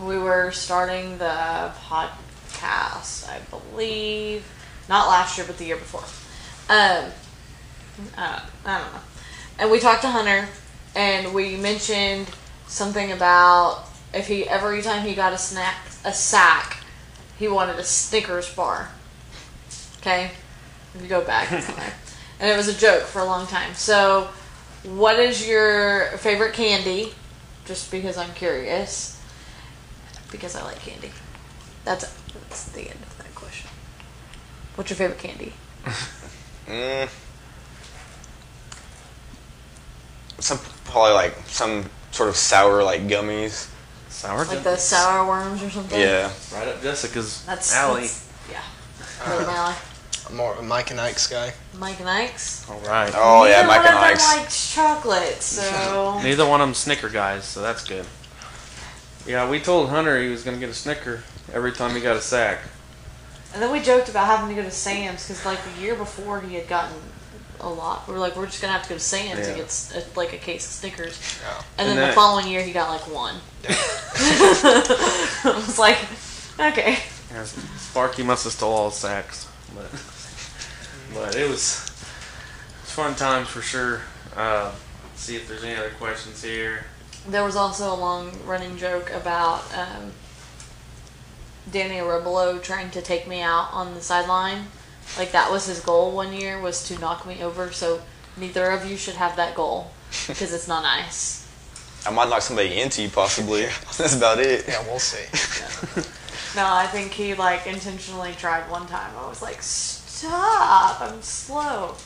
we 0.01 0.19
were 0.19 0.53
starting 0.53 1.19
the 1.19 1.73
podcast. 1.87 3.29
I 3.29 3.41
believe 3.51 4.47
not 4.89 5.09
last 5.09 5.39
year, 5.39 5.47
but 5.47 5.59
the 5.59 5.65
year 5.65 5.77
before. 5.77 6.05
Um, 6.69 7.11
uh, 8.17 8.41
I 8.65 8.79
don't 8.79 8.93
know. 8.93 9.01
And 9.59 9.71
we 9.71 9.79
talked 9.79 10.03
to 10.03 10.09
Hunter, 10.09 10.49
and 10.95 11.35
we 11.35 11.57
mentioned 11.57 12.29
something 12.67 13.13
about 13.13 13.85
if 14.13 14.27
he 14.27 14.49
every 14.49 14.83
time 14.83 15.07
he 15.07 15.15
got 15.15 15.33
a 15.33 15.39
snack, 15.39 15.77
a 16.05 16.13
sack, 16.13 16.79
he 17.39 17.49
wanted 17.49 17.79
a 17.79 17.85
Snickers 17.85 18.53
bar. 18.55 18.91
Okay, 19.99 20.31
if 20.95 21.03
you 21.03 21.09
go 21.09 21.25
back, 21.25 21.51
it's 21.53 21.69
on 21.69 21.77
there. 21.77 21.95
and 22.41 22.51
it 22.51 22.57
was 22.57 22.69
a 22.69 22.75
joke 22.75 23.03
for 23.03 23.21
a 23.21 23.25
long 23.25 23.47
time. 23.47 23.75
So, 23.75 24.29
what 24.83 25.19
is 25.19 25.47
your 25.47 26.17
favorite 26.19 26.55
candy? 26.55 27.15
Just 27.65 27.91
because 27.91 28.17
I'm 28.17 28.33
curious. 28.35 29.21
Because 30.31 30.57
I 30.57 30.63
like 30.63 30.81
candy. 30.81 31.11
That's 31.85 32.05
that's 32.35 32.69
the 32.71 32.83
end 32.83 33.01
of 33.03 33.19
that 33.19 33.35
question. 33.35 33.71
What's 34.75 34.91
your 34.91 34.97
favorite 34.97 35.19
candy? 35.19 35.53
Mm. 36.69 37.09
Some 40.41 40.59
probably 40.85 41.13
like 41.13 41.37
some 41.47 41.85
sort 42.11 42.29
of 42.29 42.37
sour 42.37 42.83
like 42.83 43.03
gummies. 43.07 43.69
Sour 44.09 44.45
Like 44.45 44.63
the 44.63 44.77
sour 44.77 45.27
worms 45.27 45.63
or 45.63 45.71
something? 45.71 45.99
Yeah. 46.01 46.31
right 46.53 46.69
up 46.69 46.83
Jessica's 46.83 47.45
That's 47.47 47.75
alley. 47.75 48.03
that's- 48.03 48.29
yeah. 48.51 48.61
Right 49.39 49.47
my 49.47 49.53
alley. 49.55 49.75
More 50.33 50.53
of 50.55 50.59
a 50.59 50.63
Mike 50.63 50.91
and 50.91 51.01
Ike's 51.01 51.27
guy. 51.27 51.53
Mike 51.79 52.01
and 52.01 52.09
Ike's. 52.09 52.69
All 52.71 52.79
right. 52.81 53.13
Oh 53.15 53.45
yeah, 53.45 53.63
Neither 53.63 53.67
Mike 53.67 53.77
one 53.79 53.87
and 53.87 53.95
of 53.97 54.01
them 54.01 54.11
Ike's. 54.13 54.37
likes 54.37 54.75
chocolate, 54.75 55.43
so 55.43 56.19
Neither 56.23 56.47
one 56.47 56.61
of 56.61 56.67
them 56.69 56.75
Snicker 56.75 57.09
guys, 57.11 57.45
so 57.45 57.61
that's 57.61 57.85
good. 57.85 58.07
Yeah, 59.27 59.49
we 59.49 59.61
told 59.61 59.91
Hunter 59.91 60.21
he 60.21 60.29
was 60.29 60.43
gonna 60.43 60.57
get 60.59 60.69
a 60.71 60.75
Snicker 60.75 61.23
every 61.53 61.73
time 61.73 61.95
he 61.95 62.01
got 62.01 62.17
a 62.17 62.21
sack. 62.23 62.61
And 63.55 63.63
then 63.63 63.71
we 63.73 63.81
joked 63.81 64.09
about 64.09 64.27
having 64.27 64.55
to 64.55 64.61
go 64.61 64.67
to 64.69 64.71
Sam's 64.75 65.23
because, 65.27 65.47
like, 65.47 65.59
the 65.75 65.81
year 65.81 65.95
before 65.95 66.41
he 66.41 66.57
had 66.57 66.69
gotten 66.69 66.97
a 67.61 67.69
lot. 67.69 68.07
We 68.09 68.13
were 68.15 68.19
like, 68.21 68.35
we're 68.37 68.47
just 68.47 68.61
gonna 68.61 68.73
have 68.75 68.83
to 68.83 68.89
go 68.91 68.95
to 68.97 69.01
Sam's 69.01 69.39
Yeah. 69.39 69.53
to 69.53 69.55
get 69.55 69.65
s- 69.67 69.93
uh, 69.95 70.03
like 70.17 70.33
a 70.33 70.37
case 70.39 70.67
of 70.67 70.73
Snickers. 70.73 71.19
Yeah. 71.41 71.57
And, 71.57 71.65
And 71.79 71.89
then 71.91 71.97
that- 71.97 72.07
the 72.09 72.13
following 72.15 72.49
year 72.49 72.63
he 72.63 72.73
got 72.73 72.91
like 72.91 73.07
one. 73.11 73.37
I 73.69 75.53
was 75.67 75.79
like, 75.79 75.99
okay. 76.59 76.99
Yeah, 77.33 77.45
Sparky 77.45 78.23
must 78.23 78.45
have 78.45 78.53
stole 78.53 78.73
all 78.73 78.91
the 78.91 78.95
sacks, 78.97 79.47
but 79.75 79.87
but 81.15 81.35
it 81.37 81.49
was 81.49 81.81
it's 82.83 82.93
fun 82.93 83.15
times 83.15 83.49
for 83.49 83.63
sure. 83.63 84.03
Uh, 84.37 84.73
see 85.17 85.37
if 85.37 85.49
there's 85.49 85.65
any 85.65 85.75
other 85.77 85.91
questions 85.99 86.43
here. 86.43 86.85
There 87.29 87.45
was 87.45 87.57
also 87.57 87.93
a 87.93 87.97
long 87.97 88.37
running 88.45 88.77
joke 88.77 89.11
about 89.13 89.65
um, 89.75 90.13
Danny 91.71 91.97
Arevalo 91.97 92.63
trying 92.63 92.91
to 92.93 93.03
take 93.03 93.27
me 93.27 93.41
out 93.41 93.69
on 93.73 93.95
the 93.95 94.01
sideline. 94.01 94.67
Like 95.19 95.33
that 95.33 95.51
was 95.51 95.67
his 95.67 95.81
goal 95.81 96.15
one 96.15 96.33
year 96.33 96.61
was 96.61 96.87
to 96.89 96.99
knock 96.99 97.27
me 97.27 97.43
over. 97.43 97.73
So 97.73 98.01
neither 98.37 98.71
of 98.71 98.89
you 98.89 98.97
should 98.97 99.15
have 99.17 99.37
that 99.37 99.55
goal 99.55 99.91
because 100.27 100.53
it's 100.53 100.69
not 100.69 100.83
nice. 100.83 101.41
I 102.07 102.11
might 102.11 102.29
knock 102.29 102.43
somebody 102.43 102.81
into 102.81 103.03
you 103.03 103.09
possibly. 103.09 103.63
That's 103.99 104.17
about 104.17 104.39
it. 104.39 104.65
Yeah, 104.69 104.83
we'll 104.87 104.99
see. 104.99 106.03
No, 106.57 106.73
I 106.73 106.87
think 106.87 107.11
he 107.11 107.35
like 107.35 107.67
intentionally 107.67 108.33
tried 108.33 108.71
one 108.71 108.87
time. 108.87 109.13
I 109.19 109.29
was 109.29 109.43
like, 109.43 109.61
stop! 109.61 111.01
I'm 111.01 111.21
slow. 111.21 111.97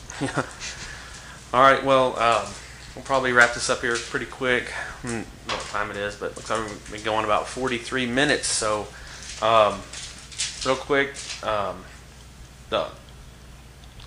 All 1.53 1.61
right, 1.61 1.83
well, 1.85 2.17
um, 2.17 2.47
we'll 2.95 3.05
probably 3.05 3.31
wrap 3.31 3.53
this 3.53 3.69
up 3.69 3.81
here 3.81 3.95
pretty 3.95 4.25
quick. 4.25 4.69
Hmm, 5.03 5.21
what 5.45 5.59
time 5.71 5.91
it 5.91 5.97
is, 5.97 6.15
but 6.15 6.35
looks 6.35 6.49
like 6.49 6.67
we've 6.67 6.91
been 6.91 7.03
going 7.03 7.25
about 7.25 7.47
43 7.47 8.07
minutes. 8.07 8.47
So, 8.47 8.87
um, 9.41 9.79
real 10.65 10.75
quick, 10.75 11.15
um, 11.43 11.83
the 12.69 12.87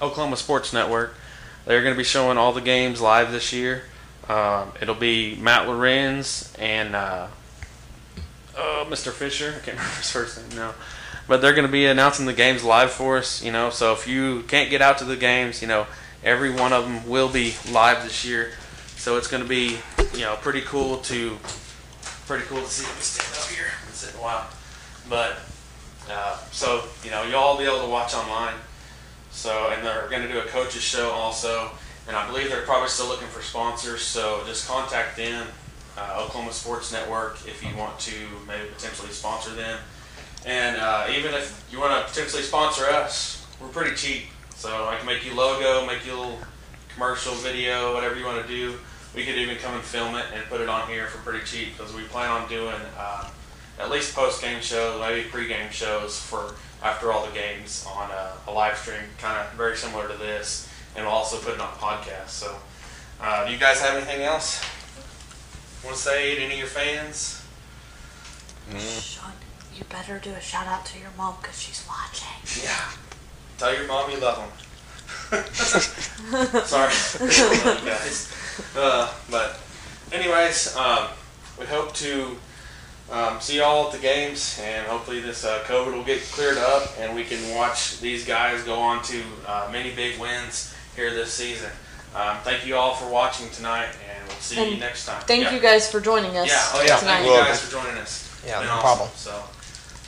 Oklahoma 0.00 0.36
Sports 0.36 0.72
Network, 0.72 1.14
they're 1.64 1.82
going 1.82 1.94
to 1.94 1.98
be 1.98 2.04
showing 2.04 2.38
all 2.38 2.52
the 2.52 2.60
games 2.60 3.00
live 3.00 3.32
this 3.32 3.52
year. 3.52 3.84
Um, 4.28 4.72
it'll 4.80 4.94
be 4.94 5.36
Matt 5.36 5.68
Lorenz 5.68 6.52
and 6.58 6.94
uh, 6.94 7.28
uh, 8.56 8.84
Mr. 8.86 9.12
Fisher. 9.12 9.54
I 9.56 9.64
can't 9.64 9.66
remember 9.78 9.96
his 9.96 10.10
first 10.10 10.38
name 10.38 10.58
now. 10.58 10.74
But 11.28 11.40
they're 11.40 11.54
going 11.54 11.66
to 11.66 11.72
be 11.72 11.86
announcing 11.86 12.26
the 12.26 12.32
games 12.32 12.64
live 12.64 12.90
for 12.90 13.16
us, 13.16 13.42
you 13.42 13.52
know. 13.52 13.70
So 13.70 13.92
if 13.92 14.08
you 14.08 14.42
can't 14.48 14.70
get 14.70 14.82
out 14.82 14.98
to 14.98 15.04
the 15.04 15.16
games, 15.16 15.62
you 15.62 15.68
know, 15.68 15.86
every 16.24 16.50
one 16.50 16.72
of 16.72 16.84
them 16.84 17.08
will 17.08 17.28
be 17.28 17.54
live 17.70 18.02
this 18.02 18.24
year. 18.24 18.52
So 18.96 19.16
it's 19.16 19.28
going 19.28 19.42
to 19.42 19.48
be, 19.48 19.78
you 20.14 20.20
know, 20.20 20.36
pretty 20.40 20.60
cool 20.62 20.98
to, 20.98 21.38
pretty 22.26 22.44
cool 22.46 22.60
to 22.60 22.66
see 22.66 22.84
stand 23.00 23.42
up 23.42 23.50
here. 23.50 23.66
While, 24.20 24.48
but 25.08 25.38
uh, 26.10 26.36
so 26.50 26.84
you 27.04 27.10
know, 27.10 27.22
you'll 27.24 27.36
all 27.36 27.58
be 27.58 27.64
able 27.64 27.80
to 27.80 27.88
watch 27.88 28.14
online. 28.14 28.54
So 29.30 29.70
and 29.74 29.84
they're 29.84 30.08
going 30.10 30.22
to 30.22 30.28
do 30.28 30.38
a 30.40 30.44
coaches 30.44 30.82
show 30.82 31.10
also, 31.10 31.70
and 32.06 32.16
I 32.16 32.26
believe 32.26 32.50
they're 32.50 32.62
probably 32.62 32.88
still 32.88 33.08
looking 33.08 33.28
for 33.28 33.42
sponsors. 33.42 34.02
So 34.02 34.42
just 34.46 34.68
contact 34.68 35.16
them, 35.16 35.46
uh, 35.96 36.22
Oklahoma 36.24 36.52
Sports 36.52 36.92
Network, 36.92 37.38
if 37.46 37.62
you 37.62 37.74
want 37.76 37.98
to 38.00 38.14
maybe 38.46 38.68
potentially 38.74 39.10
sponsor 39.10 39.54
them. 39.54 39.78
And 40.44 40.76
uh, 40.76 41.06
even 41.16 41.32
if 41.34 41.66
you 41.70 41.78
want 41.78 41.98
to 41.98 42.12
potentially 42.12 42.42
sponsor 42.42 42.84
us, 42.84 43.46
we're 43.60 43.68
pretty 43.68 43.94
cheap. 43.96 44.24
So 44.54 44.86
I 44.86 44.96
can 44.96 45.06
make 45.06 45.24
you 45.24 45.34
logo, 45.34 45.86
make 45.86 46.04
you 46.04 46.14
a 46.14 46.18
little 46.18 46.38
commercial 46.94 47.34
video, 47.34 47.94
whatever 47.94 48.16
you 48.16 48.24
want 48.24 48.46
to 48.46 48.48
do. 48.48 48.78
We 49.14 49.24
could 49.24 49.36
even 49.36 49.56
come 49.56 49.74
and 49.74 49.82
film 49.82 50.14
it 50.14 50.24
and 50.34 50.44
put 50.46 50.60
it 50.60 50.68
on 50.68 50.88
here 50.88 51.06
for 51.06 51.18
pretty 51.18 51.44
cheap 51.44 51.76
because 51.76 51.94
we 51.94 52.02
plan 52.04 52.30
on 52.30 52.48
doing 52.48 52.80
uh, 52.98 53.28
at 53.78 53.90
least 53.90 54.14
post 54.14 54.42
game 54.42 54.60
shows, 54.60 55.00
maybe 55.00 55.28
pre 55.28 55.48
game 55.48 55.70
shows 55.70 56.18
for 56.18 56.54
after 56.82 57.12
all 57.12 57.24
the 57.26 57.32
games 57.32 57.86
on 57.94 58.10
a, 58.10 58.32
a 58.48 58.52
live 58.52 58.76
stream, 58.76 59.00
kind 59.18 59.38
of 59.38 59.52
very 59.54 59.76
similar 59.76 60.08
to 60.08 60.14
this. 60.14 60.68
And 60.96 61.06
we'll 61.06 61.14
also 61.14 61.38
put 61.38 61.54
it 61.54 61.60
on 61.60 61.68
podcast. 61.74 62.28
So, 62.28 62.56
uh, 63.20 63.46
do 63.46 63.52
you 63.52 63.58
guys 63.58 63.80
have 63.80 63.96
anything 63.96 64.22
else? 64.22 64.62
Want 65.84 65.96
to 65.96 66.02
say 66.02 66.34
to 66.36 66.42
any 66.42 66.54
of 66.54 66.58
your 66.58 66.68
fans? 66.68 67.44
Sean, 68.78 69.32
you 69.74 69.84
better 69.84 70.18
do 70.18 70.30
a 70.30 70.40
shout 70.40 70.66
out 70.66 70.84
to 70.86 70.98
your 70.98 71.10
mom 71.16 71.36
because 71.40 71.60
she's 71.60 71.86
watching. 71.88 72.62
Yeah. 72.62 72.90
Tell 73.58 73.74
your 73.74 73.86
mom 73.86 74.10
you 74.10 74.18
love 74.18 74.36
them. 74.38 74.48
Sorry, 75.52 76.92
I 76.92 77.64
love 77.64 77.80
you 77.84 77.90
guys. 77.90 78.32
Uh, 78.76 79.12
but, 79.30 79.58
anyways, 80.12 80.76
um, 80.76 81.08
we 81.58 81.66
hope 81.66 81.94
to 81.94 82.36
um, 83.12 83.40
see 83.40 83.58
y'all 83.58 83.86
at 83.86 83.92
the 83.92 83.98
games, 83.98 84.58
and 84.62 84.86
hopefully 84.86 85.20
this 85.20 85.44
uh, 85.44 85.62
COVID 85.66 85.92
will 85.94 86.04
get 86.04 86.22
cleared 86.22 86.58
up, 86.58 86.92
and 86.98 87.14
we 87.14 87.24
can 87.24 87.54
watch 87.54 88.00
these 88.00 88.24
guys 88.24 88.62
go 88.64 88.74
on 88.76 89.02
to 89.04 89.22
uh, 89.46 89.68
many 89.70 89.94
big 89.94 90.18
wins 90.18 90.74
here 90.96 91.12
this 91.12 91.32
season. 91.32 91.70
Um, 92.14 92.38
thank 92.42 92.66
you 92.66 92.74
all 92.76 92.94
for 92.94 93.08
watching 93.10 93.48
tonight, 93.50 93.88
and 94.10 94.26
we'll 94.28 94.36
see 94.38 94.72
you 94.74 94.78
next 94.78 95.06
time. 95.06 95.22
Thank 95.22 95.44
Yeah. 95.44 95.54
you 95.54 95.60
guys 95.60 95.90
for 95.90 96.00
joining 96.00 96.36
us 96.36 96.48
Yeah, 96.48 96.68
oh 96.74 96.82
yeah, 96.86 96.96
tonight. 96.98 97.14
thank 97.22 97.26
you 97.26 97.36
guys 97.36 97.60
for 97.60 97.70
joining 97.70 97.98
us. 97.98 98.28
Yeah, 98.46 98.60
no 98.62 98.70
awesome. 98.70 98.80
problem. 98.80 99.10
So, 99.14 99.44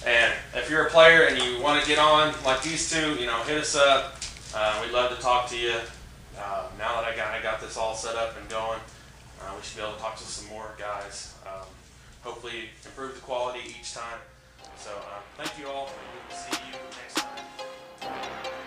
and 0.07 0.32
if 0.55 0.68
you're 0.70 0.86
a 0.86 0.90
player 0.90 1.24
and 1.28 1.38
you 1.42 1.61
want 1.62 1.80
to 1.80 1.86
get 1.88 1.98
on 1.98 2.34
like 2.44 2.62
these 2.62 2.90
two, 2.90 3.14
you 3.14 3.26
know, 3.26 3.42
hit 3.44 3.59
us 3.59 3.74
up. 3.76 4.16
Uh, 4.55 4.80
we'd 4.82 4.92
love 4.92 5.14
to 5.16 5.22
talk 5.22 5.48
to 5.50 5.57
you. 5.59 5.74
Uh, 6.38 6.66
now 6.78 7.00
that 7.00 7.05
I 7.11 7.16
got 7.16 7.32
I 7.34 7.40
got 7.42 7.61
this 7.61 7.76
all 7.76 7.94
set 7.94 8.16
up 8.16 8.36
and 8.38 8.48
going, 8.48 8.80
uh, 9.40 9.52
we 9.57 9.62
should 9.62 9.76
be 9.76 9.82
able 9.82 9.94
to 9.94 10.00
talk 10.00 10.16
to 10.16 10.22
some 10.24 10.48
more 10.50 10.74
guys. 10.78 11.32
Um, 11.46 11.66
hopefully 12.24 12.70
improve 12.84 13.14
the 13.14 13.20
quality 13.20 13.60
each 13.68 13.92
time. 13.92 14.18
So 14.78 14.90
um, 14.90 15.22
thank 15.36 15.58
you 15.58 15.68
all, 15.68 15.84
we 15.84 16.34
will 16.34 16.36
see 16.36 16.56
you 16.66 16.78
next 16.96 17.16
time. 17.16 18.63